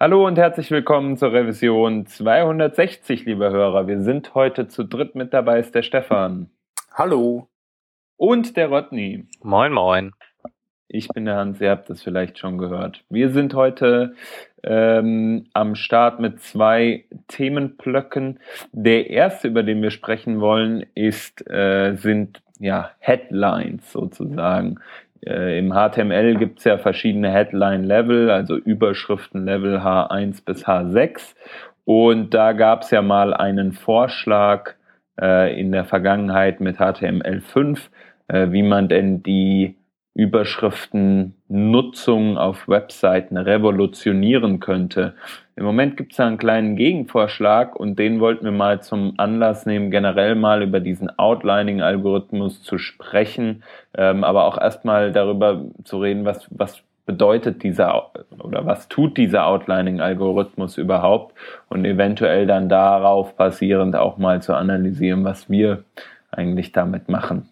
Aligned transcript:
Hallo 0.00 0.28
und 0.28 0.38
herzlich 0.38 0.70
willkommen 0.70 1.16
zur 1.16 1.32
Revision 1.32 2.06
260, 2.06 3.24
liebe 3.24 3.50
Hörer. 3.50 3.88
Wir 3.88 4.00
sind 4.00 4.32
heute 4.36 4.68
zu 4.68 4.84
dritt 4.84 5.16
mit 5.16 5.34
dabei, 5.34 5.58
ist 5.58 5.74
der 5.74 5.82
Stefan. 5.82 6.50
Hallo. 6.92 7.48
Und 8.16 8.56
der 8.56 8.68
Rodney. 8.68 9.26
Moin, 9.42 9.72
moin. 9.72 10.12
Ich 10.86 11.08
bin 11.08 11.24
der 11.24 11.34
Hans, 11.34 11.60
ihr 11.60 11.70
habt 11.70 11.90
das 11.90 12.00
vielleicht 12.00 12.38
schon 12.38 12.58
gehört. 12.58 13.02
Wir 13.10 13.30
sind 13.30 13.54
heute 13.54 14.14
ähm, 14.62 15.48
am 15.52 15.74
Start 15.74 16.20
mit 16.20 16.42
zwei 16.42 17.06
Themenblöcken. 17.26 18.38
Der 18.70 19.10
erste, 19.10 19.48
über 19.48 19.64
den 19.64 19.82
wir 19.82 19.90
sprechen 19.90 20.40
wollen, 20.40 20.86
ist, 20.94 21.44
äh, 21.50 21.96
sind 21.96 22.40
ja 22.60 22.92
Headlines 23.00 23.90
sozusagen. 23.90 24.78
Äh, 25.26 25.58
Im 25.58 25.72
HTML 25.72 26.36
gibt 26.36 26.58
es 26.58 26.64
ja 26.64 26.76
verschiedene 26.78 27.30
Headline-Level, 27.30 28.30
also 28.30 28.56
Überschriften-Level 28.56 29.78
H1 29.78 30.44
bis 30.44 30.66
H6. 30.66 31.34
Und 31.84 32.34
da 32.34 32.52
gab 32.52 32.82
es 32.82 32.90
ja 32.90 33.02
mal 33.02 33.34
einen 33.34 33.72
Vorschlag 33.72 34.74
äh, 35.20 35.58
in 35.58 35.72
der 35.72 35.84
Vergangenheit 35.84 36.60
mit 36.60 36.78
HTML5, 36.78 37.80
äh, 38.28 38.50
wie 38.50 38.62
man 38.62 38.88
denn 38.88 39.22
die 39.22 39.76
Überschriftennutzung 40.14 42.38
auf 42.38 42.68
Webseiten 42.68 43.36
revolutionieren 43.36 44.60
könnte. 44.60 45.14
Im 45.58 45.64
Moment 45.64 45.96
gibt 45.96 46.12
es 46.12 46.18
da 46.18 46.26
einen 46.28 46.38
kleinen 46.38 46.76
Gegenvorschlag 46.76 47.74
und 47.74 47.98
den 47.98 48.20
wollten 48.20 48.44
wir 48.44 48.52
mal 48.52 48.80
zum 48.80 49.14
Anlass 49.16 49.66
nehmen, 49.66 49.90
generell 49.90 50.36
mal 50.36 50.62
über 50.62 50.78
diesen 50.78 51.10
Outlining-Algorithmus 51.18 52.62
zu 52.62 52.78
sprechen, 52.78 53.64
ähm, 53.96 54.22
aber 54.22 54.44
auch 54.44 54.56
erstmal 54.56 55.10
darüber 55.10 55.64
zu 55.82 55.98
reden, 55.98 56.24
was, 56.24 56.46
was 56.50 56.80
bedeutet 57.06 57.64
dieser 57.64 58.12
oder 58.38 58.66
was 58.66 58.88
tut 58.88 59.16
dieser 59.16 59.48
Outlining-Algorithmus 59.48 60.78
überhaupt 60.78 61.34
und 61.68 61.84
eventuell 61.84 62.46
dann 62.46 62.68
darauf 62.68 63.34
basierend 63.34 63.96
auch 63.96 64.16
mal 64.16 64.40
zu 64.40 64.54
analysieren, 64.54 65.24
was 65.24 65.50
wir 65.50 65.82
eigentlich 66.30 66.70
damit 66.70 67.08
machen. 67.08 67.48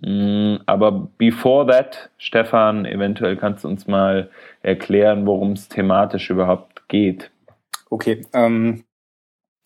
Mm, 0.00 0.58
aber 0.66 1.08
before 1.18 1.66
that, 1.66 2.10
Stefan, 2.16 2.84
eventuell 2.84 3.34
kannst 3.36 3.64
du 3.64 3.68
uns 3.68 3.88
mal 3.88 4.30
erklären, 4.62 5.26
worum 5.26 5.50
es 5.50 5.68
thematisch 5.68 6.30
überhaupt 6.30 6.88
geht. 6.88 7.32
Okay, 7.90 8.26
ähm, 8.32 8.84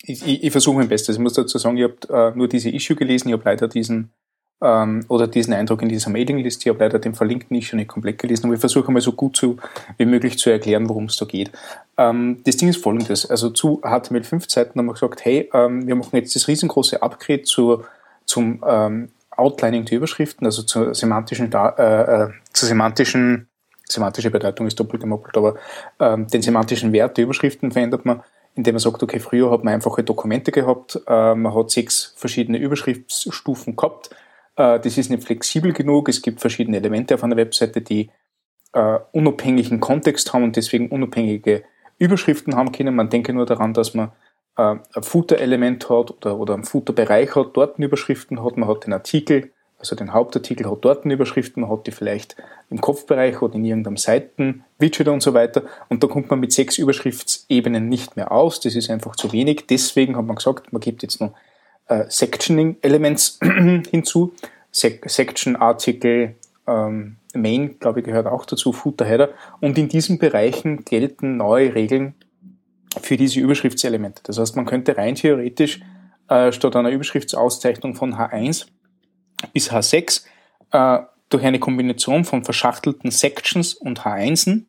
ich, 0.03 0.25
ich, 0.25 0.43
ich 0.43 0.51
versuche 0.51 0.77
mein 0.77 0.89
Bestes. 0.89 1.15
Ich 1.15 1.21
muss 1.21 1.33
dazu 1.33 1.57
sagen, 1.57 1.77
ich 1.77 1.83
habe 1.83 2.33
äh, 2.33 2.37
nur 2.37 2.47
diese 2.47 2.69
Issue 2.69 2.95
gelesen, 2.95 3.29
ich 3.29 3.33
habe 3.33 3.43
leider 3.45 3.67
diesen 3.67 4.11
ähm, 4.61 5.05
oder 5.09 5.27
diesen 5.27 5.53
Eindruck 5.53 5.81
in 5.81 5.89
dieser 5.89 6.09
Mailingliste, 6.09 6.63
ich 6.63 6.73
habe 6.73 6.83
leider 6.83 6.99
den 6.99 7.13
verlinkten 7.13 7.55
Issue 7.57 7.77
nicht 7.77 7.89
komplett 7.89 8.19
gelesen, 8.19 8.45
aber 8.45 8.55
ich 8.55 8.59
versuche 8.59 8.91
mal 8.91 9.01
so 9.01 9.11
gut 9.11 9.35
zu, 9.35 9.57
wie 9.97 10.05
möglich 10.05 10.37
zu 10.37 10.49
erklären, 10.49 10.87
worum 10.89 11.05
es 11.05 11.17
da 11.17 11.25
geht. 11.25 11.51
Ähm, 11.97 12.41
das 12.45 12.57
Ding 12.57 12.69
ist 12.69 12.81
folgendes, 12.81 13.29
also 13.29 13.49
zu 13.49 13.81
HTML5-Zeiten 13.81 14.79
haben 14.79 14.85
wir 14.85 14.93
gesagt, 14.93 15.25
hey, 15.25 15.49
ähm, 15.53 15.87
wir 15.87 15.95
machen 15.95 16.15
jetzt 16.15 16.35
das 16.35 16.47
riesengroße 16.47 17.01
Upgrade 17.01 17.43
zur, 17.43 17.85
zum 18.25 18.63
ähm, 18.65 19.09
Outlining 19.31 19.85
der 19.85 19.97
Überschriften, 19.97 20.45
also 20.45 20.63
zur 20.63 20.95
semantischen, 20.95 21.51
äh, 21.51 22.23
äh, 22.23 22.29
zur 22.53 22.69
semantischen, 22.69 23.47
semantische 23.87 24.31
Bedeutung 24.31 24.67
ist 24.67 24.79
doppelt 24.79 25.01
gemoppelt, 25.01 25.37
aber 25.37 25.55
ähm, 25.99 26.27
den 26.27 26.41
semantischen 26.41 26.91
Wert 26.91 27.17
der 27.17 27.25
Überschriften 27.25 27.71
verändert 27.71 28.05
man, 28.05 28.23
indem 28.55 28.75
man 28.75 28.79
sagt, 28.79 29.03
okay, 29.03 29.19
früher 29.19 29.51
hat 29.51 29.63
man 29.63 29.73
einfache 29.73 30.03
Dokumente 30.03 30.51
gehabt, 30.51 30.99
äh, 31.07 31.35
man 31.35 31.53
hat 31.53 31.69
sechs 31.69 32.13
verschiedene 32.15 32.57
Überschriftsstufen 32.57 33.75
gehabt, 33.75 34.09
äh, 34.55 34.79
das 34.79 34.97
ist 34.97 35.09
nicht 35.09 35.23
flexibel 35.23 35.73
genug, 35.73 36.09
es 36.09 36.21
gibt 36.21 36.41
verschiedene 36.41 36.77
Elemente 36.77 37.15
auf 37.15 37.23
einer 37.23 37.37
Webseite, 37.37 37.81
die 37.81 38.09
äh, 38.73 38.99
unabhängigen 39.11 39.79
Kontext 39.79 40.33
haben 40.33 40.43
und 40.43 40.55
deswegen 40.55 40.89
unabhängige 40.89 41.63
Überschriften 41.97 42.55
haben 42.55 42.71
können. 42.71 42.95
Man 42.95 43.09
denke 43.09 43.33
nur 43.33 43.45
daran, 43.45 43.73
dass 43.73 43.93
man 43.93 44.11
äh, 44.57 44.75
ein 44.93 45.03
Footer-Element 45.03 45.89
hat 45.89 46.11
oder, 46.11 46.37
oder 46.37 46.53
einen 46.53 46.63
Footer-Bereich 46.63 47.35
hat, 47.35 47.51
dort 47.53 47.79
Überschriften 47.79 48.43
hat, 48.43 48.57
man 48.57 48.69
hat 48.69 48.85
den 48.85 48.93
Artikel, 48.93 49.51
also 49.77 49.95
den 49.95 50.13
Hauptartikel 50.13 50.69
hat 50.69 50.79
dort 50.81 51.05
Überschriften, 51.05 51.61
man 51.61 51.69
hat 51.69 51.85
die 51.87 51.91
vielleicht 51.91 52.35
im 52.69 52.81
Kopfbereich 52.81 53.41
oder 53.41 53.55
in 53.55 53.65
irgendeinem 53.65 53.97
Seiten-Widget 53.97 55.07
und 55.07 55.21
so 55.21 55.33
weiter. 55.33 55.63
Und 55.89 56.03
da 56.03 56.07
kommt 56.07 56.29
man 56.29 56.39
mit 56.39 56.53
sechs 56.53 56.77
Überschriftsebenen 56.77 57.87
nicht 57.87 58.15
mehr 58.15 58.31
aus, 58.31 58.59
das 58.59 58.75
ist 58.75 58.89
einfach 58.89 59.15
zu 59.15 59.31
wenig, 59.31 59.65
deswegen 59.69 60.15
hat 60.15 60.25
man 60.25 60.37
gesagt, 60.37 60.71
man 60.73 60.79
gibt 60.79 61.03
jetzt 61.03 61.21
noch 61.21 61.33
äh, 61.87 62.05
Sectioning-Elements 62.07 63.39
hinzu, 63.91 64.33
Se 64.71 64.99
Section-Artikel, 65.05 66.35
ähm, 66.67 67.17
Main, 67.33 67.77
glaube 67.79 67.99
ich, 67.99 68.05
gehört 68.05 68.27
auch 68.27 68.45
dazu, 68.45 68.71
Footer-Header 68.71 69.29
und 69.59 69.77
in 69.77 69.89
diesen 69.89 70.19
Bereichen 70.19 70.85
gelten 70.85 71.37
neue 71.37 71.75
Regeln 71.75 72.15
für 73.01 73.17
diese 73.17 73.39
Überschriftselemente. 73.39 74.21
Das 74.23 74.39
heißt, 74.39 74.55
man 74.55 74.65
könnte 74.65 74.97
rein 74.97 75.15
theoretisch 75.15 75.81
äh, 76.29 76.51
statt 76.51 76.75
einer 76.75 76.91
Überschriftsauszeichnung 76.91 77.95
von 77.95 78.15
H1 78.15 78.67
bis 79.53 79.71
H6 79.71 80.23
äh, 80.71 80.99
durch 81.29 81.43
eine 81.43 81.59
Kombination 81.59 82.25
von 82.25 82.43
verschachtelten 82.43 83.11
Sections 83.11 83.73
und 83.73 84.01
H1en 84.01 84.65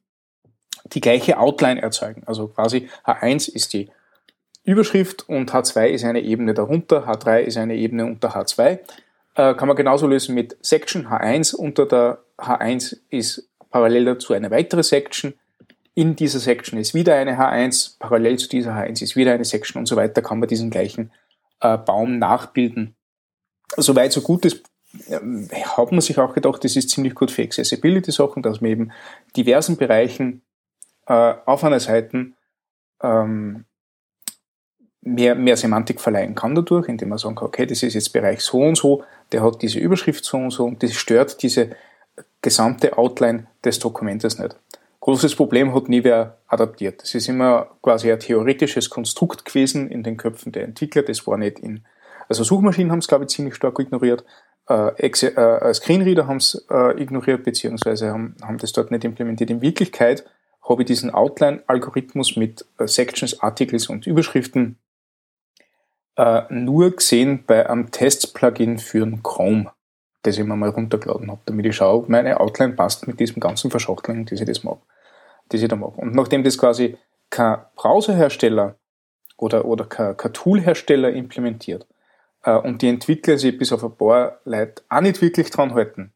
die 0.93 1.01
gleiche 1.01 1.39
Outline 1.39 1.83
erzeugen. 1.83 2.23
Also 2.27 2.49
quasi 2.49 2.89
H1 3.05 3.51
ist 3.53 3.73
die 3.73 3.91
Überschrift 4.65 5.29
und 5.29 5.53
H2 5.53 5.87
ist 5.89 6.05
eine 6.05 6.21
Ebene 6.21 6.55
darunter, 6.55 7.09
H3 7.09 7.41
ist 7.41 7.57
eine 7.57 7.77
Ebene 7.77 8.07
unter 8.07 8.37
H2. 8.37 8.79
Äh, 9.35 9.55
kann 9.55 9.69
man 9.69 9.77
genauso 9.77 10.07
lösen 10.07 10.35
mit 10.35 10.57
Section 10.61 11.09
H1. 11.09 11.55
Unter 11.55 11.87
der 11.87 12.19
H1 12.39 12.97
ist 13.11 13.49
parallel 13.71 14.07
dazu 14.07 14.33
eine 14.33 14.51
weitere 14.51 14.83
Section, 14.83 15.35
in 15.97 16.15
dieser 16.15 16.41
Section 16.41 16.79
ist 16.79 16.93
wieder 16.93 17.15
eine 17.15 17.39
H1, 17.39 17.99
parallel 17.99 18.39
zu 18.39 18.49
dieser 18.51 18.73
H1 18.73 19.03
ist 19.03 19.17
wieder 19.17 19.33
eine 19.33 19.47
Section 19.47 19.81
und 19.81 19.87
so 19.87 19.97
weiter, 19.97 20.21
kann 20.21 20.39
man 20.39 20.49
diesen 20.49 20.71
gleichen 20.71 21.11
äh, 21.61 21.79
Baum 21.79 22.19
nachbilden. 22.19 22.96
Soweit 23.77 24.13
so 24.13 24.21
gut 24.21 24.45
ist, 24.45 24.63
äh, 25.09 25.19
hat 25.77 25.93
man 25.93 26.01
sich 26.01 26.19
auch 26.19 26.35
gedacht, 26.35 26.65
das 26.65 26.77
ist 26.77 26.91
ziemlich 26.91 27.15
gut 27.15 27.31
für 27.31 27.43
Accessibility-Sachen, 27.43 28.43
dass 28.43 28.61
man 28.61 28.71
eben 28.71 28.93
diversen 29.37 29.77
Bereichen 29.77 30.43
äh, 31.07 31.35
auf 31.45 31.65
einer 31.65 31.81
Seite 31.81 32.33
ähm, 33.03 33.65
mehr, 35.03 35.35
mehr 35.35 35.57
Semantik 35.57 36.01
verleihen 36.01 36.35
kann 36.35 36.55
dadurch, 36.55 36.89
indem 36.89 37.11
man 37.11 37.19
sagen 37.19 37.37
kann, 37.37 37.49
okay, 37.49 37.67
das 37.67 37.83
ist 37.83 37.95
jetzt 37.95 38.13
Bereich 38.13 38.41
so 38.41 38.61
und 38.61 38.77
so, 38.77 39.05
der 39.33 39.43
hat 39.43 39.63
diese 39.63 39.79
Überschrift 39.79 40.25
so 40.25 40.37
und 40.37 40.51
so 40.51 40.65
und 40.65 40.83
das 40.83 40.95
stört 40.95 41.43
diese 41.43 41.71
gesamte 42.43 42.99
Outline 42.99 43.47
des 43.65 43.79
Dokumentes 43.79 44.39
nicht. 44.39 44.57
Großes 45.01 45.37
Problem 45.37 45.73
hat 45.75 45.89
nie 45.89 46.03
wer 46.03 46.39
adaptiert. 46.49 47.03
Das 47.03 47.15
ist 47.15 47.29
immer 47.29 47.69
quasi 47.83 48.11
ein 48.11 48.19
theoretisches 48.19 48.91
Konstrukt 48.91 49.45
gewesen 49.45 49.89
in 49.89 50.03
den 50.03 50.17
Köpfen 50.17 50.51
der 50.51 50.65
Entwickler. 50.65 51.03
Das 51.03 51.27
war 51.27 51.37
nicht 51.39 51.61
in, 51.61 51.85
also 52.29 52.45
Suchmaschinen 52.45 52.93
haben 52.93 52.99
es, 52.99 53.09
glaube 53.09 53.25
ich, 53.25 53.31
ziemlich 53.31 53.55
stark 53.55 53.79
ignoriert. 53.79 54.25
Äh, 54.69 55.09
äh, 55.09 55.75
Screenreader 55.75 56.27
haben 56.27 56.39
es 56.39 56.67
äh, 56.71 57.01
ignoriert, 57.01 57.45
beziehungsweise 57.45 58.11
haben, 58.11 58.37
haben 58.43 58.59
das 58.59 58.73
dort 58.73 58.91
nicht 58.91 59.05
implementiert. 59.05 59.51
In 59.51 59.61
Wirklichkeit 59.61 60.25
habe 60.69 60.83
ich 60.83 60.87
diesen 60.87 61.11
Outline-Algorithmus 61.11 62.37
mit 62.37 62.65
äh, 62.79 62.87
Sections, 62.87 63.41
Articles 63.41 63.89
und 63.89 64.07
Überschriften 64.07 64.79
äh, 66.17 66.43
nur 66.51 66.97
gesehen 66.97 67.45
bei 67.47 67.69
einem 67.69 67.91
Test-Plugin 67.91 68.79
für 68.79 69.03
einen 69.03 69.23
Chrome 69.23 69.71
das 70.23 70.39
ich 70.39 70.45
mir 70.45 70.57
mal 70.57 70.71
runtergeladen 70.71 71.31
habe, 71.31 71.41
damit 71.47 71.67
ich 71.67 71.77
schaue, 71.77 71.99
ob 71.99 72.09
meine 72.09 72.41
Outline 72.41 72.73
passt 72.73 73.07
mit 73.07 73.21
diesem 73.21 73.39
ganzen 73.39 73.71
Verschachteln, 73.71 74.25
die 74.27 74.35
ich 74.35 74.45
das 74.45 74.65
mag 74.65 74.79
die 75.53 75.59
sie 75.59 75.69
da 75.69 75.77
machen. 75.77 76.01
Und 76.01 76.15
nachdem 76.15 76.43
das 76.43 76.59
quasi 76.59 76.97
kein 77.31 77.59
Browserhersteller 77.75 78.77
oder, 79.37 79.65
oder 79.65 79.85
kein, 79.85 80.17
kein 80.17 80.33
Toolhersteller 80.33 81.11
implementiert 81.11 81.85
äh, 81.85 81.87
und 82.53 82.83
die 82.83 82.89
Entwickler 82.89 83.39
sich 83.39 83.57
bis 83.57 83.73
auf 83.73 83.85
ein 83.85 83.97
paar 83.97 84.41
Leute 84.45 84.83
auch 84.89 85.01
nicht 85.01 85.21
wirklich 85.21 85.51
dran 85.51 85.75
halten, 85.75 86.13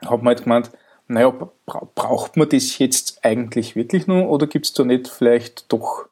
hat 0.00 0.22
man 0.22 0.28
halt 0.28 0.42
gemeint, 0.44 0.70
naja, 1.08 1.30
bra 1.30 1.88
braucht 1.94 2.36
man 2.36 2.48
das 2.48 2.78
jetzt 2.78 3.24
eigentlich 3.24 3.76
wirklich 3.76 4.06
nur 4.06 4.28
oder 4.28 4.46
gibt 4.46 4.66
es 4.66 4.72
da 4.72 4.84
nicht 4.84 5.08
vielleicht 5.08 5.70
doch 5.72 6.06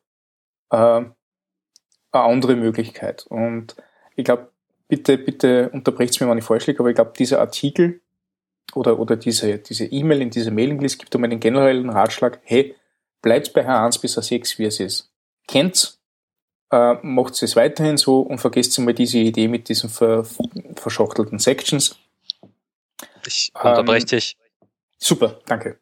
äh, 0.71 0.77
eine 0.77 1.15
andere 2.13 2.57
Möglichkeit? 2.57 3.27
Und 3.29 3.77
ich 4.17 4.25
glaube, 4.25 4.51
bitte, 4.89 5.17
bitte 5.17 5.71
unterbrecht 5.71 6.21
mir, 6.21 6.29
wenn 6.29 6.39
ich 6.39 6.45
falsch 6.45 6.67
liege, 6.67 6.81
aber 6.81 6.91
ich 6.91 6.97
glaube, 6.97 7.13
dieser 7.17 7.41
Artikel 7.41 8.01
oder, 8.75 8.99
oder 8.99 9.17
diese, 9.17 9.59
diese 9.59 9.87
E-Mail 9.87 10.23
in 10.23 10.31
dieser 10.31 10.51
Mailinglist 10.51 10.99
gibt 10.99 11.15
um 11.15 11.25
einen 11.25 11.41
generellen 11.41 11.89
Ratschlag, 11.89 12.41
hey, 12.45 12.75
bleibt 13.23 13.53
bei 13.53 13.67
H1 13.67 14.01
bis 14.01 14.19
H6, 14.19 14.59
wie 14.59 14.65
es 14.65 14.81
ist. 14.81 15.13
Kennt's, 15.49 16.00
äh, 16.71 16.95
macht 17.03 17.43
es 17.43 17.57
weiterhin 17.57 17.97
so 17.97 18.21
und 18.21 18.39
vergesst 18.39 18.79
mal 18.79 18.95
diese 18.95 19.19
Idee 19.19 19.49
mit 19.49 19.69
diesen 19.69 19.91
ver, 19.91 20.25
verschachtelten 20.77 21.39
Sections. 21.39 21.97
Ich 23.27 23.53
unterbreche 23.55 24.05
ähm, 24.05 24.07
dich. 24.07 24.37
Super, 24.99 25.39
danke. 25.47 25.79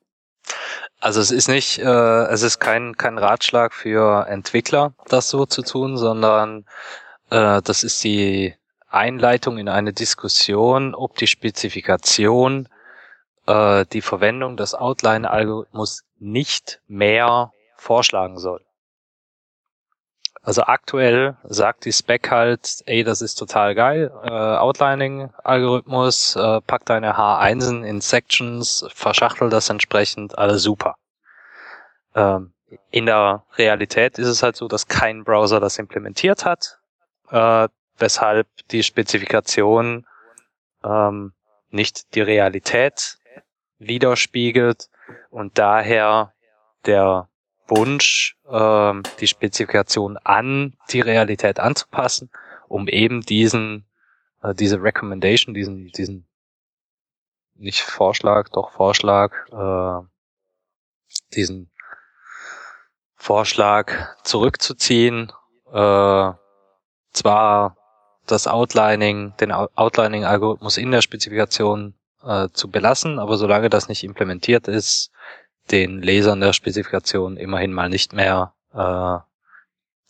Also 1.01 1.21
es 1.21 1.31
ist 1.31 1.49
nicht, 1.49 1.79
äh, 1.79 2.25
es 2.27 2.43
ist 2.43 2.59
kein, 2.59 2.97
kein 2.97 3.19
Ratschlag 3.19 3.73
für 3.73 4.27
Entwickler, 4.27 4.95
das 5.09 5.29
so 5.29 5.47
zu 5.47 5.63
tun, 5.63 5.97
sondern 5.97 6.65
äh, 7.31 7.63
das 7.63 7.85
ist 7.85 8.03
die 8.03 8.55
Einleitung 8.89 9.59
in 9.59 9.69
eine 9.69 9.93
Diskussion, 9.93 10.95
ob 10.95 11.17
die 11.17 11.27
Spezifikation 11.27 12.69
äh, 13.47 13.85
die 13.93 14.01
Verwendung 14.01 14.57
des 14.57 14.75
Outline-Algorithmus 14.75 16.05
nicht 16.19 16.81
mehr 16.89 17.53
vorschlagen 17.77 18.39
soll. 18.39 18.65
Also 20.49 20.63
aktuell 20.63 21.37
sagt 21.45 21.85
die 21.85 21.93
Spec 21.93 22.31
halt, 22.31 22.83
ey, 22.87 23.05
das 23.05 23.21
ist 23.21 23.35
total 23.35 23.75
geil, 23.75 24.11
äh, 24.25 24.31
Outlining-Algorithmus, 24.31 26.37
äh, 26.37 26.63
pack 26.63 26.87
deine 26.87 27.19
H1 27.19 27.85
in 27.85 28.01
Sections, 28.01 28.87
verschachtel 28.95 29.51
das 29.51 29.69
entsprechend, 29.69 30.39
alles 30.39 30.63
super. 30.63 30.95
Ähm, 32.15 32.55
in 32.91 33.05
der 33.05 33.45
Realität 33.59 34.19
ist 34.19 34.29
es 34.29 34.43
halt 34.43 34.57
so, 34.57 34.69
dass 34.69 34.89
kein 34.89 35.23
Browser 35.23 35.61
das 35.61 35.79
implementiert 35.79 36.47
hat, 36.47 36.79
äh, 37.31 37.69
weshalb 37.99 38.47
die 38.71 38.83
Spezifikation 38.83 40.07
ähm, 40.83 41.35
nicht 41.69 42.15
die 42.15 42.23
Realität 42.23 43.19
widerspiegelt 43.79 44.89
und 45.29 45.59
daher 45.59 46.33
der 46.87 47.29
Wunsch, 47.69 48.37
äh, 48.49 48.95
die 49.21 49.27
Spezifikation 49.27 50.17
an 50.19 50.77
die 50.91 51.01
Realität 51.01 51.61
anzupassen, 51.61 52.31
um 52.69 52.89
eben 52.89 53.21
diesen, 53.23 53.87
äh, 54.43 54.55
diese 54.55 54.83
Recommendation, 54.83 55.55
diesen, 55.55 55.89
diesen 55.89 56.27
nicht 57.55 57.83
Vorschlag, 57.83 58.49
doch 58.51 58.71
Vorschlag, 58.71 59.33
äh, 59.53 60.07
diesen 61.35 61.71
Vorschlag 63.15 64.15
zurückzuziehen, 64.23 65.33
äh, 65.73 66.33
zwar 67.13 67.77
das 68.27 68.47
Outlining, 68.47 69.35
den 69.39 69.53
Outlining-Algorithmus 69.53 70.77
in 70.77 70.91
der 70.91 71.03
Spezifikation 71.03 71.95
äh, 72.23 72.49
zu 72.53 72.71
belassen, 72.71 73.19
aber 73.19 73.37
solange 73.37 73.71
das 73.71 73.89
nicht 73.89 74.05
implementiert 74.05 74.69
ist, 74.69 75.11
den 75.71 76.03
Lesern 76.03 76.41
der 76.41 76.53
Spezifikation 76.53 77.37
immerhin 77.37 77.73
mal 77.73 77.89
nicht 77.89 78.13
mehr 78.13 78.55
äh, 78.73 79.19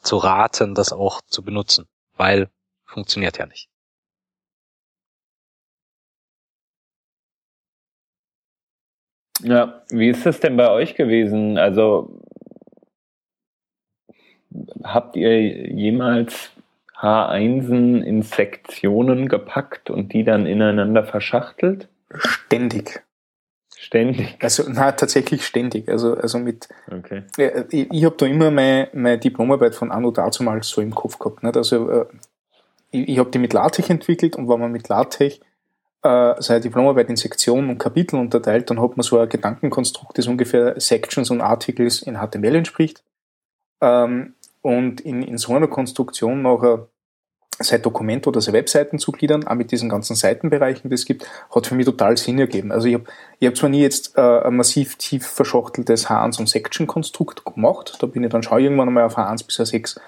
zu 0.00 0.16
raten, 0.16 0.74
das 0.74 0.92
auch 0.92 1.20
zu 1.22 1.42
benutzen, 1.42 1.86
weil 2.16 2.48
funktioniert 2.84 3.38
ja 3.38 3.46
nicht. 3.46 3.68
Ja, 9.40 9.82
wie 9.90 10.08
ist 10.08 10.26
es 10.26 10.40
denn 10.40 10.56
bei 10.56 10.70
euch 10.70 10.96
gewesen? 10.96 11.58
Also 11.58 12.20
habt 14.82 15.16
ihr 15.16 15.40
jemals 15.72 16.50
H1 17.00 18.02
in 18.02 18.22
Sektionen 18.22 19.28
gepackt 19.28 19.90
und 19.90 20.12
die 20.12 20.24
dann 20.24 20.46
ineinander 20.46 21.04
verschachtelt? 21.04 21.88
Ständig. 22.12 23.04
Ständig. 23.80 24.36
Also 24.42 24.64
na 24.68 24.90
tatsächlich 24.92 25.46
ständig. 25.46 25.88
Also 25.88 26.14
also 26.14 26.38
mit. 26.38 26.68
Okay. 26.90 27.22
Äh, 27.38 27.64
ich, 27.70 27.92
ich 27.92 28.04
habe 28.04 28.16
da 28.16 28.26
immer 28.26 28.50
meine, 28.50 28.88
meine 28.92 29.18
Diplomarbeit 29.18 29.74
von 29.74 29.92
Anno 29.92 30.10
dazumals 30.10 30.68
so 30.68 30.80
im 30.80 30.94
Kopf 30.94 31.18
gehabt. 31.18 31.42
Nicht? 31.44 31.56
Also 31.56 31.88
äh, 31.88 32.06
ich, 32.90 33.08
ich 33.08 33.18
habe 33.18 33.30
die 33.30 33.38
mit 33.38 33.52
LaTeX 33.52 33.88
entwickelt 33.88 34.36
und 34.36 34.48
wenn 34.48 34.58
man 34.58 34.72
mit 34.72 34.88
LaTeX 34.88 35.40
äh, 36.02 36.34
seine 36.38 36.60
Diplomarbeit 36.60 37.08
in 37.08 37.16
Sektionen 37.16 37.70
und 37.70 37.78
Kapitel 37.78 38.16
unterteilt, 38.16 38.68
dann 38.68 38.80
hat 38.80 38.96
man 38.96 39.04
so 39.04 39.18
ein 39.20 39.28
Gedankenkonstrukt, 39.28 40.18
das 40.18 40.26
ungefähr 40.26 40.78
Sections 40.80 41.30
und 41.30 41.40
Articles 41.40 42.02
in 42.02 42.16
HTML 42.16 42.56
entspricht. 42.56 43.04
Ähm, 43.80 44.34
und 44.60 45.00
in, 45.00 45.22
in 45.22 45.38
so 45.38 45.54
einer 45.54 45.68
Konstruktion 45.68 46.42
nachher 46.42 46.88
sein 47.58 47.82
Dokument 47.82 48.26
oder 48.26 48.40
seine 48.40 48.58
Webseiten 48.58 48.98
zu 48.98 49.12
gliedern, 49.12 49.46
auch 49.46 49.54
mit 49.54 49.72
diesen 49.72 49.88
ganzen 49.88 50.14
Seitenbereichen, 50.14 50.90
die 50.90 50.94
es 50.94 51.04
gibt, 51.04 51.26
hat 51.54 51.66
für 51.66 51.74
mich 51.74 51.86
total 51.86 52.16
Sinn 52.16 52.38
ergeben. 52.38 52.72
Also 52.72 52.86
ich 52.86 52.94
habe 52.94 53.04
ich 53.38 53.48
hab 53.48 53.56
zwar 53.56 53.70
nie 53.70 53.82
jetzt 53.82 54.16
äh, 54.16 54.20
ein 54.20 54.56
massiv 54.56 54.96
tief 54.96 55.26
verschachteltes 55.26 56.08
H1 56.08 56.38
und 56.38 56.48
Section-Konstrukt 56.48 57.44
gemacht, 57.44 57.96
da 58.00 58.06
bin 58.06 58.24
ich 58.24 58.30
dann 58.30 58.42
schon 58.42 58.60
irgendwann 58.60 58.88
einmal 58.88 59.04
auf 59.04 59.18
H1 59.18 59.46
bis 59.46 59.58
H6 59.58 59.98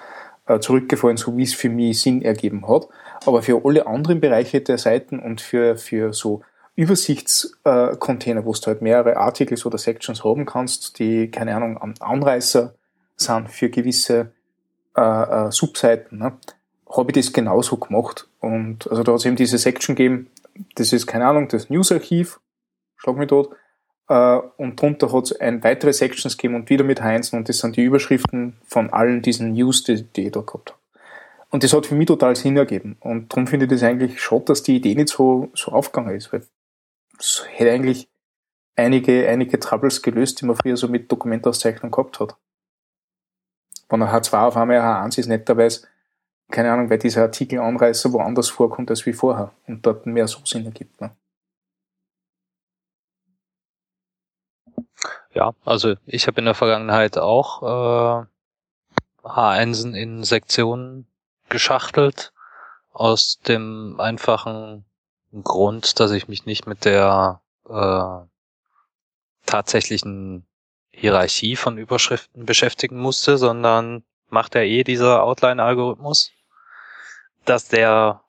äh, 0.47 0.61
zurückgefallen, 0.61 1.17
so 1.17 1.37
wie 1.37 1.43
es 1.43 1.55
für 1.55 1.69
mich 1.69 2.01
Sinn 2.01 2.23
ergeben 2.23 2.69
hat. 2.69 2.89
Aber 3.27 3.43
für 3.43 3.65
alle 3.65 3.87
anderen 3.87 4.21
Bereiche 4.21 4.61
der 4.61 4.79
Seiten 4.79 5.19
und 5.19 5.41
für, 5.41 5.77
für 5.77 6.13
so 6.13 6.43
Übersichtscontainer, 6.77 8.45
wo 8.45 8.53
du 8.53 8.67
halt 8.67 8.81
mehrere 8.81 9.17
Articles 9.17 9.67
oder 9.67 9.77
Sections 9.77 10.25
haben 10.25 10.47
kannst, 10.47 10.99
die, 10.99 11.31
keine 11.31 11.55
Ahnung, 11.55 11.79
Anreißer 12.01 12.75
sind 13.17 13.51
für 13.51 13.69
gewisse 13.69 14.33
äh, 14.97 15.01
äh, 15.03 15.51
Subseiten, 15.51 16.19
ne? 16.19 16.33
Habe 16.91 17.11
ich 17.11 17.15
das 17.15 17.33
genauso 17.33 17.77
gemacht. 17.77 18.29
Und 18.41 18.91
also 18.91 19.03
da 19.03 19.13
hat 19.13 19.21
es 19.21 19.27
eben 19.27 19.37
diese 19.37 19.59
Section 19.59 19.95
gegeben, 19.95 20.31
das 20.75 20.93
ist, 20.93 21.07
keine 21.07 21.27
Ahnung, 21.27 21.49
das 21.49 21.71
News-Archiv, 21.71 22.41
schlag 22.97 23.17
mich 23.17 23.29
dort, 23.29 23.55
äh, 24.09 24.41
und 24.57 24.81
drunter 24.81 25.13
hat 25.13 25.25
es 25.25 25.41
ein 25.41 25.63
weitere 25.63 25.93
Sections 25.93 26.37
gegeben 26.37 26.57
und 26.57 26.69
wieder 26.69 26.85
mit 26.85 27.01
Heinzen 27.01 27.39
und 27.39 27.49
das 27.49 27.59
sind 27.59 27.77
die 27.77 27.85
Überschriften 27.85 28.57
von 28.67 28.93
allen 28.93 29.23
diesen 29.23 29.53
News, 29.53 29.85
die, 29.85 30.03
die 30.03 30.27
ich 30.27 30.33
da 30.33 30.41
gehabt 30.41 30.71
habe. 30.71 30.81
Und 31.51 31.65
das 31.65 31.73
hat 31.73 31.87
für 31.87 31.95
mich 31.95 32.07
total 32.07 32.37
Sinn 32.37 32.57
ergeben. 32.57 32.97
Und 33.01 33.33
darum 33.33 33.47
finde 33.47 33.67
ich 33.67 33.73
das 33.73 33.83
eigentlich 33.83 34.21
schade, 34.21 34.45
dass 34.47 34.63
die 34.63 34.77
Idee 34.77 34.95
nicht 34.95 35.09
so, 35.09 35.51
so 35.55 35.73
aufgegangen 35.73 36.15
ist, 36.15 36.33
weil 36.33 36.47
es 37.19 37.45
hätte 37.49 37.73
eigentlich 37.73 38.09
einige, 38.77 39.29
einige 39.29 39.59
Troubles 39.59 40.03
gelöst, 40.03 40.41
die 40.41 40.47
man 40.47 40.57
früher 40.57 40.77
so 40.77 40.89
mit 40.89 41.11
Dokumentauszeichnung 41.11 41.91
gehabt 41.91 42.21
hat. 42.21 42.37
Wenn 43.89 44.03
ein 44.03 44.09
H2 44.09 44.47
auf 44.47 44.57
einmal 44.57 44.81
ein 44.81 45.11
H1 45.11 45.19
ist, 45.19 45.27
netterweise, 45.27 45.89
keine 46.51 46.73
Ahnung, 46.73 46.91
weil 46.91 46.99
dieser 46.99 47.23
Artikelanreißer 47.23 48.13
woanders 48.13 48.49
vorkommt 48.49 48.91
als 48.91 49.07
wie 49.07 49.13
vorher 49.13 49.53
und 49.67 49.85
dort 49.87 50.07
mehr 50.07 50.29
so 50.29 50.41
Sinn 50.45 50.65
ergibt. 50.65 51.01
Ne? 51.01 51.17
Ja, 55.33 55.55
also 55.65 55.95
ich 56.07 56.27
habe 56.27 56.41
in 56.41 56.45
der 56.47 56.55
Vergangenheit 56.55 57.17
auch 57.17 57.63
äh, 57.63 58.27
H1 59.27 59.95
in 59.95 60.25
Sektionen 60.25 61.07
geschachtelt, 61.49 62.33
aus 62.93 63.39
dem 63.47 64.01
einfachen 64.01 64.85
Grund, 65.33 66.01
dass 66.01 66.11
ich 66.11 66.29
mich 66.29 66.47
nicht 66.47 66.67
mit 66.67 66.85
der 66.85 67.41
äh, 67.69 68.27
tatsächlichen 69.47 70.47
Hierarchie 70.91 71.57
von 71.57 71.79
Überschriften 71.79 72.45
beschäftigen 72.45 72.99
musste, 72.99 73.39
sondern 73.39 74.03
macht 74.29 74.55
er 74.55 74.65
eh 74.65 74.85
dieser 74.85 75.23
Outline-Algorithmus, 75.23 76.33
dass 77.45 77.69
der 77.69 78.23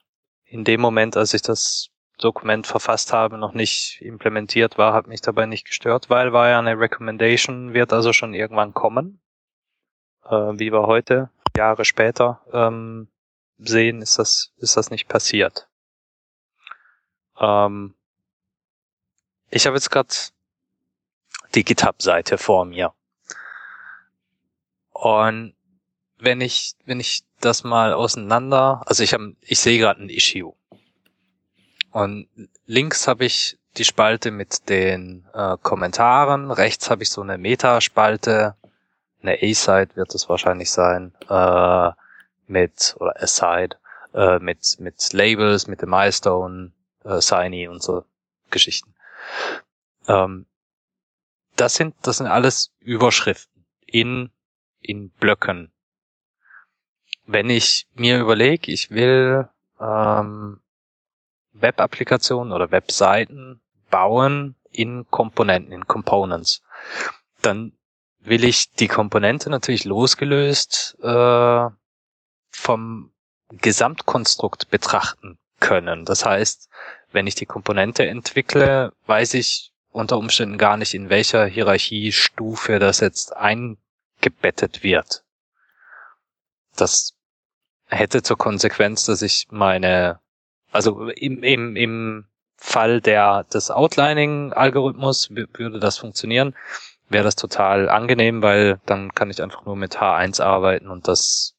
in 0.46 0.64
dem 0.64 0.82
Moment, 0.82 1.16
als 1.16 1.34
ich 1.34 1.42
das 1.42 1.90
Dokument 2.18 2.68
verfasst 2.68 3.14
habe, 3.14 3.38
noch 3.38 3.54
nicht 3.54 4.02
implementiert 4.02 4.78
war, 4.78 4.94
hat 4.94 5.08
mich 5.08 5.22
dabei 5.22 5.46
nicht 5.46 5.66
gestört, 5.66 6.10
weil 6.10 6.34
war 6.34 6.50
ja 6.50 6.60
eine 6.60 6.80
Recommendation, 6.80 7.74
wird 7.74 7.94
also 7.94 8.14
schon 8.14 8.34
irgendwann 8.34 8.74
kommen. 8.74 9.22
Äh, 10.26 10.60
wie 10.60 10.72
wir 10.72 10.86
heute, 10.88 11.30
Jahre 11.56 11.86
später, 11.86 12.42
ähm, 12.54 13.08
sehen, 13.58 14.02
ist 14.02 14.20
das, 14.20 14.54
ist 14.58 14.78
das 14.78 14.92
nicht 14.92 15.08
passiert. 15.08 15.68
Ähm, 17.40 17.96
ich 19.50 19.66
habe 19.66 19.76
jetzt 19.76 19.90
gerade 19.90 20.14
die 21.56 21.64
GitHub-Seite 21.64 22.38
vor 22.38 22.66
mir. 22.66 22.94
Und 24.92 25.56
wenn 26.18 26.40
ich, 26.40 26.76
wenn 26.86 27.00
ich 27.00 27.24
das 27.46 27.64
mal 27.64 27.94
auseinander, 27.94 28.82
also 28.86 29.04
ich 29.04 29.14
habe, 29.14 29.36
ich 29.42 29.60
sehe 29.60 29.80
gerade 29.80 30.02
ein 30.02 30.10
Issue. 30.10 30.54
Und 31.92 32.28
links 32.66 33.08
habe 33.08 33.26
ich 33.26 33.58
die 33.78 33.86
Spalte 33.86 34.32
mit 34.32 34.70
den 34.70 35.28
äh, 35.34 35.58
Kommentaren, 35.62 36.52
rechts 36.52 36.90
habe 36.90 37.04
ich 37.04 37.10
so 37.10 37.22
eine 37.22 37.38
Meta-Spalte, 37.38 38.56
eine 39.22 39.38
A-Side 39.42 39.96
wird 39.96 40.14
es 40.16 40.28
wahrscheinlich 40.30 40.72
sein, 40.72 41.14
äh, 41.30 41.92
mit, 42.48 42.96
oder 43.00 43.22
A-Side, 43.22 43.78
äh, 44.14 44.40
mit, 44.40 44.78
mit 44.80 45.14
Labels, 45.14 45.68
mit 45.68 45.82
dem 45.82 45.90
Milestone, 45.90 46.72
äh, 47.04 47.22
Signy 47.22 47.68
und 47.68 47.82
so 47.82 48.04
Geschichten. 48.50 48.94
Ähm, 50.08 50.46
das 51.56 51.76
sind, 51.76 51.96
das 52.02 52.18
sind 52.18 52.28
alles 52.28 52.74
Überschriften 52.80 53.66
in, 53.86 54.32
in 54.80 55.10
Blöcken. 55.12 55.72
Wenn 57.26 57.50
ich 57.50 57.88
mir 57.94 58.20
überlege, 58.20 58.72
ich 58.72 58.92
will 58.92 59.48
ähm, 59.80 60.60
Web-Applikationen 61.54 62.54
oder 62.54 62.72
Webseiten 62.72 63.62
bauen 63.90 64.56
in 64.72 65.06
Komponenten, 65.10 65.72
in 65.72 65.88
Components, 65.88 66.62
dann 67.42 67.74
will 68.20 68.44
ich 68.44 68.72
die 68.74 68.88
Komponente 68.88 69.50
natürlich 69.50 69.86
losgelöst 69.86 70.98
äh, 71.02 71.70
vom 72.50 73.12
Gesamtkonstrukt 73.50 74.70
betrachten 74.70 75.38
können. 75.60 76.06
Das 76.06 76.26
heißt, 76.26 76.70
wenn 77.12 77.28
ich 77.28 77.36
die 77.36 77.46
Komponente 77.46 78.08
entwickle, 78.08 78.94
weiß 79.06 79.34
ich, 79.34 79.72
unter 79.92 80.18
Umständen 80.18 80.58
gar 80.58 80.78
nicht, 80.78 80.94
in 80.94 81.10
welcher 81.10 81.46
Hierarchiestufe 81.46 82.80
das 82.80 83.02
jetzt 83.02 83.36
eingebettet 83.36 84.84
wird. 84.84 85.24
Das 86.82 87.14
hätte 87.86 88.24
zur 88.24 88.38
Konsequenz, 88.38 89.06
dass 89.06 89.22
ich 89.22 89.48
meine, 89.52 90.20
also 90.72 91.10
im, 91.10 91.44
im, 91.44 91.76
im 91.76 92.26
Fall 92.58 93.02
der, 93.02 93.44
des 93.46 93.70
Outlining-Algorithmus 93.70 95.30
würde 95.30 95.80
das 95.80 95.98
funktionieren. 95.98 96.56
wäre 97.10 97.24
das 97.24 97.36
total 97.36 97.90
angenehm, 97.90 98.42
weil 98.42 98.80
dann 98.86 99.14
kann 99.14 99.30
ich 99.30 99.42
einfach 99.42 99.66
nur 99.66 99.76
mit 99.76 99.98
H1 99.98 100.42
arbeiten 100.42 100.90
und 100.90 101.08
das, 101.08 101.56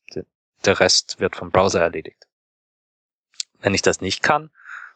der 0.64 0.80
Rest 0.80 1.20
wird 1.20 1.36
vom 1.36 1.50
Browser 1.50 1.80
erledigt. 1.80 2.26
Wenn 3.60 3.74
ich 3.74 3.82
das 3.82 4.00
nicht 4.00 4.22
kann, 4.22 4.50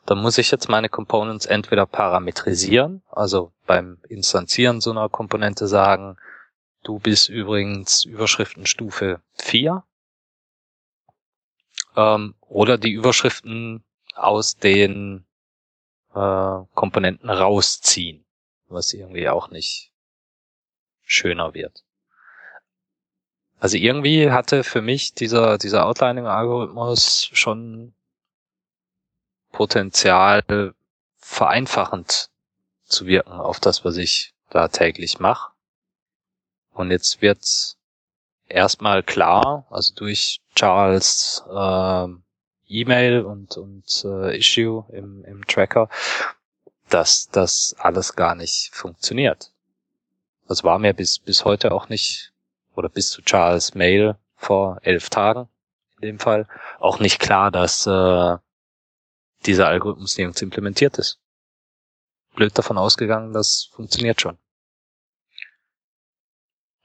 dann 0.07 0.19
muss 0.19 0.39
ich 0.39 0.51
jetzt 0.51 0.69
meine 0.69 0.89
Components 0.89 1.47
entweder 1.47 1.87
parametrisieren, 1.87 3.03
also 3.11 3.53
beim 3.67 3.99
Instanzieren 4.09 4.81
so 4.81 4.91
einer 4.93 5.09
Komponente 5.09 5.67
sagen, 5.67 6.17
du 6.83 6.99
bist 6.99 7.29
übrigens 7.29 8.05
Überschriftenstufe 8.05 9.21
4, 9.39 9.83
ähm, 11.97 12.35
oder 12.41 12.79
die 12.79 12.93
Überschriften 12.93 13.85
aus 14.15 14.57
den 14.57 15.27
äh, 16.15 16.59
Komponenten 16.75 17.31
rausziehen, 17.31 18.25
was 18.69 18.93
irgendwie 18.93 19.29
auch 19.29 19.51
nicht 19.51 19.93
schöner 21.03 21.55
wird. 21.55 21.85
Also 23.59 23.79
irgendwie 23.79 24.31
hatte 24.31 24.65
für 24.65 24.83
mich 24.83 25.15
dieser, 25.15 25.59
dieser 25.59 25.87
Outlining-Algorithmus 25.87 27.31
schon 27.33 27.95
Potenzial 29.53 30.75
vereinfachend 31.17 32.31
zu 32.85 33.07
wirken 33.07 33.33
auf 33.33 33.59
das, 33.59 33.85
was 33.85 33.97
ich 33.97 34.35
da 34.51 34.69
täglich 34.69 35.19
mache. 35.19 35.53
Und 36.73 36.91
jetzt 36.91 37.23
wird 37.23 37.77
erstmal 38.47 39.03
klar, 39.03 39.67
also 39.71 39.95
durch 39.95 40.41
Charles 40.57 41.45
äh, 41.49 42.09
E-Mail 42.69 43.23
und, 43.23 43.57
und 43.57 44.05
äh, 44.05 44.37
Issue 44.37 44.85
im, 44.91 45.25
im 45.25 45.47
Tracker, 45.47 45.89
dass 46.89 47.29
das 47.29 47.77
alles 47.79 48.17
gar 48.17 48.35
nicht 48.35 48.75
funktioniert. 48.75 49.53
Das 50.49 50.65
war 50.65 50.79
mir 50.79 50.95
bis, 50.95 51.19
bis 51.19 51.45
heute 51.45 51.73
auch 51.73 51.89
nicht, 51.89 52.33
oder 52.75 52.89
bis 52.89 53.11
zu 53.11 53.23
Charles 53.23 53.75
Mail 53.75 54.17
vor 54.37 54.79
elf 54.83 55.11
Tagen 55.11 55.49
in 55.97 56.03
dem 56.03 56.19
Fall, 56.19 56.47
auch 56.79 56.99
nicht 56.99 57.21
klar, 57.21 57.51
dass 57.51 57.87
äh, 57.87 58.37
dieser 59.47 59.69
Algorithmus 59.69 60.17
nirgends 60.19 60.43
implementiert 60.43 60.99
ist. 60.99 61.21
Blöd 62.35 62.57
davon 62.57 62.77
ausgegangen, 62.77 63.33
das 63.33 63.71
funktioniert 63.73 64.21
schon. 64.21 64.39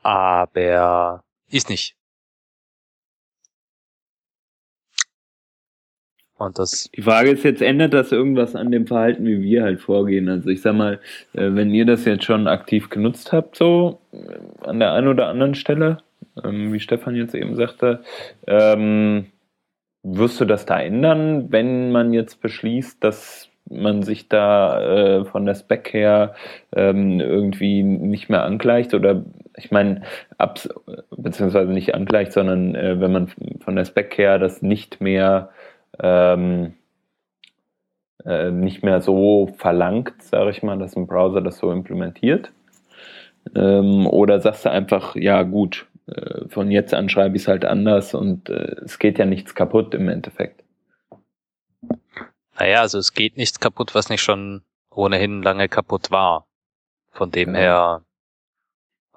Aber 0.01 1.23
ist 1.49 1.69
nicht. 1.69 1.95
Und 6.41 6.57
das 6.57 6.89
die 6.95 7.03
Frage 7.03 7.29
ist 7.29 7.43
jetzt, 7.43 7.61
ändert 7.61 7.93
das 7.93 8.11
irgendwas 8.11 8.55
an 8.55 8.71
dem 8.71 8.87
Verhalten, 8.87 9.27
wie 9.27 9.43
wir 9.43 9.61
halt 9.61 9.79
vorgehen? 9.79 10.27
Also 10.27 10.49
ich 10.49 10.61
sag 10.61 10.73
mal, 10.73 10.99
äh, 11.33 11.49
wenn 11.53 11.71
ihr 11.71 11.85
das 11.85 12.03
jetzt 12.05 12.23
schon 12.23 12.47
aktiv 12.47 12.89
genutzt 12.89 13.31
habt, 13.31 13.55
so 13.55 13.99
äh, 14.11 14.67
an 14.67 14.79
der 14.79 14.93
einen 14.93 15.07
oder 15.07 15.27
anderen 15.27 15.53
Stelle, 15.53 15.99
ähm, 16.43 16.73
wie 16.73 16.79
Stefan 16.79 17.15
jetzt 17.15 17.35
eben 17.35 17.55
sagte, 17.55 17.99
ähm, 18.47 19.27
wirst 20.01 20.41
du 20.41 20.45
das 20.45 20.65
da 20.65 20.79
ändern, 20.79 21.51
wenn 21.51 21.91
man 21.91 22.11
jetzt 22.11 22.41
beschließt, 22.41 23.03
dass 23.03 23.49
man 23.69 24.01
sich 24.01 24.27
da 24.27 25.19
äh, 25.19 25.25
von 25.25 25.45
der 25.45 25.53
Spec 25.53 25.93
her 25.93 26.33
ähm, 26.75 27.19
irgendwie 27.19 27.83
nicht 27.83 28.29
mehr 28.29 28.43
angleicht 28.43 28.95
oder 28.95 29.23
ich 29.57 29.69
meine, 29.69 30.01
beziehungsweise 31.15 31.71
nicht 31.71 31.93
angleicht, 31.93 32.31
sondern 32.31 32.73
äh, 32.73 32.99
wenn 32.99 33.11
man 33.11 33.27
von 33.59 33.75
der 33.75 33.85
Spec 33.85 34.17
her 34.17 34.39
das 34.39 34.63
nicht 34.63 35.01
mehr 35.01 35.51
ähm, 35.99 36.73
äh, 38.25 38.51
nicht 38.51 38.83
mehr 38.83 39.01
so 39.01 39.49
verlangt, 39.57 40.21
sage 40.21 40.51
ich 40.51 40.63
mal, 40.63 40.77
dass 40.77 40.95
ein 40.95 41.07
Browser 41.07 41.41
das 41.41 41.57
so 41.57 41.71
implementiert. 41.71 42.51
Ähm, 43.55 44.07
oder 44.07 44.39
sagst 44.39 44.65
du 44.65 44.71
einfach, 44.71 45.15
ja 45.15 45.41
gut, 45.43 45.87
äh, 46.07 46.47
von 46.47 46.69
jetzt 46.71 46.93
an 46.93 47.09
schreibe 47.09 47.35
ich 47.35 47.43
es 47.43 47.47
halt 47.47 47.65
anders 47.65 48.13
und 48.13 48.49
äh, 48.49 48.75
es 48.83 48.99
geht 48.99 49.17
ja 49.17 49.25
nichts 49.25 49.55
kaputt 49.55 49.93
im 49.95 50.09
Endeffekt. 50.09 50.63
Naja, 52.59 52.81
also 52.81 52.99
es 52.99 53.13
geht 53.13 53.37
nichts 53.37 53.59
kaputt, 53.59 53.95
was 53.95 54.09
nicht 54.09 54.21
schon 54.21 54.61
ohnehin 54.91 55.41
lange 55.41 55.67
kaputt 55.67 56.11
war. 56.11 56.45
Von 57.11 57.31
dem 57.31 57.55
ja. 57.55 57.59
her 57.59 58.01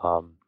ähm, 0.02 0.38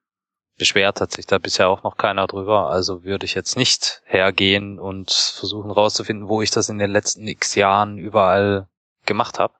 beschwert 0.59 1.01
hat 1.01 1.13
sich 1.13 1.27
da 1.27 1.39
bisher 1.39 1.69
auch 1.69 1.83
noch 1.83 1.97
keiner 1.97 2.27
drüber. 2.27 2.71
Also 2.71 3.05
würde 3.05 3.27
ich 3.27 3.35
jetzt 3.35 3.57
nicht 3.57 4.03
hergehen 4.05 4.79
und 4.79 5.11
versuchen 5.11 5.71
rauszufinden, 5.71 6.29
wo 6.29 6.43
ich 6.43 6.51
das 6.51 6.69
in 6.69 6.79
den 6.79 6.91
letzten 6.91 7.27
x 7.27 7.55
Jahren 7.55 7.99
überall 7.99 8.67
gemacht 9.05 9.39
habe. 9.39 9.55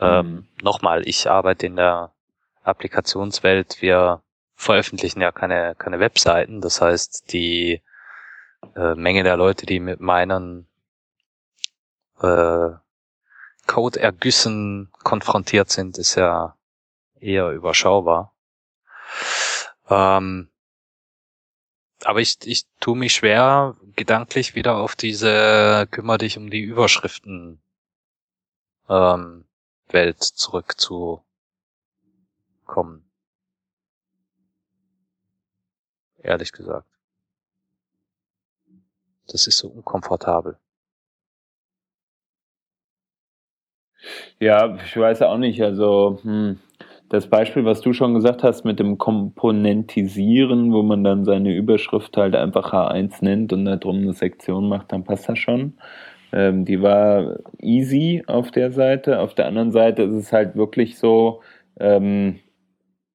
Ähm, 0.00 0.08
mhm. 0.08 0.36
Ähm, 0.38 0.48
Nochmal, 0.62 1.06
ich 1.06 1.30
arbeite 1.30 1.66
in 1.66 1.76
der 1.76 2.12
Applikationswelt. 2.62 3.80
Wir 3.80 4.22
veröffentlichen 4.54 5.20
ja 5.20 5.32
keine, 5.32 5.74
keine 5.76 6.00
Webseiten. 6.00 6.60
Das 6.60 6.80
heißt, 6.80 7.32
die 7.32 7.82
äh, 8.74 8.94
Menge 8.94 9.22
der 9.22 9.36
Leute, 9.36 9.66
die 9.66 9.80
mit 9.80 10.00
meinen 10.00 10.66
äh, 12.20 12.70
Code-Ergüssen 13.66 14.90
konfrontiert 15.04 15.70
sind, 15.70 15.98
ist 15.98 16.14
ja 16.14 16.56
eher 17.20 17.50
überschaubar. 17.50 18.32
Ähm, 19.88 20.48
aber 22.04 22.20
ich, 22.20 22.36
ich 22.44 22.66
tue 22.80 22.96
mich 22.96 23.14
schwer, 23.14 23.76
gedanklich 23.96 24.54
wieder 24.54 24.76
auf 24.76 24.94
diese 24.94 25.88
kümmere 25.90 26.18
dich 26.18 26.38
um 26.38 26.50
die 26.50 26.60
Überschriften 26.60 27.60
ähm, 28.88 29.44
Welt 29.88 30.22
zurückzukommen. 30.22 31.24
Ehrlich 36.18 36.52
gesagt. 36.52 36.86
Das 39.28 39.46
ist 39.46 39.58
so 39.58 39.68
unkomfortabel. 39.68 40.58
Ja, 44.38 44.76
ich 44.76 44.96
weiß 44.96 45.22
auch 45.22 45.36
nicht. 45.36 45.60
Also, 45.62 46.18
hm, 46.22 46.60
das 47.08 47.28
Beispiel, 47.28 47.64
was 47.64 47.80
du 47.80 47.92
schon 47.92 48.14
gesagt 48.14 48.42
hast 48.42 48.64
mit 48.64 48.78
dem 48.78 48.98
Komponentisieren, 48.98 50.72
wo 50.72 50.82
man 50.82 51.04
dann 51.04 51.24
seine 51.24 51.54
Überschrift 51.54 52.16
halt 52.16 52.36
einfach 52.36 52.72
H1 52.72 53.24
nennt 53.24 53.52
und 53.52 53.64
darum 53.64 53.98
eine 53.98 54.12
Sektion 54.12 54.68
macht, 54.68 54.92
dann 54.92 55.04
passt 55.04 55.28
das 55.28 55.38
schon. 55.38 55.74
Ähm, 56.32 56.64
die 56.64 56.82
war 56.82 57.38
easy 57.60 58.22
auf 58.26 58.50
der 58.50 58.70
Seite. 58.70 59.20
Auf 59.20 59.34
der 59.34 59.46
anderen 59.46 59.72
Seite 59.72 60.02
ist 60.02 60.14
es 60.14 60.32
halt 60.32 60.56
wirklich 60.56 60.98
so, 60.98 61.40
ähm, 61.80 62.40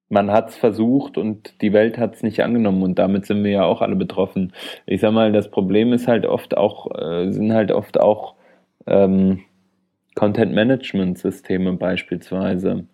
man 0.10 0.32
hat 0.32 0.50
es 0.50 0.58
versucht 0.58 1.18
und 1.18 1.62
die 1.62 1.74
Welt 1.74 1.98
hat 1.98 2.16
es 2.16 2.24
nicht 2.24 2.42
angenommen 2.44 2.84
und 2.84 3.00
damit 3.00 3.26
sind 3.26 3.44
wir 3.44 3.52
ja 3.52 3.64
auch 3.64 3.82
alle 3.82 3.96
betroffen. 3.96 4.54
Ich 4.86 5.02
sag 5.02 5.12
mal, 5.14 5.32
das 5.32 5.52
Problem 5.52 5.94
ist 5.94 6.08
halt 6.08 6.26
oft 6.26 6.58
auch, 6.58 6.90
äh, 7.00 7.32
sind 7.32 7.54
halt 7.54 7.72
oft 7.72 8.00
auch 8.00 8.36
ähm, 8.88 9.42
Content-Management-Systeme 10.16 11.74
beispielsweise 11.74 12.86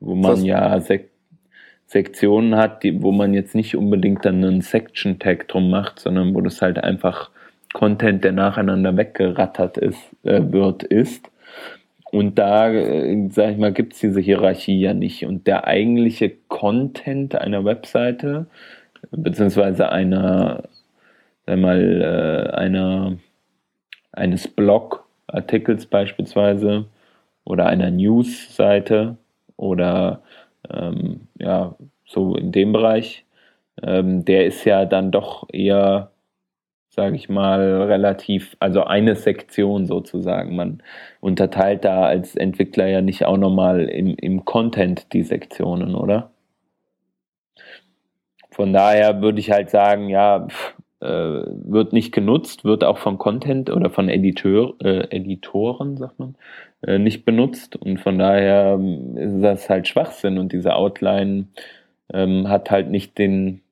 wo 0.00 0.14
man 0.14 0.44
ja 0.44 0.80
Sek 0.80 1.10
Sektionen 1.88 2.56
hat, 2.56 2.82
die, 2.82 3.00
wo 3.02 3.12
man 3.12 3.32
jetzt 3.32 3.54
nicht 3.54 3.76
unbedingt 3.76 4.24
dann 4.24 4.44
einen 4.44 4.60
Section-Tag 4.60 5.46
drum 5.46 5.70
macht, 5.70 6.00
sondern 6.00 6.34
wo 6.34 6.40
das 6.40 6.60
halt 6.60 6.82
einfach 6.82 7.30
Content, 7.72 8.24
der 8.24 8.32
nacheinander 8.32 8.96
weggerattert 8.96 9.78
ist, 9.78 10.00
äh, 10.24 10.40
wird, 10.50 10.82
ist. 10.82 11.30
Und 12.10 12.38
da, 12.38 12.70
äh, 12.72 13.28
sag 13.30 13.52
ich 13.52 13.58
mal, 13.58 13.72
gibt's 13.72 14.00
diese 14.00 14.20
Hierarchie 14.20 14.80
ja 14.80 14.94
nicht. 14.94 15.26
Und 15.26 15.46
der 15.46 15.66
eigentliche 15.66 16.30
Content 16.48 17.34
einer 17.36 17.64
Webseite, 17.64 18.46
beziehungsweise 19.10 19.92
einer, 19.92 20.64
sag 21.46 21.58
mal, 21.58 22.02
äh, 22.02 22.56
einer, 22.56 23.18
eines 24.12 24.48
Blogartikels 24.48 25.86
beispielsweise 25.86 26.86
oder 27.44 27.66
einer 27.66 27.90
News-Seite, 27.90 29.18
oder 29.56 30.22
ähm, 30.70 31.28
ja, 31.38 31.76
so 32.04 32.34
in 32.36 32.52
dem 32.52 32.72
Bereich, 32.72 33.24
ähm, 33.82 34.24
der 34.24 34.46
ist 34.46 34.64
ja 34.64 34.84
dann 34.84 35.10
doch 35.10 35.48
eher, 35.52 36.10
sage 36.88 37.16
ich 37.16 37.28
mal, 37.28 37.82
relativ, 37.82 38.56
also 38.60 38.84
eine 38.84 39.16
Sektion 39.16 39.86
sozusagen. 39.86 40.56
Man 40.56 40.82
unterteilt 41.20 41.84
da 41.84 42.04
als 42.04 42.36
Entwickler 42.36 42.86
ja 42.86 43.00
nicht 43.02 43.24
auch 43.24 43.36
nochmal 43.36 43.88
im, 43.88 44.14
im 44.16 44.44
Content 44.44 45.12
die 45.12 45.22
Sektionen, 45.22 45.94
oder? 45.94 46.30
Von 48.50 48.72
daher 48.72 49.20
würde 49.20 49.38
ich 49.40 49.50
halt 49.50 49.68
sagen, 49.68 50.08
ja, 50.08 50.46
pff, 50.48 50.74
äh, 51.00 51.06
wird 51.06 51.92
nicht 51.92 52.12
genutzt, 52.12 52.64
wird 52.64 52.82
auch 52.82 52.96
von 52.96 53.18
Content 53.18 53.68
oder 53.68 53.90
von 53.90 54.08
Editeur, 54.08 54.74
äh, 54.82 55.14
Editoren, 55.14 55.98
sagt 55.98 56.18
man, 56.18 56.36
nicht 56.82 57.24
benutzt. 57.24 57.76
Und 57.76 58.00
von 58.00 58.18
daher 58.18 58.74
ähm, 58.74 59.16
ist 59.16 59.42
das 59.42 59.68
halt 59.68 59.88
Schwachsinn 59.88 60.38
und 60.38 60.52
diese 60.52 60.74
Outline 60.74 61.48
ähm, 62.12 62.48
hat 62.48 62.70
halt 62.70 62.90
nicht 62.90 63.18
den 63.18 63.62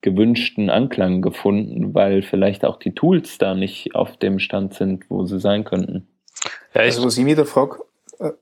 gewünschten 0.00 0.70
Anklang 0.70 1.20
gefunden, 1.20 1.94
weil 1.94 2.22
vielleicht 2.22 2.64
auch 2.64 2.78
die 2.78 2.94
Tools 2.94 3.38
da 3.38 3.54
nicht 3.54 3.94
auf 3.94 4.16
dem 4.16 4.38
Stand 4.38 4.74
sind, 4.74 5.10
wo 5.10 5.24
sie 5.24 5.40
sein 5.40 5.64
könnten. 5.64 6.06
Ja, 6.74 6.82
also 6.82 7.04
was 7.04 7.18
ich 7.18 7.24
mich 7.24 7.36
da 7.36 7.44
frage, 7.44 7.78
äh, 8.18 8.32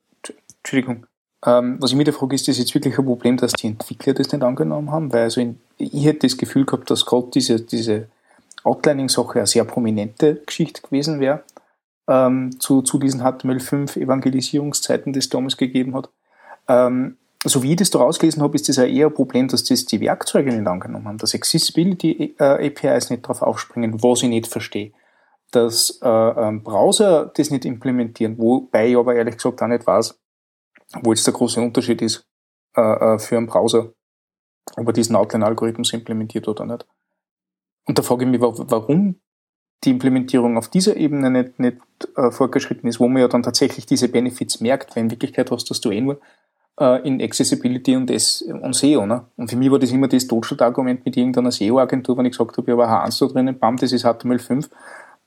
Entschuldigung, 0.58 1.06
Ähm, 1.46 1.76
was 1.80 1.90
ich 1.90 1.96
mir 1.96 2.04
da 2.04 2.12
frage, 2.12 2.34
ist 2.34 2.48
das 2.48 2.58
jetzt 2.58 2.74
wirklich 2.74 2.98
ein 2.98 3.04
Problem, 3.04 3.36
dass 3.36 3.52
die 3.52 3.66
Entwickler 3.66 4.14
das 4.14 4.32
nicht 4.32 4.42
angenommen 4.42 4.90
haben? 4.90 5.12
Weil 5.12 5.24
also 5.24 5.42
in, 5.42 5.58
ich 5.76 6.06
hätte 6.06 6.26
das 6.26 6.38
Gefühl 6.38 6.64
gehabt, 6.64 6.90
dass 6.90 7.04
gerade 7.04 7.28
diese, 7.34 7.60
diese 7.60 8.08
Outlining-Sache 8.62 9.40
eine 9.40 9.46
sehr 9.46 9.64
prominente 9.64 10.36
Geschichte 10.46 10.80
gewesen 10.80 11.20
wäre 11.20 11.42
ähm, 12.08 12.58
zu, 12.60 12.82
zu 12.82 12.98
diesen 12.98 13.22
HTML5 13.22 13.98
Evangelisierungszeiten, 13.98 15.12
die 15.12 15.18
es 15.18 15.28
damals 15.28 15.56
gegeben 15.56 15.94
hat. 15.94 16.10
Ähm, 16.68 17.16
so 17.44 17.62
wie 17.62 17.72
ich 17.72 17.76
das 17.76 17.90
da 17.90 17.98
rausgelesen 17.98 18.42
habe, 18.42 18.54
ist 18.54 18.68
das 18.68 18.76
ja 18.76 18.84
eher 18.84 19.08
ein 19.08 19.14
Problem, 19.14 19.48
dass 19.48 19.64
das 19.64 19.84
die 19.84 20.00
Werkzeuge 20.00 20.50
nicht 20.50 20.66
angenommen 20.66 21.06
haben, 21.06 21.18
dass 21.18 21.34
Accessibility 21.34 22.34
äh, 22.38 22.68
APIs 22.68 23.10
nicht 23.10 23.24
darauf 23.24 23.42
aufspringen, 23.42 24.02
was 24.02 24.22
ich 24.22 24.30
nicht 24.30 24.46
verstehe, 24.46 24.92
dass 25.50 26.00
äh, 26.02 26.08
ähm, 26.08 26.62
Browser 26.62 27.30
das 27.36 27.50
nicht 27.50 27.66
implementieren, 27.66 28.38
wobei 28.38 28.88
ich 28.88 28.96
aber 28.96 29.14
ehrlich 29.14 29.36
gesagt 29.36 29.62
auch 29.62 29.66
nicht 29.66 29.86
weiß, 29.86 30.18
wo 31.02 31.12
jetzt 31.12 31.26
der 31.26 31.34
große 31.34 31.60
Unterschied 31.60 32.00
ist 32.00 32.26
äh, 32.76 32.80
äh, 32.80 33.18
für 33.18 33.36
einen 33.36 33.46
Browser, 33.46 33.92
ob 34.76 34.86
er 34.86 34.92
diesen 34.94 35.14
Outline-Algorithmus 35.14 35.92
implementiert 35.92 36.48
oder 36.48 36.64
nicht. 36.64 36.86
Und 37.86 37.98
da 37.98 38.02
frage 38.02 38.24
ich 38.24 38.30
mich, 38.30 38.40
warum 38.40 39.20
die 39.82 39.90
Implementierung 39.90 40.56
auf 40.56 40.68
dieser 40.68 40.96
Ebene 40.96 41.30
nicht, 41.30 41.58
nicht 41.58 41.76
äh, 42.16 42.30
fortgeschritten 42.30 42.88
ist, 42.88 43.00
wo 43.00 43.08
man 43.08 43.20
ja 43.20 43.28
dann 43.28 43.42
tatsächlich 43.42 43.86
diese 43.86 44.08
Benefits 44.08 44.60
merkt, 44.60 44.94
weil 44.94 45.04
in 45.04 45.10
Wirklichkeit 45.10 45.50
hast 45.50 45.70
das 45.70 45.80
du 45.80 45.90
eh 45.90 46.00
nur 46.00 46.20
äh, 46.80 47.06
in 47.06 47.20
Accessibility 47.20 47.96
und, 47.96 48.10
S 48.10 48.42
und 48.42 48.74
SEO. 48.74 49.06
Ne? 49.06 49.26
Und 49.36 49.50
für 49.50 49.56
mich 49.56 49.70
war 49.70 49.78
das 49.78 49.92
immer 49.92 50.08
das 50.08 50.26
Totschlagargument 50.26 51.04
mit 51.04 51.16
irgendeiner 51.16 51.50
SEO-Agentur, 51.50 52.16
wenn 52.16 52.26
ich 52.26 52.32
gesagt 52.32 52.56
habe, 52.56 52.70
ich 52.70 52.78
habe 52.78 52.90
H1 52.90 53.20
da 53.20 53.32
drinnen, 53.32 53.58
bam, 53.58 53.76
das 53.76 53.92
ist 53.92 54.04
HTML5, 54.04 54.68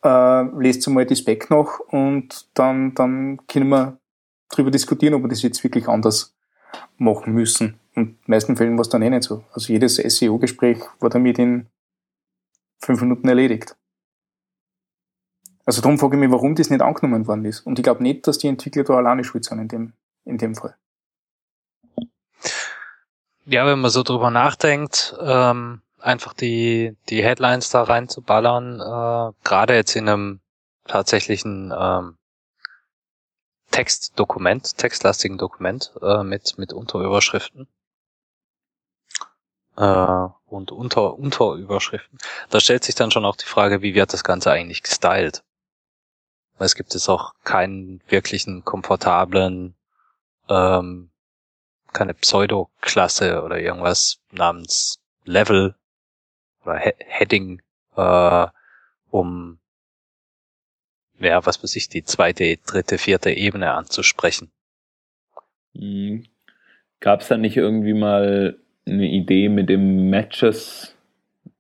äh, 0.04 0.60
lest 0.60 0.88
mal 0.90 1.06
die 1.06 1.16
Spec 1.16 1.50
noch 1.50 1.80
und 1.92 2.48
dann, 2.54 2.94
dann 2.96 3.40
können 3.48 3.70
wir 3.70 3.98
darüber 4.50 4.72
diskutieren, 4.72 5.14
ob 5.14 5.24
wir 5.24 5.30
das 5.30 5.42
jetzt 5.42 5.64
wirklich 5.64 5.88
anders 5.88 6.36
machen 6.98 7.34
müssen. 7.34 7.80
Und 7.96 8.04
in 8.04 8.10
den 8.10 8.32
meisten 8.32 8.56
Fällen 8.56 8.78
war 8.78 8.82
es 8.82 8.90
dann 8.90 9.02
eh 9.02 9.10
nicht 9.10 9.24
so. 9.24 9.44
Also 9.52 9.74
jedes 9.74 9.96
SEO-Gespräch 9.96 10.80
war 11.00 11.10
damit 11.10 11.40
in 11.40 11.68
fünf 12.80 13.02
Minuten 13.02 13.28
erledigt. 13.28 13.76
Also 15.68 15.82
darum 15.82 16.00
frage 16.00 16.16
ich 16.16 16.22
mich, 16.22 16.32
warum 16.32 16.56
das 16.56 16.70
nicht 16.70 16.82
angenommen 16.82 17.28
worden 17.28 17.44
ist. 17.44 17.60
Und 17.60 17.78
ich 17.78 17.84
glaube 17.84 18.02
nicht, 18.02 18.26
dass 18.26 18.38
die 18.38 18.48
Entwickler 18.48 18.86
da 18.86 18.96
alleine 18.96 19.26
schuld 19.26 19.44
sind 19.44 19.60
in 19.60 19.68
dem, 19.68 19.94
in 20.24 20.38
dem 20.38 20.56
Fall. 20.56 20.78
Ja, 23.46 23.66
wenn 23.66 23.80
man 23.80 23.92
so 23.92 24.02
drüber 24.02 24.32
nachdenkt, 24.32 25.14
ähm, 25.20 25.82
einfach 26.00 26.34
die, 26.34 26.96
die 27.10 27.22
Headlines 27.22 27.70
da 27.70 27.84
reinzuballern, 27.84 28.80
äh, 28.80 29.34
gerade 29.44 29.76
jetzt 29.76 29.94
in 29.98 30.08
einem 30.08 30.40
tatsächlichen 30.86 31.74
ähm, 31.78 32.18
Textdokument, 33.72 34.78
textlastigen 34.78 35.38
Dokument 35.38 35.92
äh, 36.02 36.24
mit, 36.24 36.58
mit 36.58 36.72
Unterüberschriften 36.72 37.68
äh, 39.76 40.28
und 40.46 40.72
Unter, 40.72 41.20
Unterüberschriften. 41.20 42.20
Da 42.50 42.62
stellt 42.62 42.86
sich 42.86 42.96
dann 42.96 43.12
schon 43.12 43.26
auch 43.26 43.36
die 43.36 43.46
Frage, 43.46 43.82
wie 43.82 43.96
wird 43.96 44.14
das 44.14 44.24
Ganze 44.24 44.50
eigentlich 44.50 44.82
gestylt? 44.82 45.44
Es 46.60 46.76
gibt 46.76 46.94
jetzt 46.94 47.08
auch 47.10 47.34
keinen 47.44 48.02
wirklichen 48.08 48.64
komfortablen, 48.64 49.76
ähm, 50.50 51.10
keine 51.94 52.14
Pseudo-Klasse 52.14 53.44
oder 53.44 53.60
irgendwas 53.60 54.20
namens 54.32 55.00
Level 55.24 55.76
oder 56.64 56.80
He 56.80 56.94
Heading, 57.00 57.62
äh, 57.96 58.48
um 59.10 59.60
ja, 61.20 61.46
was 61.46 61.64
weiß 61.64 61.76
ich, 61.76 61.90
die 61.90 62.04
zweite, 62.04 62.58
dritte, 62.58 62.98
vierte 62.98 63.32
Ebene 63.32 63.72
anzusprechen. 63.72 64.52
Mhm. 65.74 66.26
Gab 67.00 67.22
es 67.22 67.28
da 67.28 67.38
nicht 67.38 67.58
irgendwie 67.58 67.94
mal 67.94 68.58
eine 68.86 69.08
Idee 69.08 69.50
mit 69.50 69.70
dem 69.70 70.10
Matches, 70.10 70.96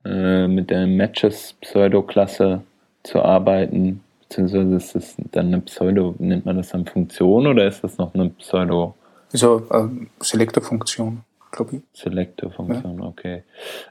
äh, 0.05 0.47
mit 0.47 0.69
der 0.69 0.87
Matches-Pseudo-Klasse 0.87 2.63
zu 3.03 3.21
arbeiten? 3.21 4.03
Beziehungsweise 4.27 4.75
ist 4.75 4.95
das 4.95 5.15
dann 5.31 5.47
eine 5.47 5.61
Pseudo, 5.61 6.15
nennt 6.19 6.45
man 6.45 6.57
das 6.57 6.69
dann 6.69 6.85
Funktion 6.85 7.47
oder 7.47 7.65
ist 7.67 7.83
das 7.83 7.97
noch 7.97 8.13
eine 8.13 8.29
Pseudo? 8.29 8.95
So, 9.29 9.65
äh, 9.71 9.87
Selector-Funktion, 10.19 11.21
glaube 11.51 11.77
ich. 11.77 11.81
Selector-Funktion, 11.93 12.99
ja. 12.99 13.05
okay. 13.05 13.43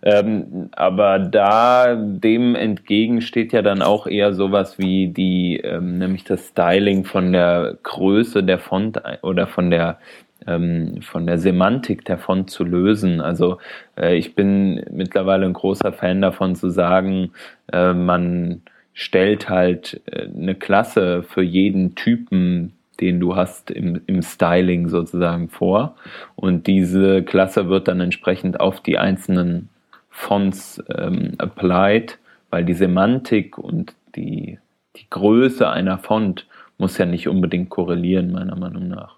Ähm, 0.02 0.68
aber 0.72 1.18
da 1.18 1.94
dem 1.94 2.54
entgegen 2.54 3.22
steht 3.22 3.52
ja 3.52 3.62
dann 3.62 3.80
auch 3.80 4.06
eher 4.06 4.34
sowas 4.34 4.78
wie 4.78 5.08
die, 5.08 5.58
ähm, 5.58 5.98
nämlich 5.98 6.24
das 6.24 6.48
Styling 6.48 7.04
von 7.04 7.32
der 7.32 7.78
Größe 7.82 8.42
der 8.42 8.58
Font 8.58 9.00
oder 9.22 9.46
von 9.46 9.70
der 9.70 9.98
ähm, 10.46 11.00
von 11.02 11.26
der 11.26 11.38
Semantik 11.38 12.04
der 12.04 12.18
Font 12.18 12.50
zu 12.50 12.62
lösen. 12.62 13.20
Also 13.20 13.58
äh, 13.96 14.16
ich 14.16 14.34
bin 14.34 14.84
mittlerweile 14.90 15.46
ein 15.46 15.54
großer 15.54 15.92
Fan 15.92 16.20
davon 16.20 16.54
zu 16.54 16.70
sagen, 16.70 17.32
äh, 17.72 17.92
man 17.92 18.62
stellt 18.98 19.50
halt 19.50 20.00
äh, 20.06 20.22
eine 20.22 20.54
Klasse 20.54 21.22
für 21.22 21.42
jeden 21.42 21.94
Typen, 21.96 22.72
den 22.98 23.20
du 23.20 23.36
hast 23.36 23.70
im, 23.70 24.00
im 24.06 24.22
Styling 24.22 24.88
sozusagen 24.88 25.50
vor. 25.50 25.96
Und 26.34 26.66
diese 26.66 27.22
Klasse 27.22 27.68
wird 27.68 27.88
dann 27.88 28.00
entsprechend 28.00 28.58
auf 28.58 28.80
die 28.80 28.96
einzelnen 28.96 29.68
Fonts 30.08 30.82
ähm, 30.88 31.34
applied, 31.36 32.18
weil 32.48 32.64
die 32.64 32.72
Semantik 32.72 33.58
und 33.58 33.94
die, 34.16 34.58
die 34.96 35.10
Größe 35.10 35.68
einer 35.68 35.98
Font 35.98 36.46
muss 36.78 36.96
ja 36.96 37.04
nicht 37.04 37.28
unbedingt 37.28 37.68
korrelieren, 37.68 38.32
meiner 38.32 38.56
Meinung 38.56 38.88
nach. 38.88 39.16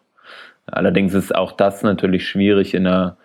Allerdings 0.67 1.15
ist 1.15 1.33
auch 1.33 1.53
das 1.53 1.85
natürlich 1.85 2.27
schwierig 2.27 2.75
in, 2.75 2.85
einer, 2.89 3.17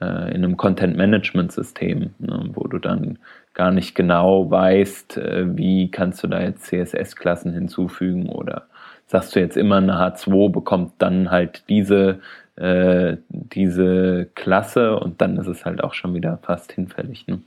äh, 0.00 0.34
in 0.34 0.44
einem 0.44 0.56
Content-Management-System, 0.56 2.10
ne, 2.18 2.50
wo 2.52 2.66
du 2.66 2.78
dann 2.78 3.18
gar 3.54 3.70
nicht 3.70 3.94
genau 3.94 4.50
weißt, 4.50 5.16
äh, 5.16 5.56
wie 5.56 5.90
kannst 5.90 6.22
du 6.22 6.28
da 6.28 6.40
jetzt 6.40 6.66
CSS-Klassen 6.66 7.52
hinzufügen 7.52 8.28
oder 8.28 8.68
sagst 9.06 9.34
du 9.34 9.40
jetzt 9.40 9.56
immer 9.56 9.76
eine 9.76 9.94
H2 9.94 10.52
bekommt 10.52 10.92
dann 10.98 11.30
halt 11.30 11.64
diese, 11.68 12.20
äh, 12.56 13.16
diese 13.28 14.28
Klasse 14.34 14.98
und 14.98 15.20
dann 15.20 15.38
ist 15.38 15.48
es 15.48 15.64
halt 15.64 15.82
auch 15.82 15.94
schon 15.94 16.14
wieder 16.14 16.38
fast 16.42 16.72
hinfällig. 16.72 17.26
Ne? 17.26 17.40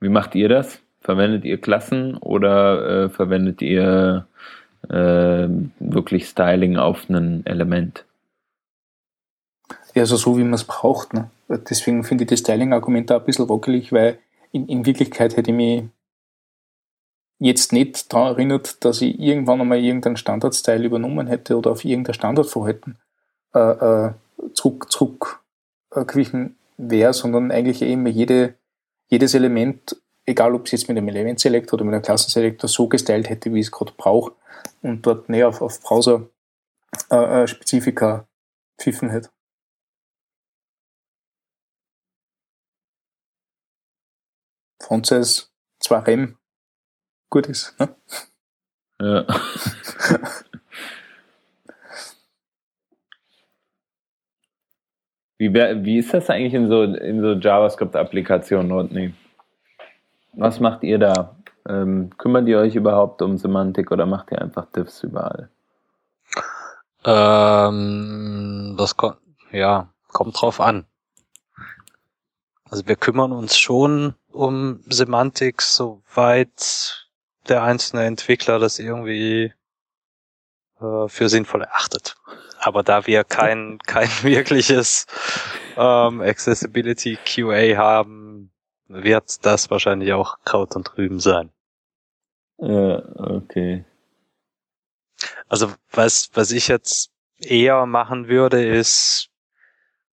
Wie 0.00 0.08
macht 0.08 0.34
ihr 0.34 0.48
das? 0.48 0.82
Verwendet 1.02 1.44
ihr 1.44 1.60
Klassen 1.60 2.16
oder 2.16 3.04
äh, 3.04 3.08
verwendet 3.10 3.62
ihr 3.62 4.26
äh, 4.88 5.48
wirklich 5.78 6.26
Styling 6.26 6.76
auf 6.76 7.08
ein 7.10 7.44
Element? 7.44 8.04
Ja, 9.94 10.02
also 10.02 10.16
so 10.16 10.36
wie 10.36 10.44
man 10.44 10.54
es 10.54 10.64
braucht. 10.64 11.14
Ne? 11.14 11.30
Deswegen 11.48 12.04
finde 12.04 12.24
ich 12.24 12.30
das 12.30 12.40
Styling-Argument 12.40 13.10
da 13.10 13.18
ein 13.18 13.24
bisschen 13.24 13.48
wackelig, 13.48 13.92
weil 13.92 14.18
in, 14.52 14.68
in 14.68 14.86
Wirklichkeit 14.86 15.36
hätte 15.36 15.50
ich 15.50 15.56
mich 15.56 15.84
jetzt 17.40 17.72
nicht 17.72 18.12
daran 18.12 18.34
erinnert, 18.34 18.84
dass 18.84 19.00
ich 19.00 19.18
irgendwann 19.18 19.60
einmal 19.60 19.78
irgendeinen 19.78 20.16
Standardstyle 20.16 20.84
übernommen 20.84 21.26
hätte 21.26 21.56
oder 21.56 21.72
auf 21.72 21.84
irgendein 21.84 22.14
Standardverhalten 22.14 22.98
äh, 23.54 23.58
äh, 23.58 24.12
zurück, 24.54 24.92
zurückgewichen 24.92 26.56
wäre, 26.76 27.12
sondern 27.12 27.50
eigentlich 27.50 27.82
eben 27.82 28.06
jede, 28.06 28.54
jedes 29.08 29.34
Element, 29.34 29.96
egal 30.26 30.54
ob 30.54 30.66
es 30.66 30.72
jetzt 30.72 30.88
mit 30.88 30.98
einem 30.98 31.08
Element 31.08 31.40
Select 31.40 31.72
oder 31.72 31.84
mit 31.84 31.94
einem 31.94 32.02
Klassenselektor 32.02 32.68
so 32.68 32.86
gestylt 32.88 33.28
hätte, 33.28 33.52
wie 33.52 33.60
ich 33.60 33.66
es 33.66 33.72
gerade 33.72 33.92
brauche 33.96 34.32
und 34.82 35.04
dort 35.06 35.28
näher 35.28 35.48
auf, 35.48 35.62
auf 35.62 35.80
Browser-Spezifika 35.80 38.18
äh, 38.18 38.22
pfiffen 38.80 39.10
hätte. 39.10 39.30
Font 44.90 45.06
Size 45.06 45.44
2 45.78 45.98
Rem 46.00 46.36
gut 47.30 47.46
ist. 47.46 47.78
Ne? 47.78 47.94
Ja. 49.00 49.24
wie, 55.38 55.54
wär, 55.54 55.84
wie 55.84 55.98
ist 55.98 56.12
das 56.12 56.28
eigentlich 56.28 56.54
in 56.54 56.66
so, 56.66 56.82
in 56.82 57.22
so 57.22 57.34
JavaScript-Applikationen, 57.34 58.72
Rodney? 58.72 59.14
Was 60.32 60.58
macht 60.58 60.82
ihr 60.82 60.98
da? 60.98 61.36
Ähm, 61.68 62.10
kümmert 62.18 62.48
ihr 62.48 62.58
euch 62.58 62.74
überhaupt 62.74 63.22
um 63.22 63.38
Semantik 63.38 63.92
oder 63.92 64.06
macht 64.06 64.32
ihr 64.32 64.42
einfach 64.42 64.66
Diffs 64.72 65.04
überall? 65.04 65.50
Ähm, 67.04 68.74
das 68.76 68.96
kommt, 68.96 69.18
ja, 69.52 69.94
kommt 70.08 70.40
drauf 70.40 70.60
an. 70.60 70.84
Also 72.64 72.88
wir 72.88 72.96
kümmern 72.96 73.30
uns 73.30 73.56
schon 73.56 74.16
um 74.32 74.82
Semantik, 74.88 75.62
soweit 75.62 77.08
der 77.48 77.62
einzelne 77.62 78.04
Entwickler 78.04 78.58
das 78.58 78.78
irgendwie 78.78 79.52
äh, 80.80 81.08
für 81.08 81.28
sinnvoll 81.28 81.62
erachtet. 81.62 82.16
Aber 82.58 82.82
da 82.82 83.06
wir 83.06 83.24
kein, 83.24 83.78
kein 83.86 84.08
wirkliches 84.22 85.06
ähm, 85.76 86.20
Accessibility 86.20 87.18
QA 87.24 87.76
haben, 87.76 88.52
wird 88.88 89.44
das 89.44 89.70
wahrscheinlich 89.70 90.12
auch 90.12 90.38
Kraut 90.44 90.74
und 90.76 90.96
Rüben 90.98 91.20
sein. 91.20 91.50
Ja, 92.58 93.02
okay. 93.16 93.84
Also 95.48 95.72
was, 95.90 96.30
was 96.34 96.50
ich 96.50 96.68
jetzt 96.68 97.10
eher 97.38 97.86
machen 97.86 98.28
würde, 98.28 98.64
ist, 98.64 99.30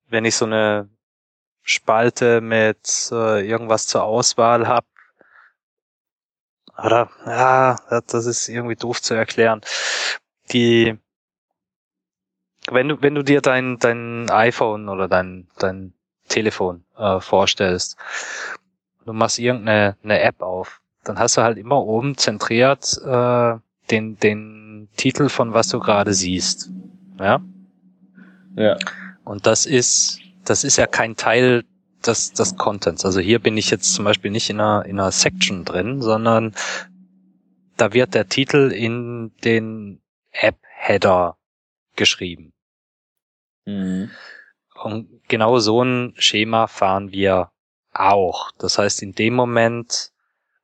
wenn 0.07 0.25
ich 0.25 0.35
so 0.35 0.45
eine 0.45 0.89
Spalte 1.69 2.39
mit 2.39 3.09
äh, 3.11 3.45
irgendwas 3.47 3.87
zur 3.87 4.03
Auswahl 4.03 4.67
habe, 4.67 4.87
oder 6.77 7.09
ja, 7.25 7.75
das 8.07 8.25
ist 8.25 8.47
irgendwie 8.47 8.75
doof 8.75 9.01
zu 9.01 9.15
erklären. 9.15 9.61
Die, 10.51 10.97
wenn 12.69 12.87
du 12.87 13.01
wenn 13.01 13.15
du 13.15 13.23
dir 13.23 13.41
dein 13.41 13.79
dein 13.79 14.29
iPhone 14.29 14.87
oder 14.87 15.07
dein 15.07 15.47
dein 15.57 15.93
Telefon 16.29 16.85
äh, 16.97 17.19
vorstellst, 17.19 17.97
du 19.05 19.13
machst 19.13 19.39
irgendeine 19.39 19.97
eine 20.03 20.21
App 20.21 20.41
auf, 20.41 20.81
dann 21.03 21.19
hast 21.19 21.37
du 21.37 21.41
halt 21.41 21.57
immer 21.57 21.83
oben 21.83 22.17
zentriert 22.17 22.97
äh, 23.03 23.55
den 23.89 24.17
den 24.19 24.89
Titel 24.95 25.29
von 25.29 25.53
was 25.53 25.69
du 25.69 25.79
gerade 25.79 26.13
siehst, 26.13 26.69
ja. 27.19 27.41
Ja. 28.55 28.77
Und 29.23 29.45
das 29.45 29.65
ist 29.65 30.19
das 30.49 30.63
ist 30.63 30.77
ja 30.77 30.87
kein 30.87 31.15
Teil 31.15 31.65
des, 32.05 32.33
des 32.33 32.55
Contents. 32.57 33.05
Also 33.05 33.19
hier 33.19 33.39
bin 33.39 33.57
ich 33.57 33.69
jetzt 33.69 33.93
zum 33.93 34.05
Beispiel 34.05 34.31
nicht 34.31 34.49
in 34.49 34.59
einer, 34.59 34.85
in 34.85 34.99
einer 34.99 35.11
Section 35.11 35.65
drin, 35.65 36.01
sondern 36.01 36.55
da 37.75 37.93
wird 37.93 38.13
der 38.13 38.27
Titel 38.27 38.71
in 38.71 39.35
den 39.43 40.01
App-Header 40.31 41.37
geschrieben. 41.95 42.53
Mhm. 43.65 44.11
Und 44.83 45.21
genau 45.27 45.59
so 45.59 45.83
ein 45.83 46.13
Schema 46.17 46.67
fahren 46.67 47.11
wir 47.11 47.51
auch. 47.93 48.51
Das 48.59 48.77
heißt, 48.77 49.01
in 49.01 49.13
dem 49.13 49.33
Moment 49.33 50.11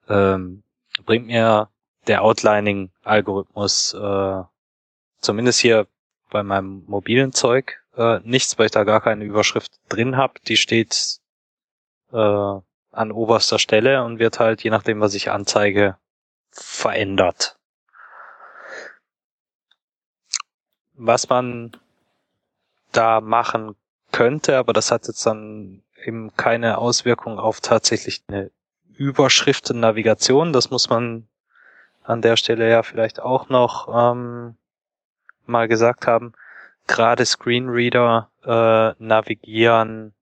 ähm, 0.07 0.63
bringt 1.05 1.27
mir 1.27 1.69
der 2.07 2.21
Outlining-Algorithmus 2.23 3.93
äh, 3.93 4.43
zumindest 5.19 5.59
hier 5.59 5.87
bei 6.29 6.43
meinem 6.43 6.83
mobilen 6.85 7.33
Zeug 7.33 7.82
äh, 7.95 8.19
nichts, 8.23 8.57
weil 8.57 8.65
ich 8.65 8.71
da 8.71 8.83
gar 8.83 9.01
keine 9.01 9.23
Überschrift 9.23 9.79
drin 9.89 10.17
habe. 10.17 10.33
Die 10.47 10.57
steht 10.57 11.19
äh, 12.11 12.17
an 12.91 13.11
oberster 13.11 13.59
Stelle 13.59 14.03
und 14.03 14.19
wird 14.19 14.39
halt, 14.39 14.63
je 14.63 14.69
nachdem, 14.69 15.01
was 15.01 15.13
ich 15.13 15.31
anzeige, 15.31 15.97
verändert. 16.51 17.57
Was 20.93 21.27
man 21.29 21.75
da 22.91 23.19
machen 23.19 23.75
könnte, 24.11 24.57
aber 24.57 24.73
das 24.73 24.91
hat 24.91 25.07
jetzt 25.07 25.25
dann 25.25 25.83
eben 26.05 26.35
keine 26.35 26.77
Auswirkung 26.77 27.39
auf 27.39 27.61
tatsächlich 27.61 28.23
eine 28.27 28.51
Überschriftennavigation. 28.95 30.53
Das 30.53 30.69
muss 30.69 30.89
man 30.89 31.27
an 32.03 32.21
der 32.21 32.37
Stelle 32.37 32.69
ja 32.69 32.83
vielleicht 32.83 33.19
auch 33.19 33.49
noch 33.49 33.87
ähm, 33.91 34.55
mal 35.45 35.67
gesagt 35.67 36.05
haben. 36.05 36.33
Gerade 36.87 37.25
Screenreader 37.25 38.29
äh, 38.43 39.03
navigieren 39.03 40.13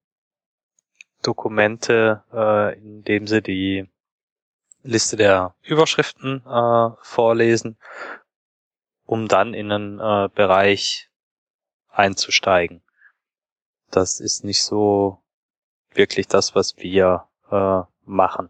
Dokumente, 1.22 2.24
äh, 2.34 2.78
indem 2.78 3.28
sie 3.28 3.42
die 3.42 3.90
Liste 4.84 5.16
der 5.16 5.56
Überschriften 5.62 6.44
äh, 6.46 6.90
vorlesen, 7.02 7.78
um 9.06 9.28
dann 9.28 9.54
in 9.54 9.72
einen 9.72 10.00
äh, 10.00 10.30
Bereich 10.34 11.10
einzusteigen. 11.90 12.82
Das 13.92 14.20
ist 14.20 14.44
nicht 14.44 14.64
so 14.64 15.22
wirklich 15.94 16.28
das, 16.28 16.56
was 16.56 16.78
wir 16.78 17.28
äh, 17.52 17.82
machen, 18.06 18.50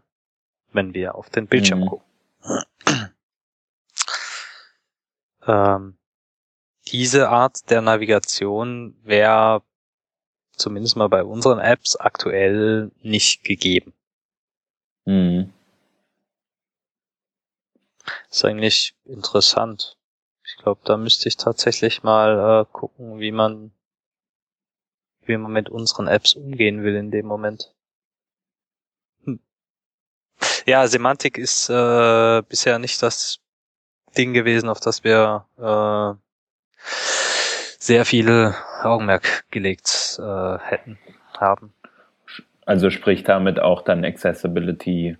wenn 0.72 0.94
wir 0.94 1.14
auf 1.14 1.28
den 1.28 1.46
Bildschirm 1.46 1.80
mhm. 1.80 1.86
gucken. 1.86 2.06
ähm, 5.46 5.98
diese 6.92 7.30
Art 7.30 7.70
der 7.70 7.80
Navigation 7.80 8.94
wäre 9.02 9.62
zumindest 10.52 10.96
mal 10.96 11.08
bei 11.08 11.24
unseren 11.24 11.58
Apps 11.58 11.96
aktuell 11.96 12.92
nicht 13.02 13.44
gegeben. 13.44 13.94
Mhm. 15.06 15.52
Ist 18.30 18.44
eigentlich 18.44 18.94
interessant. 19.04 19.96
Ich 20.44 20.56
glaube, 20.56 20.80
da 20.84 20.96
müsste 20.96 21.28
ich 21.28 21.36
tatsächlich 21.36 22.02
mal 22.02 22.62
äh, 22.62 22.72
gucken, 22.72 23.20
wie 23.20 23.32
man, 23.32 23.72
wie 25.22 25.36
man 25.36 25.52
mit 25.52 25.70
unseren 25.70 26.08
Apps 26.08 26.34
umgehen 26.34 26.82
will 26.82 26.96
in 26.96 27.10
dem 27.10 27.26
Moment. 27.26 27.74
Hm. 29.24 29.40
Ja, 30.66 30.86
Semantik 30.86 31.38
ist 31.38 31.70
äh, 31.70 32.42
bisher 32.48 32.78
nicht 32.78 33.02
das 33.02 33.40
Ding 34.16 34.34
gewesen, 34.34 34.68
auf 34.68 34.80
das 34.80 35.04
wir 35.04 35.46
äh, 35.56 36.31
sehr 37.78 38.04
viel 38.04 38.54
Augenmerk 38.82 39.44
gelegt 39.50 40.18
äh, 40.20 40.58
hätten, 40.58 40.98
haben. 41.38 41.72
Also 42.64 42.90
sprich 42.90 43.24
damit 43.24 43.58
auch 43.58 43.82
dann 43.82 44.04
Accessibility. 44.04 45.16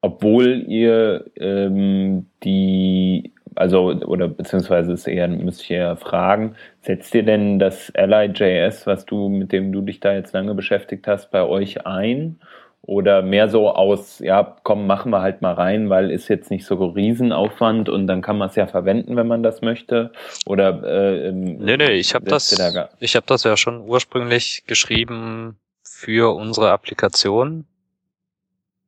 Obwohl 0.00 0.64
ihr 0.68 1.24
ähm, 1.36 2.26
die, 2.42 3.32
also, 3.54 3.86
oder 3.86 4.28
beziehungsweise 4.28 4.92
ist 4.92 5.06
eher, 5.06 5.28
müsste 5.28 5.62
ich 5.64 5.70
eher 5.70 5.96
fragen, 5.96 6.56
setzt 6.82 7.14
ihr 7.14 7.22
denn 7.22 7.58
das 7.58 7.90
LIJS, 7.94 8.86
was 8.86 9.06
du, 9.06 9.28
mit 9.28 9.52
dem 9.52 9.72
du 9.72 9.80
dich 9.80 10.00
da 10.00 10.12
jetzt 10.14 10.34
lange 10.34 10.54
beschäftigt 10.54 11.06
hast, 11.06 11.30
bei 11.30 11.42
euch 11.42 11.86
ein? 11.86 12.38
Oder 12.86 13.22
mehr 13.22 13.48
so 13.48 13.70
aus, 13.70 14.18
ja, 14.18 14.56
komm, 14.62 14.86
machen 14.86 15.10
wir 15.10 15.22
halt 15.22 15.40
mal 15.40 15.54
rein, 15.54 15.88
weil 15.88 16.10
ist 16.10 16.28
jetzt 16.28 16.50
nicht 16.50 16.66
so 16.66 16.74
Riesenaufwand 16.74 17.88
und 17.88 18.06
dann 18.06 18.20
kann 18.20 18.36
man 18.36 18.50
es 18.50 18.56
ja 18.56 18.66
verwenden, 18.66 19.16
wenn 19.16 19.26
man 19.26 19.42
das 19.42 19.62
möchte. 19.62 20.12
Oder 20.44 20.82
äh, 20.84 21.28
ähm, 21.28 21.56
Nee, 21.58 21.78
nee, 21.78 21.92
ich 21.92 22.14
habe 22.14 22.26
das, 22.26 22.50
da 22.50 22.90
ich 23.00 23.16
habe 23.16 23.24
das 23.26 23.44
ja 23.44 23.56
schon 23.56 23.80
ursprünglich 23.88 24.64
geschrieben 24.66 25.56
für 25.82 26.34
unsere 26.34 26.72
Applikation. 26.72 27.64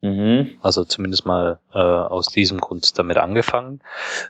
Mhm. 0.02 0.58
Also 0.60 0.84
zumindest 0.84 1.24
mal 1.24 1.58
äh, 1.72 1.78
aus 1.78 2.26
diesem 2.28 2.60
Grund 2.60 2.98
damit 2.98 3.16
angefangen. 3.16 3.80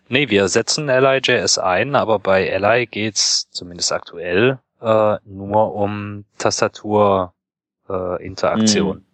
Nee, 0.09 0.31
wir 0.31 0.47
setzen 0.47 0.87
LIJS 0.87 1.59
ein, 1.59 1.97
aber 1.97 2.21
bei 2.21 2.57
LI 2.57 2.87
geht's 2.87 3.51
zumindest 3.51 3.93
aktuell 3.93 4.61
äh, 4.81 5.17
nur 5.25 5.75
um 5.75 6.25
Tastatur 6.39 7.35
äh, 7.89 8.25
Interaktion. 8.25 8.99
Mhm. 8.99 9.06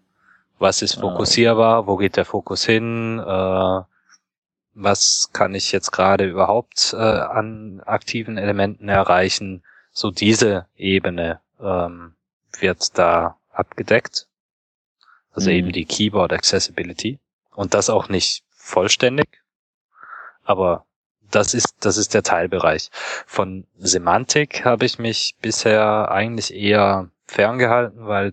Was 0.63 0.81
ist 0.81 1.01
fokussierbar? 1.01 1.89
Wo 1.89 1.97
geht 1.97 2.17
der 2.17 2.25
Fokus 2.25 2.65
hin? 2.65 3.19
Äh, 3.19 3.81
was 4.75 5.31
kann 5.33 5.57
ich 5.57 5.73
jetzt 5.73 5.91
gerade 5.91 6.25
überhaupt 6.25 6.93
äh, 6.93 6.99
an 6.99 7.83
aktiven 7.85 8.39
Elementen 8.39 8.89
erreichen? 8.89 9.65
So 9.91 10.13
diese 10.13 10.67
Ebene 10.77 11.41
ähm, 11.61 12.15
wird 12.61 12.97
da 12.97 13.39
abgedeckt. 13.51 14.29
Also 15.33 15.51
mhm. 15.51 15.57
eben 15.57 15.73
die 15.73 15.85
Keyboard 15.85 16.33
Accessibility. 16.33 17.19
Und 17.57 17.75
das 17.75 17.91
auch 17.91 18.09
nicht 18.09 18.45
vollständig. 18.53 19.43
Aber 20.45 20.87
das 21.29 21.55
ist, 21.55 21.75
das 21.81 21.97
ist 21.97 22.15
der 22.15 22.23
Teilbereich. 22.23 22.89
Von 23.27 23.67
Semantik 23.79 24.65
habe 24.65 24.85
ich 24.85 25.01
mich 25.01 25.35
bisher 25.43 26.13
eigentlich 26.13 26.55
eher 26.55 27.09
ferngehalten, 27.27 28.07
weil 28.07 28.33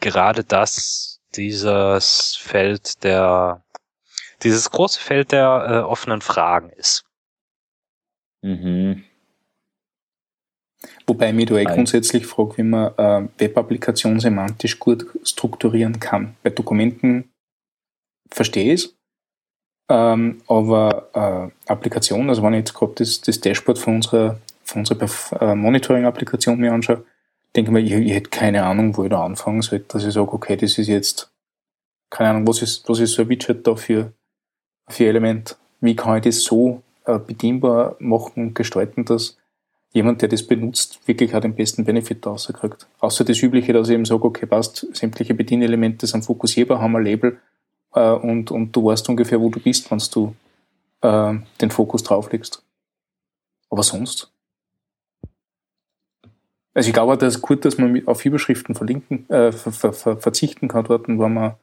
gerade 0.00 0.44
das 0.44 1.17
dieses 1.34 2.36
Feld 2.36 3.02
der, 3.04 3.62
dieses 4.42 4.70
große 4.70 5.00
Feld 5.00 5.32
der 5.32 5.66
äh, 5.68 5.78
offenen 5.78 6.20
Fragen 6.20 6.70
ist. 6.70 7.04
Mhm. 8.42 9.04
Wobei 11.06 11.32
mich 11.32 11.46
da 11.46 11.56
eh 11.56 11.64
grundsätzlich 11.64 12.26
frage, 12.26 12.58
wie 12.58 12.62
man 12.62 12.92
äh, 12.96 13.28
Web-Applikation 13.38 14.20
semantisch 14.20 14.78
gut 14.78 15.06
strukturieren 15.24 15.98
kann. 15.98 16.36
Bei 16.42 16.50
Dokumenten 16.50 17.32
verstehe 18.30 18.74
ich 18.74 18.84
es, 18.84 18.96
ähm, 19.88 20.42
aber 20.46 21.50
äh, 21.66 21.70
Applikation, 21.70 22.28
also 22.28 22.42
wenn 22.42 22.52
ich 22.52 22.58
jetzt 22.58 22.74
gerade 22.74 22.92
das, 22.96 23.20
das 23.22 23.40
Dashboard 23.40 23.78
von 23.78 23.96
unserer, 23.96 24.38
von 24.64 24.80
unserer 24.80 25.40
äh, 25.40 25.54
Monitoring-Applikation 25.54 26.58
mir 26.58 26.72
anschaue, 26.72 27.04
denke 27.58 27.72
mir, 27.72 27.80
ich, 27.80 27.92
ich 27.92 28.12
hätte 28.12 28.30
keine 28.30 28.64
Ahnung, 28.64 28.96
wo 28.96 29.02
ich 29.02 29.10
da 29.10 29.24
anfangen 29.24 29.62
soll, 29.62 29.80
dass 29.80 30.04
ich 30.04 30.14
sage, 30.14 30.32
okay, 30.32 30.56
das 30.56 30.78
ist 30.78 30.86
jetzt, 30.86 31.32
keine 32.08 32.30
Ahnung, 32.30 32.46
was 32.46 32.62
ist, 32.62 32.88
was 32.88 33.00
ist 33.00 33.14
so 33.14 33.22
ein 33.22 33.28
Widget 33.28 33.66
da 33.66 33.74
für, 33.74 34.12
für 34.88 35.06
Element? 35.06 35.56
Wie 35.80 35.96
kann 35.96 36.18
ich 36.18 36.24
das 36.24 36.42
so 36.42 36.82
äh, 37.04 37.18
bedienbar 37.18 37.96
machen, 37.98 38.54
gestalten, 38.54 39.04
dass 39.04 39.36
jemand, 39.92 40.22
der 40.22 40.28
das 40.28 40.46
benutzt, 40.46 41.00
wirklich 41.06 41.34
auch 41.34 41.40
den 41.40 41.54
besten 41.54 41.84
Benefit 41.84 42.24
da 42.24 42.30
rauskriegt. 42.30 42.86
Außer 43.00 43.24
das 43.24 43.42
Übliche, 43.42 43.72
dass 43.72 43.88
ich 43.88 43.94
eben 43.94 44.04
sage, 44.04 44.24
okay, 44.24 44.46
passt, 44.46 44.86
sämtliche 44.92 45.34
Bedienelemente 45.34 46.06
sind 46.06 46.24
fokussierbar, 46.24 46.80
haben 46.80 46.94
ein 46.96 47.04
Label 47.04 47.40
äh, 47.94 48.12
und, 48.12 48.50
und 48.50 48.74
du 48.76 48.84
weißt 48.84 49.08
ungefähr, 49.08 49.40
wo 49.40 49.48
du 49.48 49.58
bist, 49.60 49.90
wenn 49.90 50.02
du 50.12 50.34
äh, 51.00 51.34
den 51.60 51.70
Fokus 51.70 52.02
drauflegst. 52.02 52.62
Aber 53.70 53.82
sonst? 53.82 54.32
Also 56.78 56.90
ich 56.90 56.94
glaube, 56.94 57.18
das 57.18 57.34
ist 57.34 57.42
gut, 57.42 57.64
dass 57.64 57.76
man 57.76 58.06
auf 58.06 58.24
Überschriften 58.24 58.76
verlinken, 58.76 59.28
äh, 59.30 59.50
ver, 59.50 59.92
ver, 59.92 60.16
verzichten 60.16 60.68
kann 60.68 60.84
dort, 60.84 61.08
wo 61.08 61.28
man 61.28 61.56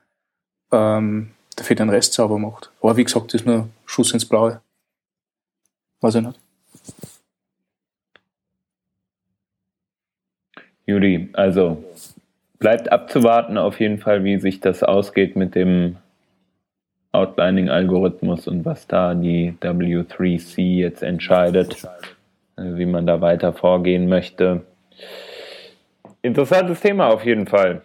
ähm, 0.73 1.31
dafür 1.55 1.77
den 1.77 1.89
Rest 1.89 2.15
sauber 2.15 2.37
macht. 2.37 2.69
Aber 2.81 2.97
wie 2.97 3.05
gesagt, 3.05 3.33
das 3.33 3.39
ist 3.39 3.47
nur 3.47 3.69
Schuss 3.85 4.11
ins 4.11 4.25
Blaue. 4.25 4.59
Weiß 6.01 6.15
ich 6.15 6.21
nicht. 6.21 6.37
Juli, 10.85 11.29
also 11.31 11.81
bleibt 12.59 12.91
abzuwarten 12.91 13.57
auf 13.57 13.79
jeden 13.79 13.99
Fall, 13.99 14.25
wie 14.25 14.37
sich 14.37 14.59
das 14.59 14.83
ausgeht 14.83 15.37
mit 15.37 15.55
dem 15.55 15.95
Outlining-Algorithmus 17.13 18.49
und 18.49 18.65
was 18.65 18.85
da 18.85 19.15
die 19.15 19.55
W3C 19.61 20.59
jetzt 20.75 21.03
entscheidet, 21.03 21.85
äh, 22.57 22.75
wie 22.75 22.85
man 22.85 23.07
da 23.07 23.21
weiter 23.21 23.53
vorgehen 23.53 24.09
möchte. 24.09 24.65
Interessantes 26.21 26.79
Thema 26.79 27.07
auf 27.07 27.23
jeden 27.25 27.47
Fall. 27.47 27.83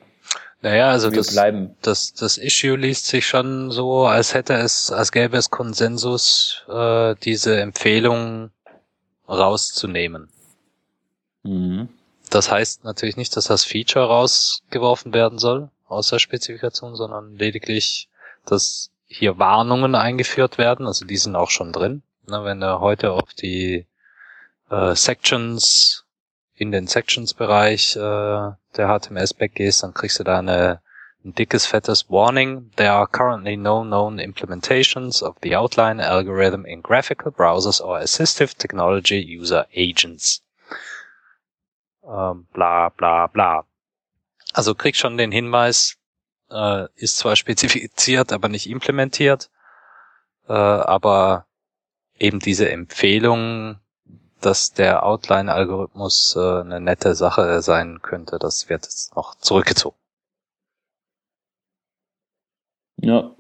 Naja, 0.63 0.91
also 0.91 1.11
das, 1.11 1.33
bleiben. 1.33 1.75
Das, 1.81 2.13
das 2.13 2.37
Issue 2.37 2.77
liest 2.77 3.07
sich 3.07 3.27
schon 3.27 3.71
so, 3.71 4.07
als 4.07 4.35
hätte 4.35 4.55
es, 4.55 4.93
als 4.93 5.11
gäbe 5.11 5.37
es 5.37 5.51
Konsensus, 5.51 6.65
äh, 6.69 7.15
diese 7.23 7.61
Empfehlung 7.61 8.51
rauszunehmen. 9.27 10.29
Mhm. 11.43 11.89
Das 12.29 12.51
heißt 12.51 12.85
natürlich 12.85 13.17
nicht, 13.17 13.37
dass 13.37 13.47
das 13.47 13.65
Feature 13.65 14.07
rausgeworfen 14.07 15.15
werden 15.15 15.39
soll 15.39 15.71
aus 15.89 16.09
der 16.09 16.19
Spezifikation, 16.19 16.95
sondern 16.95 17.37
lediglich, 17.37 18.09
dass 18.45 18.91
hier 19.07 19.39
Warnungen 19.39 19.95
eingeführt 19.95 20.59
werden. 20.59 20.87
Also 20.87 21.07
die 21.07 21.17
sind 21.17 21.37
auch 21.37 21.51
schon 21.51 21.73
drin. 21.73 22.03
Ne, 22.29 22.45
wenn 22.45 22.61
du 22.61 22.81
heute 22.81 23.13
auf 23.13 23.33
die 23.35 23.87
äh, 24.71 24.95
Sections 24.95 26.05
in 26.61 26.73
den 26.73 26.87
Sections-Bereich 26.87 27.97
äh, 27.97 27.99
der 27.99 28.57
HTML-Spec 28.77 29.55
gehst, 29.55 29.83
dann 29.83 29.95
kriegst 29.95 30.19
du 30.19 30.25
da 30.25 30.39
eine, 30.39 30.81
ein 31.25 31.35
dickes, 31.35 31.67
fettes 31.67 32.11
Warning. 32.11 32.71
There 32.77 32.93
are 32.93 33.07
currently 33.07 33.57
no 33.57 33.83
known 33.83 34.19
implementations 34.19 35.23
of 35.23 35.37
the 35.43 35.57
outline 35.57 36.01
algorithm 36.05 36.65
in 36.65 36.83
graphical 36.83 37.33
browsers 37.33 37.81
or 37.81 37.99
assistive 37.99 38.55
technology 38.57 39.21
user 39.21 39.67
agents 39.75 40.43
ähm, 42.11 42.47
bla 42.53 42.89
bla 42.91 43.27
bla. 43.27 43.65
Also 44.53 44.75
krieg 44.75 44.97
schon 44.97 45.17
den 45.17 45.33
Hinweis, 45.33 45.97
äh, 46.51 46.87
ist 46.97 47.19
zwar 47.19 47.37
spezifiziert, 47.45 48.33
aber 48.33 48.49
nicht 48.49 48.69
implementiert, 48.69 49.51
äh, 50.49 50.53
aber 50.53 51.47
eben 52.19 52.41
diese 52.41 52.71
Empfehlung, 52.71 53.79
dass 54.41 54.73
der 54.73 55.05
Outline-Algorithmus 55.05 56.37
äh, 56.37 56.61
eine 56.61 56.81
nette 56.81 57.15
Sache 57.15 57.63
sein 57.63 58.01
könnte, 58.03 58.39
das 58.39 58.69
wird 58.69 58.85
jetzt 58.85 59.17
noch 59.17 59.35
zurückgezogen. 59.37 59.97
Ja. 62.97 63.35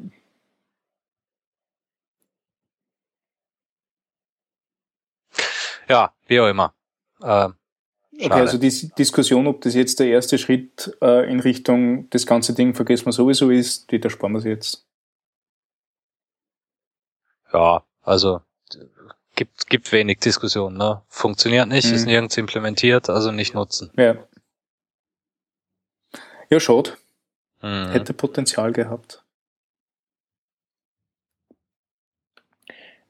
Ja, 5.89 6.15
wie 6.27 6.41
auch 6.41 6.49
immer. 6.49 6.73
Äh, 7.21 7.49
Schade. 8.21 8.35
Okay, 8.35 8.41
also 8.41 8.59
die 8.59 8.91
Diskussion, 8.99 9.47
ob 9.47 9.63
das 9.63 9.75
jetzt 9.75 9.99
der 9.99 10.09
erste 10.09 10.37
Schritt 10.37 10.97
äh, 11.01 11.31
in 11.31 11.41
Richtung 11.41 12.11
das 12.11 12.27
ganze 12.27 12.53
Ding 12.55 12.75
vergessen 12.75 13.07
wir 13.07 13.13
sowieso 13.13 13.51
ist, 13.51 13.91
die 13.91 14.03
ersparen 14.03 14.35
wir 14.35 14.51
jetzt. 14.51 14.87
Ja, 17.53 17.83
also 18.03 18.43
gibt, 19.41 19.71
gibt 19.71 19.91
wenig 19.91 20.19
Diskussion, 20.19 20.77
ne? 20.77 21.01
Funktioniert 21.09 21.67
nicht, 21.67 21.89
mhm. 21.89 21.95
ist 21.95 22.05
nirgends 22.05 22.37
implementiert, 22.37 23.09
also 23.09 23.33
nicht 23.33 23.55
nutzen. 23.55 23.91
Ja. 23.97 24.17
Ja, 26.51 26.61
schaut. 26.61 26.99
Mhm. 27.63 27.89
Hätte 27.91 28.13
Potenzial 28.13 28.73
gehabt. 28.73 29.25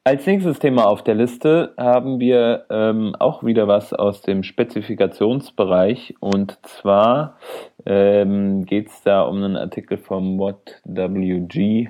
Als 0.04 0.24
nächstes 0.24 0.60
Thema 0.60 0.86
auf 0.86 1.02
der 1.02 1.16
Liste 1.16 1.74
haben 1.76 2.20
wir 2.20 2.66
ähm, 2.70 3.16
auch 3.18 3.42
wieder 3.42 3.66
was 3.66 3.92
aus 3.92 4.22
dem 4.22 4.44
Spezifikationsbereich 4.44 6.14
und 6.20 6.58
zwar 6.62 7.38
ähm, 7.86 8.64
geht 8.66 8.88
es 8.88 9.02
da 9.02 9.22
um 9.22 9.42
einen 9.42 9.56
Artikel 9.56 9.98
vom 9.98 10.38
WhatWG 10.38 11.88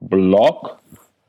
Blog. 0.00 0.78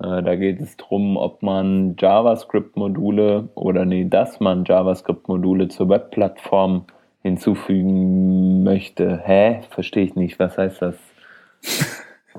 Äh, 0.01 0.23
da 0.23 0.35
geht 0.35 0.59
es 0.61 0.77
darum, 0.77 1.17
ob 1.17 1.43
man 1.43 1.95
JavaScript-Module 1.97 3.49
oder 3.55 3.85
nee, 3.85 4.05
dass 4.05 4.39
man 4.39 4.65
JavaScript-Module 4.65 5.67
zur 5.67 5.89
Webplattform 5.89 6.85
hinzufügen 7.21 8.63
möchte. 8.63 9.21
Hä? 9.23 9.61
Verstehe 9.69 10.05
ich 10.05 10.15
nicht. 10.15 10.39
Was 10.39 10.57
heißt 10.57 10.81
das? 10.81 10.95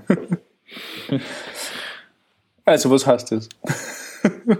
Also, 2.64 2.90
was 2.90 3.07
heißt 3.07 3.33
das? 3.33 3.48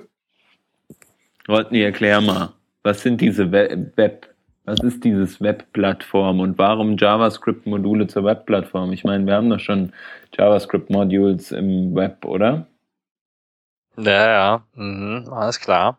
Rodney, 1.49 1.83
erklär 1.83 2.21
mal. 2.21 2.53
Was 2.83 3.03
sind 3.03 3.21
diese 3.21 3.53
Web, 3.53 4.35
was 4.65 4.81
ist 4.81 5.05
dieses 5.05 5.41
Webplattform 5.41 6.41
und 6.41 6.59
warum 6.59 6.97
JavaScript-Module 6.97 8.09
zur 8.09 8.25
Webplattform? 8.25 8.93
Ich 8.93 9.05
meine, 9.05 9.25
wir 9.25 9.35
haben 9.35 9.51
doch 9.51 9.61
schon 9.61 9.93
JavaScript-Modules 10.37 11.53
im 11.53 11.95
Web, 11.95 12.25
oder? 12.25 12.67
Ja, 13.97 14.27
ja, 14.27 14.65
mhm, 14.75 15.29
alles 15.33 15.61
klar. 15.61 15.99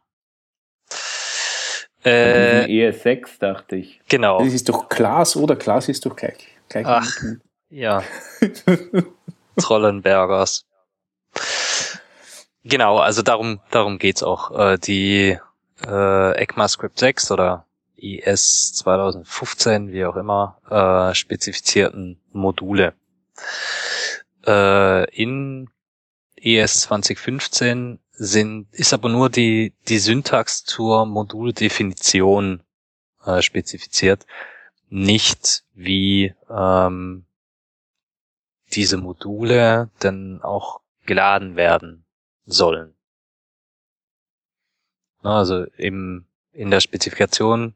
Äh, 2.04 2.66
ES6, 2.66 3.40
dachte 3.40 3.78
ich. 3.78 4.02
Genau. 4.10 4.44
Das 4.44 4.54
ist 4.54 4.68
doch 4.68 4.90
Klaas, 4.90 5.36
oder? 5.36 5.56
Klaas 5.56 5.88
ist 5.88 6.06
doch 6.06 6.16
gleich. 6.16 6.48
gleich 6.68 6.86
Ach, 6.86 7.18
ja. 7.70 8.04
Trollenbergers. 9.58 10.66
Genau, 12.66 12.98
also 12.98 13.22
darum, 13.22 13.60
darum 13.72 14.00
geht's 14.00 14.24
auch. 14.24 14.52
Äh, 14.58 14.78
die 14.78 15.38
äh, 15.86 16.32
ECMAScript 16.42 17.00
6 17.00 17.32
oder 17.32 17.66
IS 17.96 18.74
2015, 18.74 19.92
wie 19.92 20.06
auch 20.06 20.16
immer, 20.18 20.58
äh, 20.70 21.16
spezifizierten 21.16 22.20
Module. 22.32 22.94
Äh, 24.46 25.10
in 25.16 25.70
ES 26.44 26.82
2015 26.82 28.00
sind, 28.12 28.68
ist 28.74 28.94
aber 28.94 29.10
nur 29.10 29.30
die, 29.30 29.74
die 29.88 29.98
Syntax 29.98 30.64
zur 30.64 31.06
Moduldefinition 31.06 32.62
äh, 33.26 33.42
spezifiziert, 33.42 34.26
nicht 34.90 35.64
wie 35.74 36.36
ähm, 36.50 37.26
diese 38.74 38.98
Module 38.98 39.90
denn 40.04 40.42
auch 40.44 40.82
geladen 41.06 41.56
werden 41.56 42.06
sollen. 42.46 42.94
Also 45.22 45.64
im, 45.78 46.26
in 46.52 46.70
der 46.70 46.82
Spezifikation 46.82 47.74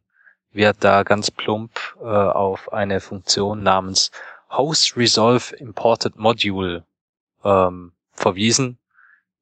wird 0.51 0.83
da 0.83 1.03
ganz 1.03 1.31
plump 1.31 1.79
äh, 1.99 2.03
auf 2.03 2.71
eine 2.73 2.99
Funktion 2.99 3.63
namens 3.63 4.11
Host 4.49 4.97
Resolve 4.97 5.55
Imported 5.55 6.17
Module 6.17 6.85
ähm, 7.43 7.93
verwiesen. 8.17 8.77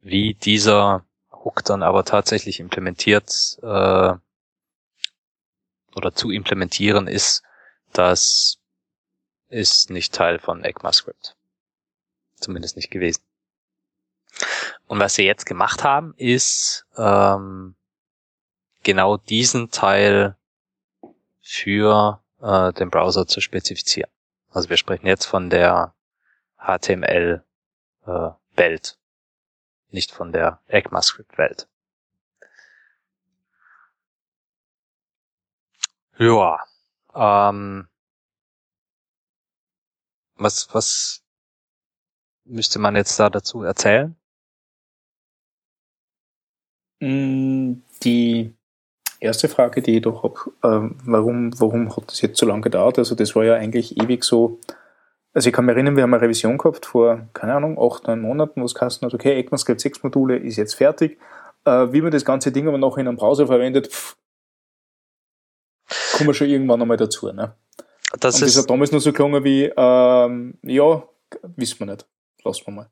Wie 0.01 0.35
dieser 0.35 1.05
Hook 1.31 1.63
dann 1.63 1.81
aber 1.81 2.05
tatsächlich 2.05 2.59
implementiert 2.59 3.57
äh, 3.61 4.13
oder 5.95 6.13
zu 6.13 6.31
implementieren 6.31 7.07
ist, 7.07 7.43
das 7.93 8.59
ist 9.49 9.89
nicht 9.89 10.13
Teil 10.13 10.39
von 10.39 10.63
ECMAScript. 10.63 11.35
Zumindest 12.35 12.75
nicht 12.75 12.91
gewesen. 12.91 13.23
Und 14.87 14.99
was 14.99 15.15
sie 15.15 15.23
jetzt 15.23 15.45
gemacht 15.45 15.83
haben, 15.83 16.13
ist 16.17 16.85
ähm, 16.97 17.75
genau 18.83 19.17
diesen 19.17 19.71
Teil 19.71 20.35
für 21.41 22.21
äh, 22.41 22.73
den 22.73 22.89
Browser 22.89 23.27
zu 23.27 23.39
spezifizieren. 23.39 24.09
Also 24.51 24.69
wir 24.69 24.77
sprechen 24.77 25.07
jetzt 25.07 25.25
von 25.25 25.49
der 25.49 25.93
HTML 26.57 27.43
äh, 28.05 28.29
Welt, 28.57 28.97
nicht 29.89 30.11
von 30.11 30.31
der 30.31 30.59
ECMAScript 30.67 31.37
Welt. 31.37 31.67
Ja, 36.17 36.59
ähm, 37.13 37.87
was 40.35 40.73
was 40.73 41.23
müsste 42.45 42.79
man 42.79 42.95
jetzt 42.95 43.19
da 43.19 43.29
dazu 43.29 43.63
erzählen? 43.63 44.15
Mm, 47.01 47.81
die 48.03 48.53
erste 49.19 49.49
Frage, 49.49 49.81
die 49.81 49.97
ich 49.97 50.01
doch 50.03 50.23
habe, 50.23 50.35
äh, 50.63 50.89
warum, 51.05 51.59
warum 51.59 51.95
hat 51.95 52.09
das 52.11 52.21
jetzt 52.21 52.39
so 52.39 52.45
lange 52.45 52.61
gedauert? 52.61 52.97
Also 52.99 53.15
das 53.15 53.35
war 53.35 53.43
ja 53.43 53.55
eigentlich 53.55 53.97
ewig 54.01 54.23
so. 54.23 54.59
Also 55.35 55.49
ich 55.49 55.53
kann 55.53 55.65
mich 55.65 55.75
erinnern, 55.75 55.97
wir 55.97 56.03
haben 56.03 56.13
eine 56.13 56.23
Revision 56.23 56.57
gehabt 56.57 56.85
vor, 56.85 57.27
keine 57.33 57.55
Ahnung, 57.55 57.77
acht, 57.77 58.07
neun 58.07 58.21
Monaten, 58.21 58.61
wo 58.61 58.65
es 58.65 58.73
geheißen 58.73 59.05
hat, 59.05 59.13
okay, 59.13 59.37
ECMAScript 59.37 59.81
6 59.81 60.01
Module 60.03 60.37
ist 60.37 60.55
jetzt 60.55 60.75
fertig. 60.75 61.19
Äh, 61.65 61.91
wie 61.91 62.01
man 62.01 62.11
das 62.11 62.23
ganze 62.23 62.53
Ding 62.53 62.69
aber 62.69 62.77
noch 62.77 62.97
in 62.97 63.05
einem 63.05 63.17
Browser 63.17 63.45
verwendet, 63.45 63.91
pff, 63.91 64.15
kommen 66.13 66.29
wir 66.29 66.33
schon 66.33 66.47
irgendwann 66.47 66.81
einmal 66.81 66.95
dazu. 66.95 67.29
Ne? 67.33 67.53
Das, 68.17 68.35
Und 68.35 68.43
das 68.43 68.57
hat 68.57 68.69
damals 68.69 68.93
nur 68.93 69.01
so 69.01 69.11
gelungen 69.11 69.43
wie, 69.43 69.65
ähm, 69.75 70.57
ja, 70.63 71.03
wissen 71.57 71.79
wir 71.79 71.87
nicht. 71.87 72.07
Lassen 72.45 72.67
wir 72.67 72.71
mal. 72.71 72.89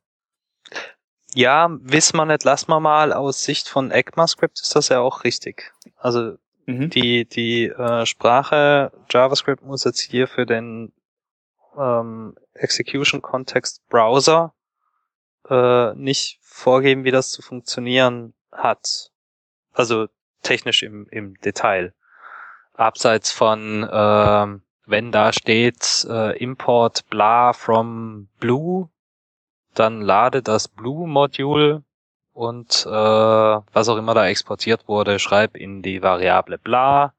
Ja, 1.33 1.69
wissen 1.81 2.17
wir 2.17 2.25
nicht, 2.25 2.43
lass 2.43 2.67
mal 2.67 2.81
mal. 2.81 3.13
Aus 3.13 3.41
Sicht 3.45 3.69
von 3.69 3.89
ECMAScript 3.89 4.59
ist 4.59 4.75
das 4.75 4.89
ja 4.89 4.99
auch 4.99 5.23
richtig. 5.23 5.73
Also 5.95 6.33
mhm. 6.65 6.89
die, 6.89 7.23
die 7.23 7.67
äh, 7.67 8.05
Sprache 8.05 8.91
JavaScript 9.09 9.63
muss 9.63 9.85
jetzt 9.85 10.01
hier 10.01 10.27
für 10.27 10.45
den 10.45 10.91
ähm, 11.77 12.35
Execution-Kontext 12.53 13.87
Browser 13.89 14.53
äh, 15.49 15.93
nicht 15.95 16.39
vorgeben, 16.41 17.03
wie 17.03 17.11
das 17.11 17.31
zu 17.31 17.41
funktionieren 17.41 18.33
hat. 18.51 19.11
Also 19.73 20.07
technisch 20.41 20.83
im, 20.83 21.07
im 21.09 21.35
Detail. 21.41 21.93
Abseits 22.73 23.31
von, 23.31 23.83
äh, 23.83 24.59
wenn 24.85 25.11
da 25.11 25.33
steht 25.33 26.05
äh, 26.09 26.37
Import 26.37 27.07
bla 27.09 27.53
from 27.53 28.29
blue, 28.39 28.89
dann 29.73 30.01
lade 30.01 30.41
das 30.41 30.67
Blue-Modul 30.67 31.83
und 32.33 32.85
äh, 32.85 32.89
was 32.89 33.89
auch 33.89 33.97
immer 33.97 34.13
da 34.13 34.27
exportiert 34.27 34.87
wurde, 34.87 35.19
schreib 35.19 35.55
in 35.55 35.81
die 35.81 36.01
Variable 36.01 36.57
bla. 36.57 37.13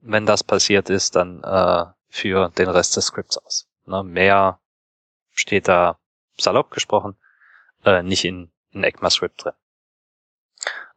Wenn 0.00 0.26
das 0.26 0.44
passiert 0.44 0.90
ist, 0.90 1.16
dann 1.16 1.42
äh, 1.42 1.84
für 2.08 2.50
den 2.50 2.68
Rest 2.68 2.96
des 2.96 3.06
Skripts 3.06 3.38
aus. 3.38 3.66
Ne, 3.86 4.02
mehr 4.02 4.60
steht 5.32 5.68
da 5.68 5.98
salopp 6.38 6.70
gesprochen, 6.70 7.16
äh, 7.84 8.02
nicht 8.02 8.24
in, 8.24 8.50
in 8.70 8.84
ECMAScript 8.84 9.44
drin. 9.44 9.52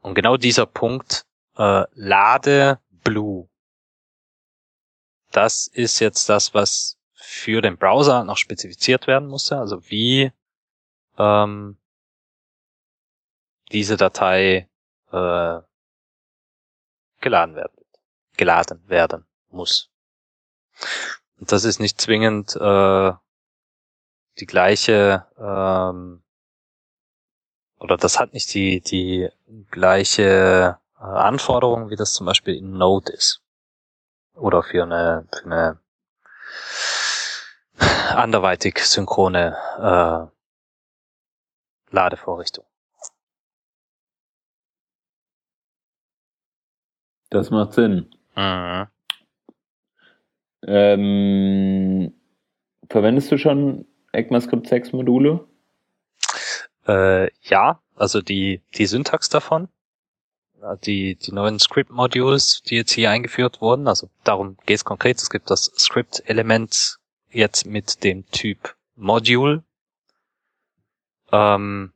Und 0.01 0.15
genau 0.15 0.37
dieser 0.37 0.65
Punkt, 0.65 1.25
äh, 1.57 1.83
lade 1.93 2.79
Blue, 2.89 3.49
das 5.31 5.67
ist 5.67 5.99
jetzt 5.99 6.29
das, 6.29 6.53
was 6.53 6.97
für 7.13 7.61
den 7.61 7.77
Browser 7.77 8.23
noch 8.23 8.37
spezifiziert 8.37 9.07
werden 9.07 9.27
musste. 9.27 9.57
Also 9.57 9.89
wie 9.89 10.31
ähm, 11.17 11.77
diese 13.71 13.97
Datei 13.97 14.69
äh, 15.11 15.59
geladen 17.19 17.55
werden, 17.55 17.85
geladen 18.37 18.87
werden 18.87 19.25
muss. 19.49 19.89
Und 21.39 21.51
das 21.51 21.63
ist 21.63 21.79
nicht 21.79 22.01
zwingend 22.01 22.55
äh, 22.55 23.13
die 24.39 24.45
gleiche 24.45 25.25
ähm, 25.37 26.23
oder 27.79 27.97
das 27.97 28.19
hat 28.19 28.33
nicht 28.33 28.53
die 28.53 28.81
die 28.81 29.29
gleiche 29.69 30.79
äh, 30.99 31.03
Anforderung, 31.03 31.89
wie 31.89 31.95
das 31.95 32.13
zum 32.13 32.25
Beispiel 32.25 32.55
in 32.55 32.71
Node 32.71 33.11
ist 33.11 33.41
oder 34.33 34.63
für 34.63 34.83
eine 34.83 35.27
für 35.31 35.45
eine 35.45 35.79
anderweitig 38.15 38.79
synchrone 38.79 39.55
äh, 39.79 40.37
Ladevorrichtung. 41.93 42.65
Das 47.29 47.51
macht 47.51 47.73
Sinn. 47.73 48.09
Mhm. 48.35 48.87
Ähm, 50.67 52.13
verwendest 52.89 53.31
du 53.31 53.37
schon 53.37 53.85
ECMAScript 54.11 54.67
6 54.67 54.93
Module? 54.93 55.45
Äh, 56.87 57.29
ja, 57.43 57.81
also 57.95 58.21
die, 58.21 58.61
die 58.77 58.85
Syntax 58.85 59.29
davon, 59.29 59.69
die, 60.83 61.15
die 61.15 61.31
neuen 61.31 61.59
Script-Modules, 61.59 62.61
die 62.63 62.75
jetzt 62.75 62.91
hier 62.91 63.09
eingeführt 63.09 63.61
wurden, 63.61 63.87
also 63.87 64.09
darum 64.23 64.57
geht 64.65 64.77
es 64.77 64.85
konkret. 64.85 65.17
Es 65.17 65.29
gibt 65.29 65.49
das 65.49 65.71
Script-Element 65.77 66.97
jetzt 67.29 67.65
mit 67.65 68.03
dem 68.03 68.29
Typ 68.31 68.75
Module 68.95 69.63
ähm, 71.31 71.93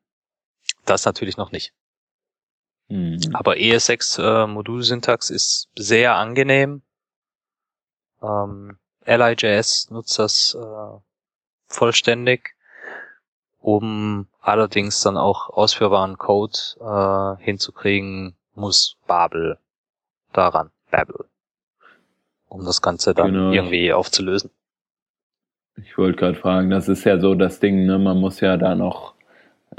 das 0.86 1.06
natürlich 1.06 1.38
noch 1.38 1.52
nicht. 1.52 1.74
Mhm. 2.90 3.20
Aber 3.34 3.54
ES6 3.54 4.22
äh, 4.22 4.48
Modulsyntax 4.48 5.30
ist 5.30 5.70
sehr 5.76 6.16
angenehm. 6.16 6.82
Ähm, 8.22 8.78
LIJS 9.06 9.90
nutzt 9.90 10.20
das 10.20 10.58
äh, 10.60 11.00
vollständig, 11.68 12.56
um 13.60 14.28
allerdings 14.42 15.02
dann 15.02 15.18
auch 15.18 15.50
ausführbaren 15.50 16.18
Code 16.18 16.58
äh, 16.80 17.44
hinzukriegen, 17.44 18.36
muss 18.54 18.98
Babel 19.08 19.58
daran, 20.34 20.72
Babel, 20.92 21.26
um 22.48 22.64
das 22.66 22.82
Ganze 22.82 23.14
dann 23.14 23.32
genau. 23.32 23.52
irgendwie 23.52 23.94
aufzulösen. 23.94 24.52
Ich 25.78 25.98
wollte 25.98 26.18
gerade 26.18 26.36
fragen, 26.36 26.70
das 26.70 26.90
ist 26.90 27.06
ja 27.06 27.20
so 27.20 27.34
das 27.34 27.60
Ding, 27.60 27.86
ne? 27.86 27.98
Man 27.98 28.20
muss 28.20 28.40
ja 28.40 28.58
da 28.58 28.76
noch 28.76 29.16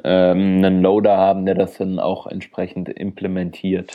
ähm, 0.02 0.64
einen 0.64 0.82
Loader 0.82 1.16
haben, 1.16 1.44
der 1.44 1.54
das 1.54 1.78
dann 1.78 1.98
auch 1.98 2.26
entsprechend 2.26 2.88
implementiert. 2.88 3.92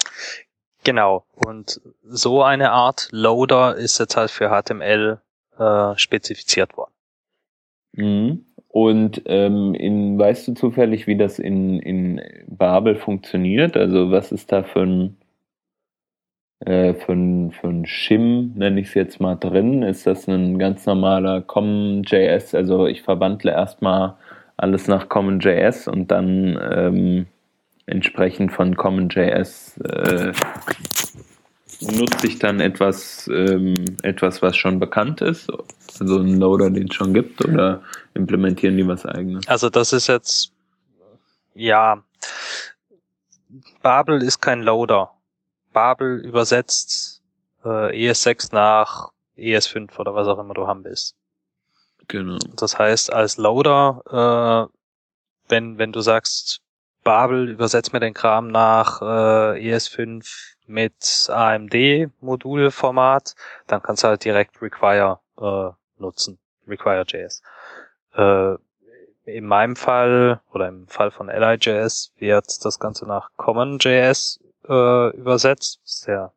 Genau. 0.87 1.25
Und 1.45 1.81
so 2.01 2.43
eine 2.43 2.71
Art 2.71 3.09
Loader 3.11 3.75
ist 3.75 3.99
jetzt 3.99 4.15
halt 4.15 4.31
für 4.31 4.47
HTML 4.47 5.19
äh, 5.59 5.97
spezifiziert 5.97 6.77
worden. 6.77 6.93
Mhm. 7.91 8.45
Und 8.69 9.21
ähm, 9.25 9.73
in, 9.73 10.17
weißt 10.17 10.47
du 10.47 10.53
zufällig, 10.53 11.05
wie 11.05 11.17
das 11.17 11.39
in, 11.39 11.81
in 11.81 12.21
Babel 12.47 12.95
funktioniert? 12.95 13.75
Also 13.75 14.11
was 14.11 14.31
ist 14.31 14.53
da 14.53 14.63
für 14.63 14.83
ein, 14.83 15.17
äh, 16.61 16.93
für 16.93 17.11
ein, 17.11 17.51
für 17.51 17.67
ein 17.67 17.85
Shim, 17.85 18.53
nenne 18.55 18.79
ich 18.79 18.87
es 18.87 18.93
jetzt 18.93 19.19
mal 19.19 19.35
drin? 19.35 19.83
Ist 19.83 20.07
das 20.07 20.25
ein 20.29 20.57
ganz 20.57 20.85
normaler 20.85 21.41
COM.js? 21.41 22.55
Also 22.55 22.87
ich 22.87 23.01
verwandle 23.01 23.51
erstmal 23.51 24.15
alles 24.55 24.87
nach 24.87 25.09
CommonJS 25.09 25.89
und 25.89 26.11
dann 26.11 26.57
ähm, 26.71 27.27
entsprechend 27.87 28.51
von 28.51 28.75
CommonJS 28.75 29.77
äh, 29.79 30.33
nutze 31.81 32.27
ich 32.27 32.37
dann 32.39 32.59
etwas, 32.59 33.27
ähm, 33.27 33.97
etwas, 34.03 34.41
was 34.41 34.55
schon 34.55 34.79
bekannt 34.79 35.21
ist, 35.21 35.49
also 35.99 36.19
ein 36.19 36.39
Loader, 36.39 36.69
den 36.69 36.87
es 36.87 36.95
schon 36.95 37.13
gibt, 37.13 37.43
oder 37.43 37.81
implementieren 38.13 38.77
die 38.77 38.87
was 38.87 39.05
eigenes? 39.05 39.47
Also 39.47 39.69
das 39.69 39.93
ist 39.93 40.07
jetzt, 40.07 40.51
ja, 41.55 42.03
Babel 43.81 44.21
ist 44.21 44.41
kein 44.41 44.61
Loader. 44.61 45.11
Babel 45.71 46.19
übersetzt 46.19 47.21
äh, 47.63 48.09
ES6 48.09 48.53
nach 48.53 49.11
ES5 49.37 49.97
oder 49.97 50.13
was 50.13 50.27
auch 50.27 50.39
immer 50.39 50.53
du 50.53 50.67
haben 50.67 50.83
willst. 50.83 51.15
Genau. 52.07 52.37
Das 52.55 52.77
heißt, 52.77 53.13
als 53.13 53.37
Loader, 53.37 54.69
äh, 54.69 54.73
wenn, 55.49 55.77
wenn 55.77 55.91
du 55.91 56.01
sagst, 56.01 56.61
Babel, 57.07 57.47
übersetzt 57.47 57.93
mir 57.93 58.01
den 58.01 58.13
Kram 58.13 58.49
nach 58.49 59.01
äh, 59.01 59.73
ES5 59.73 60.55
mit 60.65 61.29
AMD-Modulformat, 61.29 63.33
dann 63.65 63.81
kannst 63.81 64.03
du 64.03 64.09
halt 64.09 64.25
direkt 64.25 64.61
Require 64.61 65.21
äh, 65.39 65.69
nutzen, 66.01 66.37
Require.js. 66.67 67.41
Äh, 68.13 68.55
in 69.23 69.45
meinem 69.45 69.77
Fall 69.77 70.41
oder 70.51 70.67
im 70.67 70.89
Fall 70.89 71.11
von 71.11 71.29
LIJS 71.29 72.11
wird 72.17 72.65
das 72.65 72.77
Ganze 72.77 73.07
nach 73.07 73.29
CommonJS 73.37 74.41
äh, 74.67 75.15
übersetzt, 75.15 75.79
was 75.85 76.01
der 76.01 76.33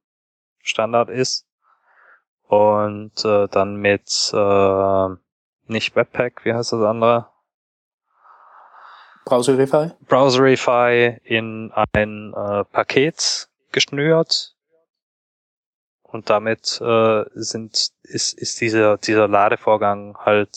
Standard 0.61 1.11
ist. 1.11 1.49
Und 2.47 3.25
äh, 3.25 3.49
dann 3.49 3.75
mit 3.75 4.31
äh, 4.33 5.09
nicht 5.67 5.97
Webpack, 5.97 6.45
wie 6.45 6.55
heißt 6.55 6.75
das 6.75 6.83
andere? 6.83 7.30
Browserify? 9.25 9.91
Browserify 10.09 11.19
in 11.25 11.73
ein 11.93 12.33
äh, 12.35 12.65
Paket 12.65 13.49
geschnürt 13.73 14.55
und 16.03 16.31
damit 16.31 16.81
äh, 16.81 17.25
sind 17.35 17.91
ist 18.03 18.39
ist 18.39 18.61
dieser 18.61 18.97
dieser 18.99 19.29
Ladevorgang 19.29 20.17
halt 20.19 20.57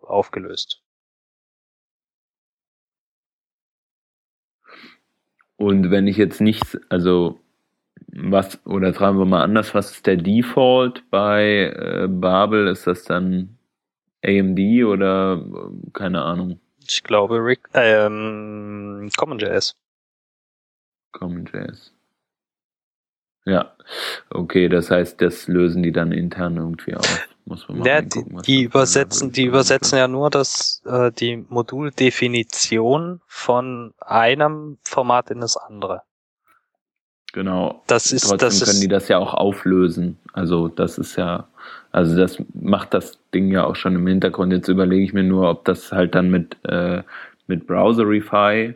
aufgelöst. 0.00 0.82
Und 5.56 5.90
wenn 5.90 6.06
ich 6.06 6.16
jetzt 6.16 6.40
nichts, 6.40 6.78
also 6.88 7.40
was, 8.06 8.64
oder 8.64 8.94
fragen 8.94 9.18
wir 9.18 9.26
mal 9.26 9.42
anders, 9.42 9.74
was 9.74 9.90
ist 9.90 10.06
der 10.06 10.16
Default 10.16 11.02
bei 11.10 11.74
äh, 11.74 12.06
Babel? 12.08 12.68
Ist 12.68 12.86
das 12.86 13.04
dann 13.04 13.58
AMD 14.24 14.58
oder 14.84 15.44
keine 15.92 16.22
Ahnung. 16.22 16.60
Ich 16.88 17.02
glaube 17.02 17.36
Rick, 17.44 17.68
ähm, 17.74 19.10
CommonJS. 19.16 19.76
CommonJS. 21.12 21.92
Ja, 23.44 23.72
okay, 24.30 24.68
das 24.68 24.90
heißt, 24.90 25.20
das 25.22 25.48
lösen 25.48 25.82
die 25.82 25.92
dann 25.92 26.12
intern 26.12 26.56
irgendwie 26.56 26.94
auf. 26.94 27.28
Muss 27.46 27.66
man 27.66 27.78
mal 27.78 27.86
ja, 27.86 28.02
die, 28.02 28.24
die 28.44 28.62
übersetzen, 28.64 29.32
die 29.32 29.44
übersetzen 29.44 29.96
ja 29.96 30.06
nur 30.06 30.28
das, 30.28 30.82
äh, 30.84 31.10
die 31.12 31.38
Moduldefinition 31.48 33.22
von 33.26 33.94
einem 34.00 34.76
Format 34.84 35.30
in 35.30 35.40
das 35.40 35.56
andere. 35.56 36.02
Genau. 37.32 37.82
Das 37.86 38.12
ist, 38.12 38.28
Trotzdem 38.28 38.38
das 38.38 38.58
können 38.60 38.70
ist, 38.72 38.82
die 38.82 38.88
das 38.88 39.08
ja 39.08 39.16
auch 39.16 39.32
auflösen. 39.32 40.18
Also 40.34 40.68
das 40.68 40.98
ist 40.98 41.16
ja 41.16 41.48
also 41.90 42.16
das 42.16 42.42
macht 42.54 42.94
das 42.94 43.18
Ding 43.32 43.50
ja 43.50 43.64
auch 43.64 43.76
schon 43.76 43.94
im 43.94 44.06
Hintergrund. 44.06 44.52
Jetzt 44.52 44.68
überlege 44.68 45.04
ich 45.04 45.12
mir 45.12 45.22
nur, 45.22 45.50
ob 45.50 45.64
das 45.64 45.92
halt 45.92 46.14
dann 46.14 46.30
mit, 46.30 46.56
äh, 46.64 47.02
mit 47.46 47.66
Browserify 47.66 48.74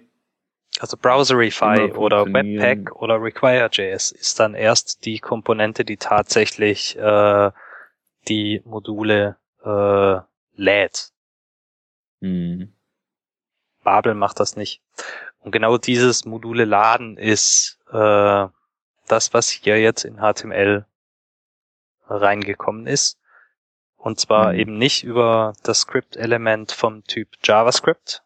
Also 0.80 0.96
Browserify 0.96 1.92
oder 1.94 2.24
Webpack 2.26 2.96
oder 2.96 3.22
Require.js 3.22 4.12
ist 4.12 4.40
dann 4.40 4.54
erst 4.54 5.04
die 5.04 5.18
Komponente, 5.18 5.84
die 5.84 5.98
tatsächlich 5.98 6.98
äh, 6.98 7.50
die 8.28 8.62
Module 8.64 9.36
äh, 9.64 10.20
lädt. 10.54 11.12
Mhm. 12.20 12.72
Babel 13.84 14.14
macht 14.14 14.40
das 14.40 14.56
nicht. 14.56 14.80
Und 15.40 15.50
genau 15.50 15.76
dieses 15.76 16.24
Module 16.24 16.64
laden 16.64 17.16
ist 17.16 17.78
äh, 17.90 18.46
das, 19.08 19.34
was 19.34 19.50
hier 19.50 19.80
jetzt 19.80 20.04
in 20.04 20.18
HTML 20.18 20.86
reingekommen 22.16 22.86
ist. 22.86 23.18
Und 23.96 24.18
zwar 24.18 24.52
mhm. 24.52 24.58
eben 24.58 24.78
nicht 24.78 25.04
über 25.04 25.52
das 25.62 25.82
Script-Element 25.82 26.72
vom 26.72 27.04
Typ 27.04 27.28
JavaScript, 27.44 28.22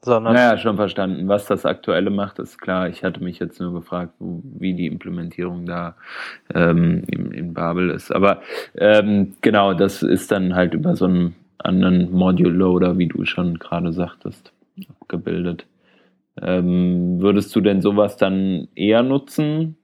sondern. 0.00 0.34
Naja, 0.34 0.58
schon 0.58 0.76
verstanden. 0.76 1.28
Was 1.28 1.46
das 1.46 1.66
Aktuelle 1.66 2.10
macht, 2.10 2.38
ist 2.38 2.58
klar. 2.58 2.88
Ich 2.88 3.02
hatte 3.02 3.22
mich 3.22 3.40
jetzt 3.40 3.60
nur 3.60 3.72
gefragt, 3.72 4.12
wie 4.20 4.74
die 4.74 4.86
Implementierung 4.86 5.66
da 5.66 5.96
ähm, 6.54 7.02
in, 7.08 7.32
in 7.32 7.52
Babel 7.52 7.90
ist. 7.90 8.12
Aber 8.12 8.42
ähm, 8.76 9.34
genau, 9.40 9.74
das 9.74 10.02
ist 10.02 10.30
dann 10.30 10.54
halt 10.54 10.72
über 10.72 10.94
so 10.94 11.06
einen 11.06 11.34
anderen 11.58 12.12
Module-Loader, 12.12 12.96
wie 12.96 13.08
du 13.08 13.24
schon 13.24 13.58
gerade 13.58 13.92
sagtest, 13.92 14.52
abgebildet. 15.00 15.66
Ähm, 16.40 17.20
würdest 17.20 17.56
du 17.56 17.60
denn 17.60 17.80
sowas 17.80 18.16
dann 18.16 18.68
eher 18.74 19.02
nutzen 19.02 19.76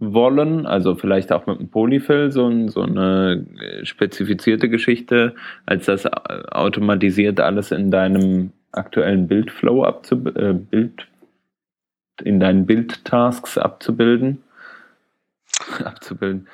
wollen? 0.00 0.66
Also 0.66 0.94
vielleicht 0.94 1.30
auch 1.32 1.46
mit 1.46 1.58
einem 1.58 1.70
Polyfill, 1.70 2.32
so, 2.32 2.68
so 2.68 2.82
eine 2.82 3.46
spezifizierte 3.84 4.68
Geschichte, 4.68 5.34
als 5.66 5.86
das 5.86 6.06
automatisiert 6.06 7.38
alles 7.38 7.70
in 7.70 7.90
deinem 7.90 8.52
aktuellen 8.72 9.28
Bildflow 9.28 9.84
abzubilden, 9.84 10.50
äh, 10.50 10.54
Bild, 10.54 11.06
in 12.22 12.40
deinen 12.40 12.66
Bildtasks 12.66 13.58
abzubilden? 13.58 14.42
abzubilden. 15.84 16.48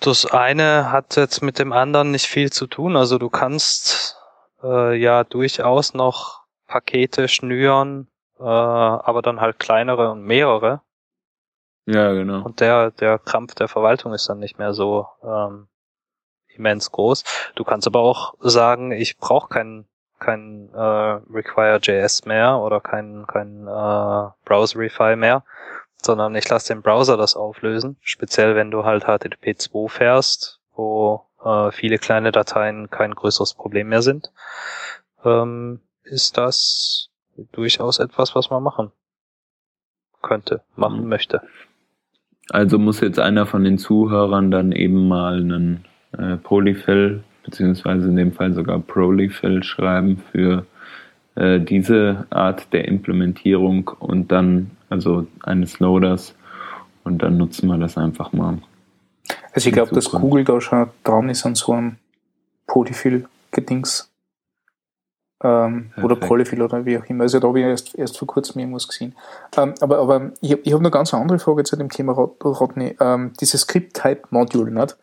Das 0.00 0.26
eine 0.26 0.92
hat 0.92 1.16
jetzt 1.16 1.42
mit 1.42 1.58
dem 1.58 1.72
anderen 1.72 2.10
nicht 2.10 2.26
viel 2.26 2.52
zu 2.52 2.66
tun. 2.66 2.96
Also 2.96 3.18
du 3.18 3.30
kannst 3.30 4.16
äh, 4.62 4.94
ja 4.96 5.24
durchaus 5.24 5.94
noch 5.94 6.42
Pakete 6.66 7.28
schnüren, 7.28 8.08
äh, 8.38 8.42
aber 8.42 9.22
dann 9.22 9.40
halt 9.40 9.58
kleinere 9.58 10.10
und 10.10 10.22
mehrere. 10.22 10.82
Ja, 11.86 12.12
genau. 12.12 12.42
Und 12.44 12.60
der, 12.60 12.90
der 12.90 13.18
Krampf 13.18 13.54
der 13.54 13.68
Verwaltung 13.68 14.12
ist 14.12 14.28
dann 14.28 14.40
nicht 14.40 14.58
mehr 14.58 14.74
so 14.74 15.06
ähm, 15.22 15.68
immens 16.48 16.90
groß. 16.90 17.22
Du 17.54 17.64
kannst 17.64 17.86
aber 17.86 18.00
auch 18.00 18.34
sagen, 18.40 18.90
ich 18.90 19.18
brauche 19.18 19.48
kein, 19.48 19.86
kein 20.18 20.68
äh, 20.74 20.78
Require.js 20.80 22.24
mehr 22.24 22.58
oder 22.58 22.80
kein, 22.80 23.24
kein 23.28 23.68
äh, 23.68 24.30
Browserify 24.44 25.14
mehr, 25.14 25.44
sondern 26.02 26.34
ich 26.34 26.48
lasse 26.48 26.74
den 26.74 26.82
Browser 26.82 27.16
das 27.16 27.36
auflösen. 27.36 27.96
Speziell 28.00 28.56
wenn 28.56 28.72
du 28.72 28.84
halt 28.84 29.04
HTTP 29.04 29.56
2 29.56 29.88
fährst, 29.88 30.60
wo 30.74 31.24
äh, 31.44 31.70
viele 31.70 31.98
kleine 31.98 32.32
Dateien 32.32 32.90
kein 32.90 33.14
größeres 33.14 33.54
Problem 33.54 33.90
mehr 33.90 34.02
sind, 34.02 34.32
ähm, 35.24 35.80
ist 36.02 36.36
das 36.36 37.10
durchaus 37.52 38.00
etwas, 38.00 38.34
was 38.34 38.50
man 38.50 38.62
machen 38.62 38.90
könnte, 40.22 40.62
machen 40.74 41.02
mhm. 41.02 41.08
möchte. 41.08 41.42
Also 42.50 42.78
muss 42.78 43.00
jetzt 43.00 43.18
einer 43.18 43.46
von 43.46 43.64
den 43.64 43.78
Zuhörern 43.78 44.50
dann 44.50 44.72
eben 44.72 45.08
mal 45.08 45.40
einen 45.40 45.84
äh, 46.16 46.36
Polyfill, 46.36 47.22
beziehungsweise 47.44 48.08
in 48.08 48.16
dem 48.16 48.32
Fall 48.32 48.52
sogar 48.52 48.78
Prolyfill 48.78 49.62
schreiben 49.62 50.22
für 50.30 50.64
äh, 51.34 51.60
diese 51.60 52.26
Art 52.30 52.72
der 52.72 52.86
Implementierung 52.88 53.90
und 53.98 54.30
dann, 54.32 54.70
also 54.88 55.26
eines 55.42 55.80
Loaders, 55.80 56.34
und 57.04 57.22
dann 57.22 57.36
nutzen 57.36 57.68
wir 57.68 57.78
das 57.78 57.96
einfach 57.96 58.32
mal. 58.32 58.58
Also 59.52 59.68
ich 59.68 59.74
glaube, 59.74 59.94
dass 59.94 60.10
Google 60.10 60.44
da 60.44 60.60
schon 60.60 60.88
dran 61.04 61.28
ist 61.28 61.46
an 61.46 61.54
so 61.54 61.72
einem 61.72 61.96
Polyfill-Gedings 62.66 64.10
ähm, 65.46 65.92
oder 66.02 66.16
Polyfill 66.16 66.60
oder 66.60 66.84
wie 66.84 66.98
auch 66.98 67.04
immer. 67.04 67.22
Also 67.22 67.38
da 67.38 67.46
habe 67.46 67.60
ich 67.60 67.66
erst, 67.66 67.94
erst 67.94 68.18
vor 68.18 68.26
kurzem 68.26 68.58
irgendwas 68.58 68.88
gesehen. 68.88 69.14
Ähm, 69.56 69.74
aber, 69.80 69.98
aber 69.98 70.32
ich, 70.40 70.52
ich 70.66 70.72
habe 70.72 70.82
noch 70.82 70.90
ganz 70.90 71.14
eine 71.14 71.22
andere 71.22 71.38
Frage 71.38 71.62
zu 71.62 71.76
dem 71.76 71.88
Thema 71.88 72.12
Rodney. 72.12 72.96
Ähm, 72.98 73.32
dieses 73.40 73.60
Script-Type-Module, 73.60 74.72
nicht? 74.72 74.96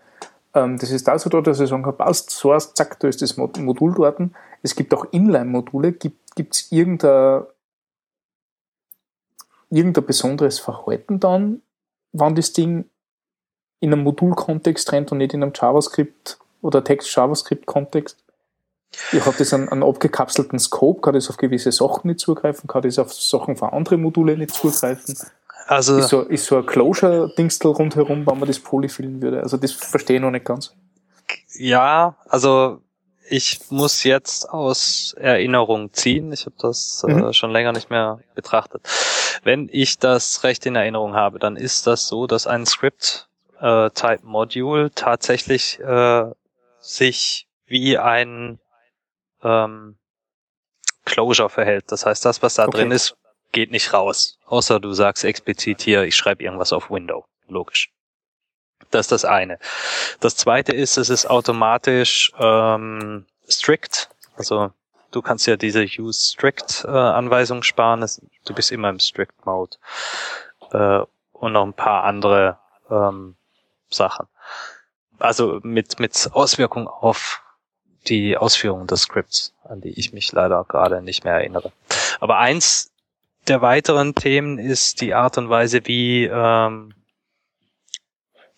Ähm, 0.54 0.78
das 0.78 0.91
ist 0.91 1.08
also 1.08 1.30
da, 1.30 1.39
dass 1.39 1.62
ich 1.62 1.70
sagen 1.70 1.84
kann, 1.84 1.96
passt, 1.96 2.32
so 2.32 2.54
hast, 2.54 2.76
zack, 2.76 3.00
da 3.00 3.08
ist 3.08 3.22
das 3.22 3.38
Modul 3.38 3.94
dort. 3.96 4.20
Es 4.62 4.76
gibt 4.76 4.94
auch 4.94 5.06
Inline-Module. 5.12 5.94
Gibt 5.94 6.56
es 6.56 6.72
irgendein, 6.72 7.44
irgendein 9.70 10.06
besonderes 10.06 10.60
Verhalten 10.60 11.22
dann, 11.22 11.62
wann 12.12 12.36
das 12.36 12.52
Ding 12.52 12.86
in 13.80 13.94
einem 13.94 14.04
Modulkontext 14.04 14.91
rennt 14.91 15.12
und 15.12 15.20
nicht 15.20 15.34
in 15.34 15.41
einem 15.41 15.54
JavaScript 15.56 16.38
oder 16.62 16.84
Text-JavaScript-Kontext? 16.84 18.22
Ich 19.12 19.26
habe 19.26 19.36
das 19.38 19.54
einen, 19.54 19.70
einen 19.70 19.84
abgekapselten 19.84 20.60
Scope, 20.60 21.02
kann 21.02 21.14
das 21.14 21.30
auf 21.30 21.38
gewisse 21.38 21.72
Sachen 21.72 22.08
nicht 22.08 22.20
zugreifen, 22.20 22.68
kann 22.68 22.84
das 22.84 23.00
auf 23.00 23.14
Sachen 23.14 23.56
von 23.56 23.70
anderen 23.70 24.02
Module 24.02 24.38
nicht 24.38 24.54
zugreifen. 24.54 25.18
Also 25.68 25.98
ist 25.98 26.10
so, 26.10 26.22
ist 26.22 26.46
so 26.46 26.58
ein 26.58 26.66
Closure-Dingstel 26.66 27.72
rundherum, 27.72 28.26
wenn 28.28 28.39
man 28.39 28.48
das 28.48 28.60
polyfillen 28.60 29.22
würde. 29.22 29.41
Also 29.41 29.58
das 29.58 29.72
verstehe 29.72 30.18
ich 30.18 30.22
noch 30.22 30.32
nicht 30.32 30.46
ganz. 30.46 30.74
Ja, 31.56 32.16
also 32.28 32.82
ich 33.30 33.60
muss 33.70 34.04
jetzt 34.04 34.50
aus 34.50 35.16
Erinnerung 35.18 35.94
ziehen. 35.94 36.32
Ich 36.34 36.46
habe 36.46 36.56
das 36.60 37.06
äh, 37.08 37.12
mhm. 37.12 37.24
äh, 37.26 37.34
schon 37.34 37.52
länger 37.52 37.72
nicht 37.72 37.89
mehr 37.89 38.20
betrachtet. 38.36 38.88
Wenn 39.44 39.70
ich 39.72 39.98
das 39.98 40.44
recht 40.44 40.66
in 40.66 40.76
Erinnerung 40.76 41.16
habe, 41.16 41.39
dann 41.39 41.56
ist 41.56 41.88
das 41.88 42.08
so, 42.08 42.28
dass 42.28 42.46
ein 42.46 42.66
Script 42.66 43.28
äh, 43.62 43.89
Type 43.91 44.20
Module 44.24 44.91
tatsächlich 44.94 45.80
äh, 45.80 46.26
sich 46.80 47.48
wie 47.66 47.98
ein 47.98 48.60
ähm, 49.44 49.98
Closure 51.06 51.50
verhält. 51.50 51.91
Das 51.91 52.06
heißt, 52.06 52.26
das, 52.26 52.41
was 52.41 52.56
da 52.56 52.68
okay. 52.68 52.78
drin 52.78 52.91
ist, 52.91 53.16
geht 53.52 53.72
nicht 53.72 53.94
raus. 53.94 54.39
Außer 54.46 54.80
du 54.80 54.94
sagst 54.94 55.24
explizit 55.24 55.82
hier, 55.82 56.04
ich 56.04 56.16
schreibe 56.16 56.44
irgendwas 56.44 56.74
auf 56.74 56.89
Window. 56.89 57.26
Logisch. 57.48 57.91
Das 58.91 59.06
ist 59.08 59.12
das 59.12 59.26
eine. 59.26 59.60
Das 60.20 60.36
zweite 60.36 60.72
ist, 60.74 60.98
es 60.98 61.10
ist 61.10 61.30
automatisch 61.30 62.32
ähm, 62.39 63.26
strict. 63.48 64.10
Also 64.36 64.72
du 65.12 65.22
kannst 65.22 65.48
ja 65.48 65.56
diese 65.56 65.84
Use 65.84 66.34
Strict 66.34 66.86
äh, 66.86 66.89
Anweisung 66.89 67.64
sparen. 67.64 68.06
Du 68.46 68.54
bist 68.54 68.72
immer 68.72 68.89
im 68.89 69.00
Strict 69.00 69.34
Mode. 69.46 69.78
Äh, 70.72 71.02
und 71.34 71.54
noch 71.54 71.66
ein 71.66 71.74
paar 71.74 72.04
andere 72.04 72.58
ähm, 72.89 73.36
Sachen. 73.89 74.28
Also 75.20 75.60
mit, 75.64 76.00
mit 76.00 76.30
Auswirkung 76.34 76.88
auf 76.88 77.43
die 78.08 78.38
Ausführung 78.38 78.88
des 78.88 79.04
Scripts, 79.04 79.54
an 79.64 79.82
die 79.82 79.97
ich 79.99 80.14
mich 80.14 80.32
leider 80.32 80.64
gerade 80.66 81.01
nicht 81.01 81.24
mehr 81.24 81.36
erinnere. 81.36 81.72
Aber 82.20 82.38
eins 82.38 82.91
der 83.47 83.62
weiteren 83.62 84.16
Themen 84.16 84.58
ist 84.58 85.01
die 85.01 85.14
Art 85.14 85.38
und 85.38 85.49
Weise, 85.49 85.86
wie 85.86 86.26
ähm, 86.26 86.93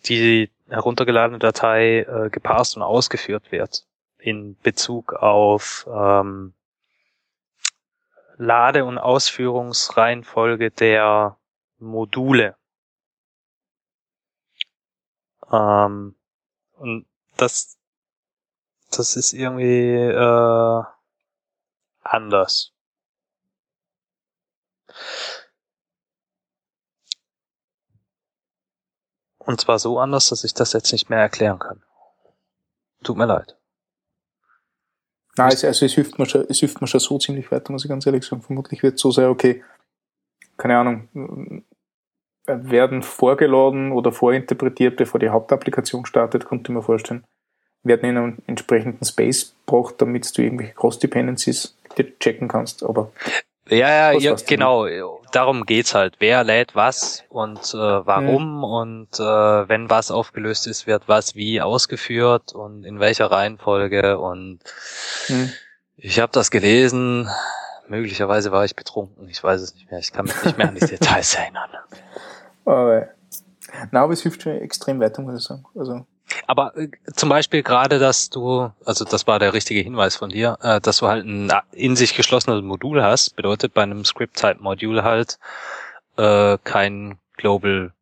die 0.06 0.50
heruntergeladene 0.68 1.38
Datei 1.38 2.00
äh, 2.00 2.30
geparst 2.30 2.76
und 2.76 2.82
ausgeführt 2.82 3.50
wird 3.50 3.84
in 4.18 4.56
Bezug 4.62 5.12
auf 5.12 5.86
ähm, 5.92 6.54
Lade- 8.36 8.84
und 8.84 8.98
Ausführungsreihenfolge 8.98 10.70
der 10.70 11.36
Module. 11.78 12.56
Ähm, 15.50 16.14
und 16.76 17.06
das 17.36 17.76
das 18.98 19.16
ist 19.16 19.32
irgendwie 19.32 19.94
äh, 19.94 20.82
anders. 22.02 22.72
Und 29.38 29.60
zwar 29.60 29.78
so 29.78 29.98
anders, 29.98 30.28
dass 30.28 30.44
ich 30.44 30.54
das 30.54 30.72
jetzt 30.72 30.92
nicht 30.92 31.08
mehr 31.08 31.20
erklären 31.20 31.58
kann. 31.58 31.82
Tut 33.02 33.16
mir 33.16 33.26
leid. 33.26 33.56
Nein, 35.36 35.50
also, 35.50 35.66
also 35.66 35.86
es 35.86 35.92
hilft 35.92 36.18
mir 36.18 36.26
schon, 36.26 36.46
es 36.48 36.58
hilft 36.58 36.80
mir 36.80 36.86
schon 36.86 37.00
so 37.00 37.18
ziemlich 37.18 37.50
weiter, 37.52 37.70
muss 37.70 37.84
ich 37.84 37.88
ganz 37.88 38.06
ehrlich 38.06 38.24
sagen. 38.24 38.42
Vermutlich 38.42 38.82
wird 38.82 38.94
es 38.94 39.02
so 39.02 39.10
sein, 39.10 39.26
okay, 39.26 39.62
keine 40.56 40.78
Ahnung, 40.78 41.64
werden 42.46 43.02
vorgeladen 43.02 43.92
oder 43.92 44.12
vorinterpretiert, 44.12 44.96
bevor 44.96 45.20
die 45.20 45.28
Hauptapplikation 45.28 46.06
startet, 46.06 46.46
könnte 46.46 46.72
ich 46.72 46.76
mir 46.76 46.82
vorstellen 46.82 47.26
werden 47.86 48.08
in 48.08 48.16
einem 48.16 48.38
entsprechenden 48.46 49.04
Space 49.04 49.54
braucht, 49.66 50.00
damit 50.00 50.36
du 50.36 50.42
irgendwelche 50.42 50.74
Cross-Dependencies 50.74 51.76
checken 52.20 52.48
kannst. 52.48 52.82
Aber 52.82 53.10
ja, 53.68 54.12
ja, 54.12 54.12
ja 54.12 54.36
genau. 54.46 54.86
Darum 55.32 55.66
geht's 55.66 55.94
halt. 55.94 56.16
Wer 56.18 56.44
lädt 56.44 56.74
was 56.74 57.24
und 57.28 57.58
äh, 57.74 57.76
warum 57.76 58.58
mhm. 58.58 58.64
und 58.64 59.20
äh, 59.20 59.68
wenn 59.68 59.90
was 59.90 60.10
aufgelöst 60.10 60.66
ist, 60.66 60.86
wird 60.86 61.08
was 61.08 61.34
wie 61.34 61.60
ausgeführt 61.60 62.52
und 62.52 62.84
in 62.84 63.00
welcher 63.00 63.30
Reihenfolge 63.30 64.18
und 64.18 64.60
mhm. 65.28 65.52
ich 65.96 66.20
habe 66.20 66.32
das 66.32 66.50
gelesen 66.50 67.28
möglicherweise 67.88 68.52
war 68.52 68.64
ich 68.64 68.76
betrunken. 68.76 69.28
Ich 69.28 69.42
weiß 69.42 69.60
es 69.60 69.74
nicht 69.74 69.90
mehr. 69.90 70.00
Ich 70.00 70.12
kann 70.12 70.26
mich 70.26 70.44
nicht 70.44 70.58
mehr 70.58 70.68
an 70.68 70.74
die 70.74 70.80
Details 70.86 71.34
erinnern. 71.34 71.70
Aber, 72.64 73.08
na, 73.90 74.02
aber 74.02 74.12
es 74.12 74.22
hilft 74.22 74.42
schon 74.42 74.52
extrem 74.52 75.00
weiter, 75.00 75.22
muss 75.22 75.40
ich 75.40 75.44
sagen. 75.44 75.64
Also, 75.74 76.06
Aber 76.46 76.76
äh, 76.76 76.88
zum 77.14 77.28
Beispiel 77.28 77.62
gerade, 77.62 77.98
dass 77.98 78.30
du, 78.30 78.70
also 78.84 79.04
das 79.04 79.26
war 79.26 79.38
der 79.38 79.52
richtige 79.52 79.80
Hinweis 79.80 80.16
von 80.16 80.30
dir, 80.30 80.58
äh, 80.62 80.80
dass 80.80 80.98
du 80.98 81.08
halt 81.08 81.24
ein 81.24 81.52
in 81.72 81.96
sich 81.96 82.14
geschlossenes 82.14 82.62
Modul 82.62 83.02
hast, 83.02 83.36
bedeutet 83.36 83.74
bei 83.74 83.82
einem 83.82 84.04
Script-Type-Modul 84.04 85.02
halt 85.02 85.38
äh, 86.16 86.58
kein 86.64 87.18
Global 87.36 87.92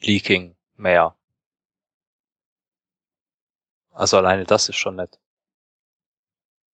Leaking 0.00 0.54
mehr. 0.76 1.14
Also 3.92 4.16
alleine 4.16 4.44
das 4.44 4.68
ist 4.68 4.76
schon 4.76 4.96
nett. 4.96 5.18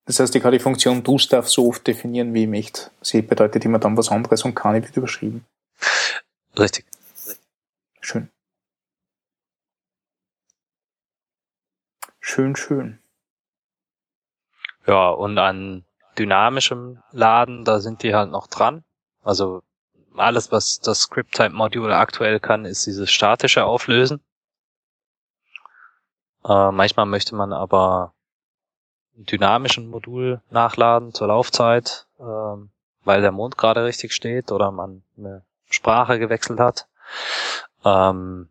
das 0.05 0.21
heißt, 0.21 0.35
ich 0.35 0.43
kann 0.43 0.53
die 0.53 0.59
Funktion 0.59 1.03
doStuff 1.03 1.49
so 1.49 1.69
oft 1.69 1.87
definieren, 1.87 2.35
wie 2.35 2.43
ich 2.43 2.49
möchte. 2.49 2.91
Sie 3.01 3.23
bedeutet 3.23 3.65
immer 3.65 3.79
dann 3.79 3.97
was 3.97 4.11
anderes 4.11 4.45
und 4.45 4.55
keine 4.55 4.83
wird 4.83 4.97
überschrieben. 4.97 5.47
Richtig. 6.59 6.85
Schön. 8.01 8.29
Schön, 12.27 12.57
schön. 12.57 13.03
Ja, 14.87 15.11
und 15.11 15.37
an 15.37 15.85
dynamischem 16.17 17.03
Laden, 17.13 17.67
da 17.67 17.81
sind 17.81 18.03
die 18.03 18.15
halt 18.15 18.31
noch 18.31 18.47
dran. 18.47 18.83
Also 19.23 19.63
alles, 20.17 20.51
was 20.51 20.81
das 20.81 21.01
Script-Type-Modul 21.01 21.93
aktuell 21.93 22.41
kann, 22.41 22.65
ist 22.65 22.87
dieses 22.87 23.11
statische 23.11 23.67
Auflösen. 23.67 24.25
Äh, 26.47 26.71
manchmal 26.71 27.05
möchte 27.05 27.35
man 27.35 27.53
aber 27.53 28.15
ein 29.19 29.27
dynamischen 29.27 29.91
Modul 29.91 30.41
nachladen 30.49 31.13
zur 31.13 31.29
Laufzeit, 31.29 32.07
ähm, 32.19 32.71
weil 33.05 33.21
der 33.21 33.33
Mond 33.33 33.59
gerade 33.59 33.85
richtig 33.85 34.15
steht 34.15 34.51
oder 34.51 34.71
man 34.71 35.03
eine 35.19 35.45
Sprache 35.69 36.19
gewechselt 36.19 36.59
hat. 36.59 36.89
Ähm, 37.85 38.49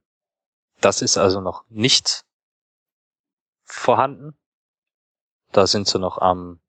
das 0.80 1.02
ist 1.02 1.18
also 1.18 1.42
noch 1.42 1.64
nicht 1.70 2.24
vorhanden. 3.74 4.38
Da 5.52 5.68
sind 5.68 5.88
sie 5.88 6.00
noch 6.00 6.18
am 6.18 6.60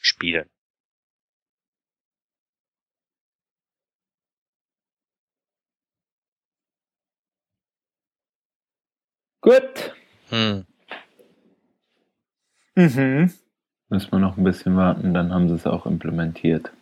Spielen. 0.00 0.48
Gut. 9.40 9.94
Hm. 10.30 10.66
Mhm. 12.74 13.32
Müssen 13.88 14.12
wir 14.12 14.18
noch 14.18 14.36
ein 14.36 14.44
bisschen 14.44 14.76
warten, 14.76 15.12
dann 15.14 15.32
haben 15.32 15.48
sie 15.48 15.54
es 15.54 15.66
auch 15.66 15.86
implementiert. 15.86 16.72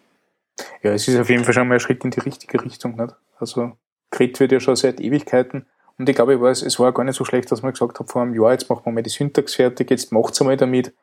Ja, 0.83 0.93
es 0.93 1.09
ist 1.09 1.19
auf 1.19 1.29
jeden 1.29 1.45
Fall 1.45 1.55
schon 1.55 1.69
mal 1.69 1.75
ein 1.75 1.81
Schritt 1.81 2.05
in 2.05 2.11
die 2.11 2.21
richtige 2.21 2.63
Richtung. 2.63 2.95
Nicht? 2.97 3.15
Also, 3.39 3.77
Grid 4.11 4.39
wird 4.39 4.53
ja 4.53 4.61
schon 4.61 4.77
seit 4.77 5.01
Ewigkeiten. 5.01 5.67
Und 5.99 6.09
ich 6.09 6.15
glaube, 6.17 6.35
ich 6.35 6.41
weiß, 6.41 6.63
es 6.63 6.79
war 6.79 6.93
gar 6.93 7.05
nicht 7.05 7.17
so 7.17 7.25
schlecht, 7.25 7.51
dass 7.53 7.63
man 7.63 7.73
gesagt 7.73 7.99
hat, 8.01 8.11
vor 8.11 8.23
einem 8.23 8.35
Jahr, 8.35 8.53
jetzt 8.53 8.69
machen 8.69 8.85
wir 8.85 8.93
mal 8.93 9.03
die 9.03 9.11
Syntax 9.11 9.55
fertig, 9.55 9.91
jetzt 9.91 10.13
macht's 10.13 10.41
einmal 10.41 10.57
damit. 10.57 10.95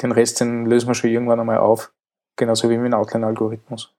Den 0.00 0.12
Rest, 0.12 0.40
den 0.40 0.66
lösen 0.66 0.88
wir 0.88 0.94
schon 0.94 1.10
irgendwann 1.10 1.40
einmal 1.40 1.58
auf. 1.58 1.92
Genauso 2.36 2.68
wie 2.70 2.76
mit 2.76 2.92
dem 2.92 2.94
Outline-Algorithmus. 2.94 3.92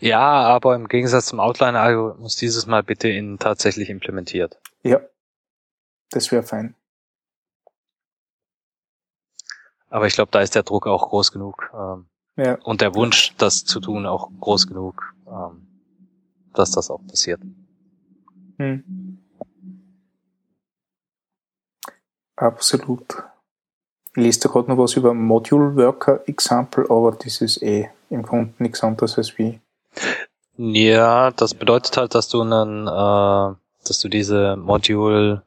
Ja, 0.00 0.20
aber 0.20 0.74
im 0.74 0.88
Gegensatz 0.88 1.26
zum 1.26 1.38
Outline-Algorithmus 1.38 2.36
dieses 2.36 2.66
Mal 2.66 2.82
bitte 2.82 3.08
in 3.08 3.38
tatsächlich 3.38 3.88
implementiert. 3.88 4.58
Ja. 4.82 5.00
Das 6.10 6.32
wäre 6.32 6.42
fein. 6.42 6.74
Aber 9.88 10.06
ich 10.06 10.14
glaube, 10.14 10.30
da 10.30 10.40
ist 10.40 10.54
der 10.54 10.62
Druck 10.62 10.86
auch 10.86 11.08
groß 11.10 11.32
genug 11.32 11.70
ähm, 11.74 12.06
Ja. 12.36 12.54
und 12.62 12.80
der 12.80 12.94
Wunsch, 12.94 13.34
das 13.38 13.64
zu 13.64 13.78
tun, 13.78 14.06
auch 14.06 14.30
groß 14.40 14.66
genug, 14.66 15.14
ähm, 15.26 15.68
dass 16.54 16.70
das 16.72 16.90
auch 16.90 17.00
passiert. 17.06 17.40
Hm. 18.58 19.18
Absolut. 22.36 23.04
Ich 24.14 24.22
lese 24.22 24.40
da 24.40 24.48
gerade 24.50 24.68
noch 24.70 24.78
was 24.78 24.94
über 24.94 25.14
Module 25.14 25.74
Worker 25.76 26.20
Example, 26.28 26.84
aber 26.90 27.12
das 27.12 27.40
ist 27.40 27.62
eh 27.62 27.88
im 28.10 28.22
Grunde 28.22 28.52
nichts 28.58 28.82
anderes 28.82 29.16
als 29.16 29.38
wie. 29.38 29.60
Ja, 30.56 31.30
das 31.30 31.54
bedeutet 31.54 31.96
halt, 31.96 32.14
dass 32.14 32.28
du 32.28 32.42
einen, 32.42 32.86
äh, 32.86 33.56
dass 33.86 33.98
du 34.00 34.08
diese 34.08 34.56
Module 34.56 35.42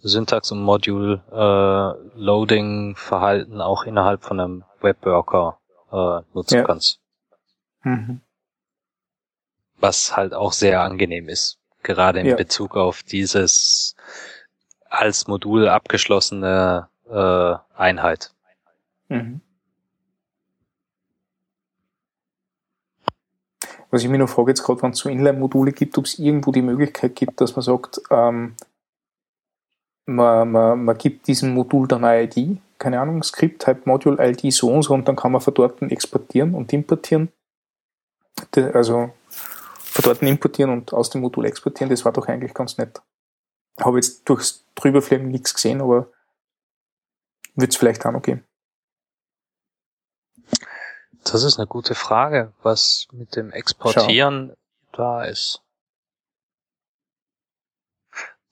Syntax 0.00 0.50
und 0.50 0.62
Module 0.62 1.22
äh, 1.30 2.18
Loading 2.18 2.96
Verhalten 2.96 3.60
auch 3.60 3.84
innerhalb 3.84 4.24
von 4.24 4.40
einem 4.40 4.64
Webworker 4.80 5.58
äh, 5.92 6.20
nutzen 6.34 6.56
Ja. 6.56 6.64
kannst. 6.64 6.98
Mhm. 7.84 8.20
Was 9.82 10.16
halt 10.16 10.32
auch 10.32 10.52
sehr 10.52 10.80
angenehm 10.80 11.28
ist, 11.28 11.58
gerade 11.82 12.20
in 12.20 12.26
Ja. 12.26 12.36
Bezug 12.36 12.76
auf 12.76 13.02
dieses 13.02 13.96
als 14.88 15.26
Modul 15.26 15.68
abgeschlossene 15.68 16.88
äh, 17.10 17.54
Einheit. 17.76 18.32
Mhm. 19.08 19.40
Was 23.90 24.02
ich 24.02 24.08
mir 24.08 24.18
noch 24.18 24.28
frage, 24.28 24.52
jetzt 24.52 24.62
gerade, 24.62 24.82
wenn 24.82 24.92
es 24.92 24.98
so 24.98 25.10
Inline-Module 25.10 25.72
gibt, 25.72 25.98
ob 25.98 26.06
es 26.06 26.18
irgendwo 26.18 26.50
die 26.50 26.62
Möglichkeit 26.62 27.14
gibt, 27.14 27.40
dass 27.42 27.56
man 27.56 27.62
sagt, 27.62 28.00
ähm, 28.10 28.54
man, 30.06 30.50
man, 30.50 30.84
man 30.84 30.98
gibt 30.98 31.26
diesem 31.26 31.52
Modul 31.52 31.86
dann 31.88 32.04
eine 32.04 32.22
ID, 32.22 32.58
keine 32.78 33.00
Ahnung, 33.00 33.22
Script 33.22 33.62
Type 33.62 33.82
Module 33.84 34.16
ID 34.18 34.52
so 34.52 34.72
und 34.72 34.82
so 34.82 34.94
und 34.94 35.06
dann 35.06 35.16
kann 35.16 35.32
man 35.32 35.40
von 35.40 35.54
dort 35.54 35.82
exportieren 35.82 36.54
und 36.54 36.72
importieren. 36.72 37.30
Also 38.72 39.12
von 39.92 40.02
dort 40.04 40.22
importieren 40.22 40.70
und 40.70 40.92
aus 40.92 41.10
dem 41.10 41.20
Modul 41.20 41.44
exportieren, 41.44 41.90
das 41.90 42.04
war 42.04 42.12
doch 42.12 42.26
eigentlich 42.26 42.54
ganz 42.54 42.78
nett. 42.78 43.00
Habe 43.78 43.98
jetzt 43.98 44.28
durchs 44.28 44.64
Drüberfliegen 44.74 45.28
nichts 45.28 45.54
gesehen, 45.54 45.80
aber 45.80 46.10
wird 47.54 47.72
es 47.72 47.76
vielleicht 47.76 48.04
auch 48.06 48.12
noch 48.12 48.22
geben. 48.22 48.44
Das 51.24 51.44
ist 51.44 51.58
eine 51.58 51.66
gute 51.66 51.94
Frage, 51.94 52.52
was 52.62 53.06
mit 53.12 53.36
dem 53.36 53.52
Exportieren 53.52 54.56
da 54.92 55.24
ist. 55.24 55.62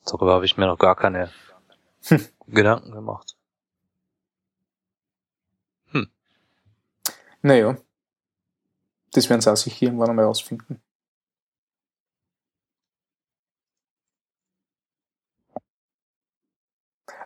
Darüber 0.05 0.35
habe 0.35 0.45
ich 0.45 0.57
mir 0.57 0.67
noch 0.67 0.79
gar 0.79 0.97
keine 0.97 1.31
Hm. 2.05 2.27
Gedanken 2.47 2.93
gemacht. 2.93 3.37
Naja, 7.43 7.77
das 9.13 9.31
werden 9.31 9.41
sie 9.41 9.51
auch 9.51 9.57
sich 9.57 9.81
irgendwann 9.81 10.11
einmal 10.11 10.27
rausfinden. 10.27 10.83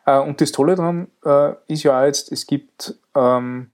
Äh, 0.06 0.18
und 0.18 0.40
das 0.40 0.52
Tolle 0.52 0.74
daran 0.74 1.08
äh, 1.24 1.54
ist 1.66 1.82
ja 1.82 2.00
auch 2.00 2.04
jetzt, 2.04 2.32
es 2.32 2.46
gibt 2.46 2.98
ähm, 3.14 3.72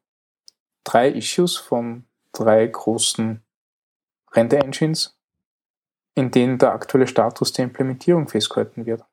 drei 0.85 1.11
Issues 1.11 1.57
von 1.57 2.05
drei 2.33 2.67
großen 2.67 3.43
Render-Engines, 4.33 5.19
in 6.15 6.31
denen 6.31 6.59
der 6.59 6.73
aktuelle 6.73 7.07
Status 7.07 7.53
der 7.53 7.65
Implementierung 7.65 8.29
festgehalten 8.29 8.87
wird. 8.87 9.05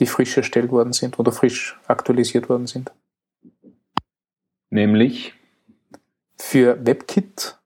die 0.00 0.06
frisch 0.06 0.36
erstellt 0.36 0.70
worden 0.70 0.94
sind 0.94 1.18
oder 1.18 1.30
frisch 1.30 1.78
aktualisiert 1.86 2.48
worden 2.48 2.66
sind. 2.66 2.90
Nämlich, 4.70 5.34
Für 6.40 6.84
WebKit, 6.84 7.58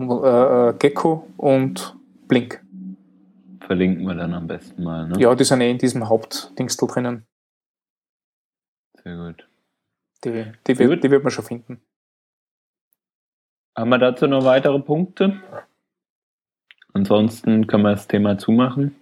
äh, 0.00 0.02
äh, 0.02 0.74
Gecko 0.76 1.30
und 1.36 1.96
Blink. 2.26 2.60
verlinken 3.60 4.04
wir 4.04 4.14
dann 4.16 4.34
am 4.34 4.48
besten 4.48 4.82
mal. 4.82 5.06
Ne? 5.06 5.20
Ja, 5.20 5.32
die 5.36 5.44
sind 5.44 5.60
eh 5.60 5.70
in 5.70 5.78
diesem 5.78 6.08
Hauptdingstel 6.08 6.88
drinnen. 6.88 7.26
Sehr 9.04 9.16
gut. 9.16 9.48
Die, 10.24 10.52
die, 10.66 10.78
wird, 10.78 10.90
Gut. 10.90 11.04
die 11.04 11.10
wird 11.12 11.22
man 11.22 11.30
schon 11.30 11.44
finden. 11.44 11.80
Haben 13.76 13.90
wir 13.90 13.98
dazu 13.98 14.26
noch 14.26 14.44
weitere 14.44 14.80
Punkte? 14.80 15.40
Ansonsten 16.92 17.68
können 17.68 17.84
wir 17.84 17.92
das 17.92 18.08
Thema 18.08 18.36
zumachen. 18.36 18.96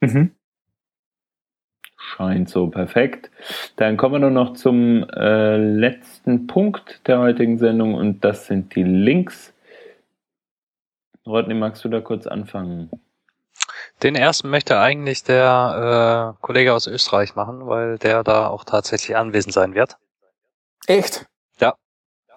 Mhm. 0.00 0.35
Scheint 2.06 2.48
so 2.48 2.68
perfekt. 2.68 3.30
Dann 3.74 3.96
kommen 3.96 4.14
wir 4.14 4.18
nur 4.20 4.30
noch 4.30 4.52
zum 4.54 5.02
äh, 5.10 5.56
letzten 5.56 6.46
Punkt 6.46 7.00
der 7.08 7.18
heutigen 7.18 7.58
Sendung 7.58 7.94
und 7.94 8.24
das 8.24 8.46
sind 8.46 8.76
die 8.76 8.84
Links. 8.84 9.52
Rodney, 11.26 11.54
magst 11.54 11.84
du 11.84 11.88
da 11.88 12.00
kurz 12.00 12.28
anfangen? 12.28 12.90
Den 14.04 14.14
ersten 14.14 14.50
möchte 14.50 14.78
eigentlich 14.78 15.24
der 15.24 16.36
äh, 16.38 16.40
Kollege 16.46 16.74
aus 16.74 16.86
Österreich 16.86 17.34
machen, 17.34 17.66
weil 17.66 17.98
der 17.98 18.22
da 18.22 18.46
auch 18.46 18.62
tatsächlich 18.62 19.16
anwesend 19.16 19.52
sein 19.52 19.74
wird. 19.74 19.96
Echt? 20.86 21.26
Ja. 21.58 21.74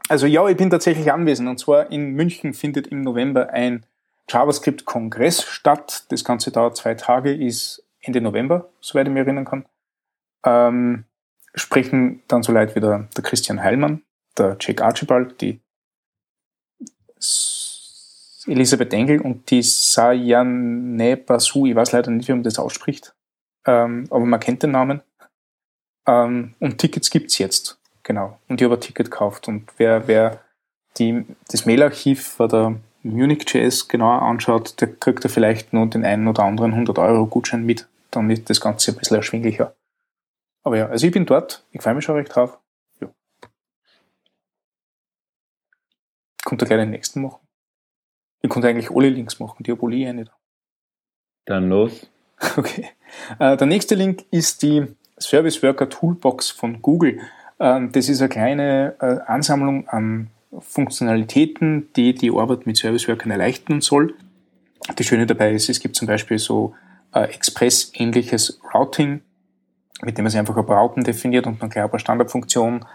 Also 0.07 0.26
ja, 0.26 0.47
ich 0.49 0.57
bin 0.57 0.72
tatsächlich 0.72 1.11
anwesend. 1.11 1.47
Und 1.47 1.59
zwar 1.59 1.91
in 1.91 2.13
München 2.13 2.55
findet 2.55 2.88
im 2.88 3.03
November 3.03 3.51
ein 3.51 3.86
JavaScript-Kongress 4.28 5.43
statt. 5.43 6.05
Das 6.09 6.24
Ganze 6.24 6.51
dauert 6.51 6.76
zwei 6.76 6.95
Tage, 6.95 7.32
ist 7.32 7.84
Ende 8.02 8.22
November, 8.22 8.70
soweit 8.80 9.08
ich 9.08 9.14
mich 9.14 9.22
erinnern 9.22 9.45
kann. 9.45 9.66
Ähm, 10.45 11.06
sprechen 11.54 12.24
dann 12.28 12.43
so 12.43 12.52
Leute 12.52 12.76
wie 12.76 12.80
der, 12.80 13.10
der 13.16 13.24
Christian 13.24 13.62
Heilmann, 13.62 14.04
der 14.38 14.58
Jake 14.60 14.84
Archibald, 14.84 15.41
die 15.41 15.60
Elisabeth 18.47 18.93
Engel 18.93 19.22
und 19.22 19.50
die 19.52 19.62
Sayane 19.62 21.18
Basu. 21.18 21.66
Ich 21.66 21.76
weiß 21.76 21.91
leider 21.91 22.12
nicht, 22.12 22.28
wie 22.28 22.34
man 22.34 22.43
das 22.43 22.60
ausspricht, 22.60 23.14
ähm, 23.66 24.08
aber 24.10 24.26
man 24.26 24.39
kennt 24.39 24.64
den 24.64 24.72
Namen. 24.72 25.02
Ähm, 26.08 26.56
und 26.60 26.78
Tickets 26.78 27.10
gibt's 27.10 27.38
jetzt, 27.38 27.80
genau. 28.04 28.39
Und 28.47 28.62
ich 28.62 28.66
habe 28.66 28.76
ein 28.76 28.82
Ticket 28.82 29.12
gekauft. 29.12 29.47
Und 29.47 29.72
wer, 29.78 30.08
wer 30.08 30.41
die, 30.97 31.26
das 31.50 31.66
Mailarchiv 31.66 32.39
oder 32.39 32.76
Munich.js 33.04 33.88
genauer 33.88 34.22
anschaut, 34.22 34.80
der 34.82 34.93
kriegt 34.93 35.24
er 35.24 35.30
vielleicht 35.30 35.74
nur 35.74 35.88
den 35.88 36.06
einen 36.06 36.28
oder 36.28 36.43
anderen 36.43 36.74
100-Euro-Gutschein 36.74 37.66
mit. 37.66 37.88
Dann 38.12 38.30
ist 38.30 38.50
das 38.50 38.60
Ganze 38.60 38.91
ein 38.91 38.97
bisschen 38.97 39.18
erschwinglicher. 39.18 39.76
Aber 40.64 40.78
ja, 40.78 40.88
also 40.88 41.06
ich 41.08 41.14
bin 41.14 41.26
dort. 41.26 41.66
Ich 41.72 41.82
freue 41.82 41.95
mich 41.95 42.04
schon 42.04 42.16
recht 42.16 42.36
drauf. 42.36 42.60
Ja. 43.00 43.10
Kommt 46.43 46.62
da 46.62 46.66
gleich 46.66 46.80
den 46.80 46.89
nächsten 46.89 47.22
machen. 47.22 47.39
Ich 48.41 48.50
konnte 48.50 48.68
eigentlich 48.68 48.91
alle 48.91 49.10
Links 49.10 49.39
machen, 49.39 49.64
die 49.64 49.72
habe 49.72 49.95
ich 49.95 50.14
nicht. 50.14 50.32
Dann 51.45 51.70
los. 51.70 52.10
Okay. 52.56 52.88
Äh, 53.38 53.58
der 53.58 53.68
nächste 53.68 53.95
Link 53.95 54.24
ist 54.32 54.62
die 54.62 54.95
Service 55.20 55.62
Worker 55.62 55.89
Toolbox 55.89 56.52
von 56.52 56.82
Google. 56.82 57.20
Ähm, 57.60 57.91
das 57.91 58.08
ist 58.08 58.22
eine 58.22 58.30
kleine 58.30 58.95
äh, 59.02 59.20
Ansammlung 59.30 59.89
an 59.89 60.30
Funktionalitäten, 60.58 61.89
die 61.95 62.14
die 62.14 62.32
Arbeit 62.32 62.66
mit 62.66 62.78
Service 62.78 63.08
Workern 63.08 63.32
erleichtern 63.32 63.82
soll. 63.82 64.16
Das 64.95 65.06
Schöne 65.06 65.28
dabei 65.28 65.54
ist, 65.54 65.70
es 65.70 65.80
gibt 65.80 65.95
zum 65.95 66.08
Beispiel 66.08 66.39
so 66.39 66.74
äh, 67.14 67.26
Express-ähnliches 67.26 68.60
Routing, 68.74 69.22
mit 70.02 70.18
dem 70.18 70.24
man 70.24 70.32
sich 70.32 70.39
einfach 70.39 70.58
ein 70.58 70.66
paar 70.66 70.82
Routen 70.82 71.04
definiert 71.04 71.45
und 71.45 71.62
dann 71.62 71.70
gleich 71.70 71.84
ein 71.84 71.91
paar 71.91 72.00
Standardfunktionen 72.00 72.86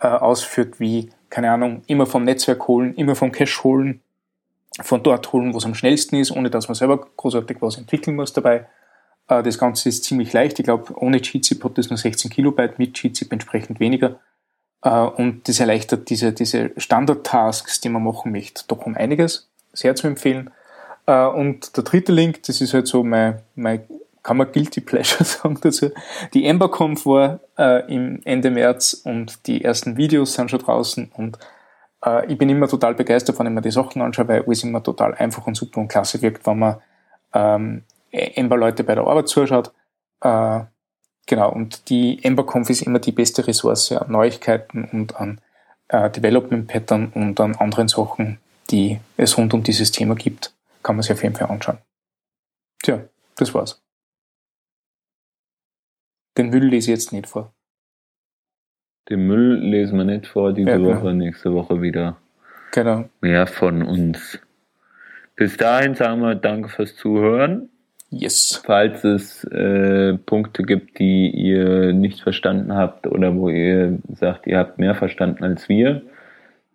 äh, 0.00 0.06
ausführt, 0.06 0.80
wie, 0.80 1.10
keine 1.28 1.50
Ahnung, 1.50 1.82
immer 1.86 2.06
vom 2.06 2.24
Netzwerk 2.24 2.66
holen, 2.68 2.94
immer 2.94 3.14
vom 3.14 3.32
Cache 3.32 3.62
holen, 3.62 4.00
von 4.80 5.02
dort 5.02 5.32
holen, 5.32 5.52
wo 5.52 5.58
es 5.58 5.66
am 5.66 5.74
schnellsten 5.74 6.16
ist, 6.16 6.30
ohne 6.30 6.48
dass 6.48 6.68
man 6.68 6.74
selber 6.74 7.06
großartig 7.16 7.58
was 7.60 7.76
entwickeln 7.76 8.16
muss 8.16 8.32
dabei. 8.32 8.66
Äh, 9.28 9.42
das 9.42 9.58
Ganze 9.58 9.88
ist 9.88 10.04
ziemlich 10.04 10.32
leicht. 10.32 10.58
Ich 10.58 10.64
glaube, 10.64 10.94
ohne 10.96 11.20
GZIP 11.20 11.62
hat 11.64 11.76
das 11.76 11.90
nur 11.90 11.98
16 11.98 12.30
Kilobyte, 12.30 12.78
mit 12.78 12.94
GZIP 12.94 13.32
entsprechend 13.32 13.80
weniger. 13.80 14.18
Äh, 14.82 14.90
und 14.90 15.48
das 15.48 15.60
erleichtert 15.60 16.10
diese, 16.10 16.32
diese 16.32 16.70
Standard-Tasks, 16.76 17.80
die 17.80 17.88
man 17.88 18.02
machen 18.02 18.32
möchte, 18.32 18.64
doch 18.68 18.86
um 18.86 18.96
einiges. 18.96 19.48
Sehr 19.72 19.94
zu 19.94 20.06
empfehlen. 20.06 20.50
Äh, 21.06 21.26
und 21.26 21.76
der 21.76 21.84
dritte 21.84 22.12
Link, 22.12 22.42
das 22.44 22.60
ist 22.60 22.74
halt 22.74 22.86
so 22.86 23.02
mein, 23.02 23.40
mein 23.54 23.82
kann 24.22 24.36
man 24.36 24.52
Guilty 24.52 24.80
Pleasure 24.82 25.24
sagen 25.24 25.58
dazu. 25.60 25.90
Die 26.34 26.44
EmberConf 26.44 27.06
war 27.06 27.40
äh, 27.58 27.92
im 27.92 28.20
Ende 28.24 28.50
März 28.50 29.02
und 29.04 29.46
die 29.46 29.64
ersten 29.64 29.96
Videos 29.96 30.34
sind 30.34 30.50
schon 30.50 30.60
draußen 30.60 31.10
und 31.16 31.38
äh, 32.04 32.26
ich 32.30 32.38
bin 32.38 32.48
immer 32.48 32.68
total 32.68 32.94
begeistert, 32.94 33.38
wenn 33.38 33.46
ich 33.46 33.52
mir 33.52 33.62
die 33.62 33.70
Sachen 33.70 34.02
anschaue, 34.02 34.28
weil 34.28 34.44
es 34.48 34.64
immer 34.64 34.82
total 34.82 35.14
einfach 35.14 35.46
und 35.46 35.56
super 35.56 35.80
und 35.80 35.88
klasse 35.88 36.22
wirkt, 36.22 36.46
wenn 36.46 36.58
man 36.58 36.76
ähm, 37.32 37.82
Ember-Leute 38.10 38.84
bei 38.84 38.94
der 38.94 39.06
Arbeit 39.06 39.28
zuschaut. 39.28 39.72
Äh, 40.20 40.60
genau, 41.26 41.50
und 41.50 41.88
die 41.88 42.22
EmberConf 42.22 42.70
ist 42.70 42.82
immer 42.82 42.98
die 42.98 43.12
beste 43.12 43.46
Ressource 43.46 43.92
an 43.92 44.10
Neuigkeiten 44.10 44.84
und 44.84 45.16
an 45.16 45.40
äh, 45.88 46.10
Development-Pattern 46.10 47.12
und 47.14 47.38
an 47.40 47.54
anderen 47.56 47.88
Sachen, 47.88 48.38
die 48.70 48.98
es 49.16 49.36
rund 49.36 49.54
um 49.54 49.62
dieses 49.62 49.90
Thema 49.90 50.14
gibt. 50.14 50.52
Kann 50.82 50.96
man 50.96 51.02
sich 51.02 51.12
auf 51.12 51.22
jeden 51.22 51.36
Fall 51.36 51.48
anschauen. 51.48 51.78
Tja, 52.82 53.04
das 53.36 53.54
war's. 53.54 53.80
Den 56.36 56.50
Müll 56.50 56.64
lese 56.64 56.90
ich 56.90 56.98
jetzt 56.98 57.12
nicht 57.12 57.28
vor. 57.28 57.52
Den 59.08 59.26
Müll 59.26 59.58
lesen 59.58 59.98
wir 59.98 60.04
nicht 60.04 60.26
vor 60.26 60.52
diese 60.52 60.70
ja, 60.70 60.76
genau. 60.76 60.96
Woche, 60.96 61.14
nächste 61.14 61.52
Woche 61.52 61.82
wieder. 61.82 62.16
Genau. 62.72 63.08
Mehr 63.20 63.46
von 63.46 63.82
uns. 63.82 64.38
Bis 65.36 65.56
dahin 65.56 65.94
sagen 65.94 66.20
wir 66.20 66.34
Danke 66.34 66.68
fürs 66.68 66.96
Zuhören. 66.96 67.68
Yes. 68.12 68.60
Falls 68.64 69.04
es 69.04 69.42
äh, 69.44 70.18
Punkte 70.18 70.64
gibt, 70.64 70.98
die 70.98 71.30
ihr 71.30 71.94
nicht 71.94 72.20
verstanden 72.20 72.74
habt 72.74 73.06
oder 73.06 73.34
wo 73.34 73.48
ihr 73.48 73.98
sagt, 74.14 74.46
ihr 74.46 74.58
habt 74.58 74.78
mehr 74.78 74.94
verstanden 74.94 75.42
als 75.42 75.68
wir, 75.70 76.02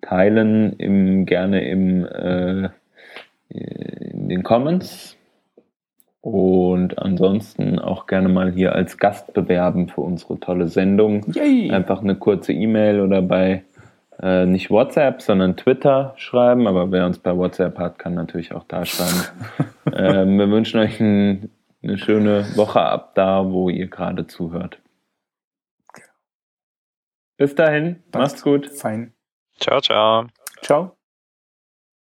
teilen 0.02 0.74
im, 0.74 1.28
gerne 1.28 1.70
im, 1.70 2.06
äh, 2.06 2.70
in 3.50 4.30
den 4.30 4.42
Comments 4.42 5.16
und 6.22 6.98
ansonsten 6.98 7.78
auch 7.78 8.08
gerne 8.08 8.30
mal 8.30 8.52
hier 8.52 8.74
als 8.74 8.98
Gast 8.98 9.34
bewerben 9.34 9.90
für 9.90 10.02
unsere 10.02 10.40
tolle 10.40 10.68
Sendung. 10.68 11.24
Yay. 11.34 11.70
Einfach 11.70 12.02
eine 12.02 12.16
kurze 12.16 12.52
E-Mail 12.52 13.00
oder 13.00 13.22
bei 13.22 13.64
äh, 14.22 14.45
nicht 14.45 14.70
WhatsApp, 14.70 15.22
sondern 15.22 15.57
Twitter 15.57 16.13
schreiben. 16.18 16.68
Aber 16.68 16.91
wer 16.91 17.05
uns 17.05 17.20
bei 17.20 17.36
WhatsApp 17.36 17.78
hat, 17.78 17.99
kann 17.99 18.13
natürlich 18.13 18.53
auch 18.53 18.63
da 18.63 18.86
schreiben. 18.86 19.24
ähm, 19.93 20.38
wir 20.39 20.49
wünschen 20.49 20.80
euch 20.80 20.99
ein, 20.99 21.51
eine 21.84 21.97
schöne 21.97 22.45
Woche 22.55 22.82
ab 22.82 23.15
da, 23.15 23.45
wo 23.49 23.70
ihr 23.70 23.88
gerade 23.88 24.28
zuhört. 24.28 24.80
Bis 27.38 27.53
dahin, 27.53 28.03
Passt. 28.11 28.34
macht's 28.34 28.43
gut. 28.43 28.68
Fein. 28.68 29.13
Ciao, 29.59 29.80
ciao. 29.80 30.26
Ciao. 30.61 30.97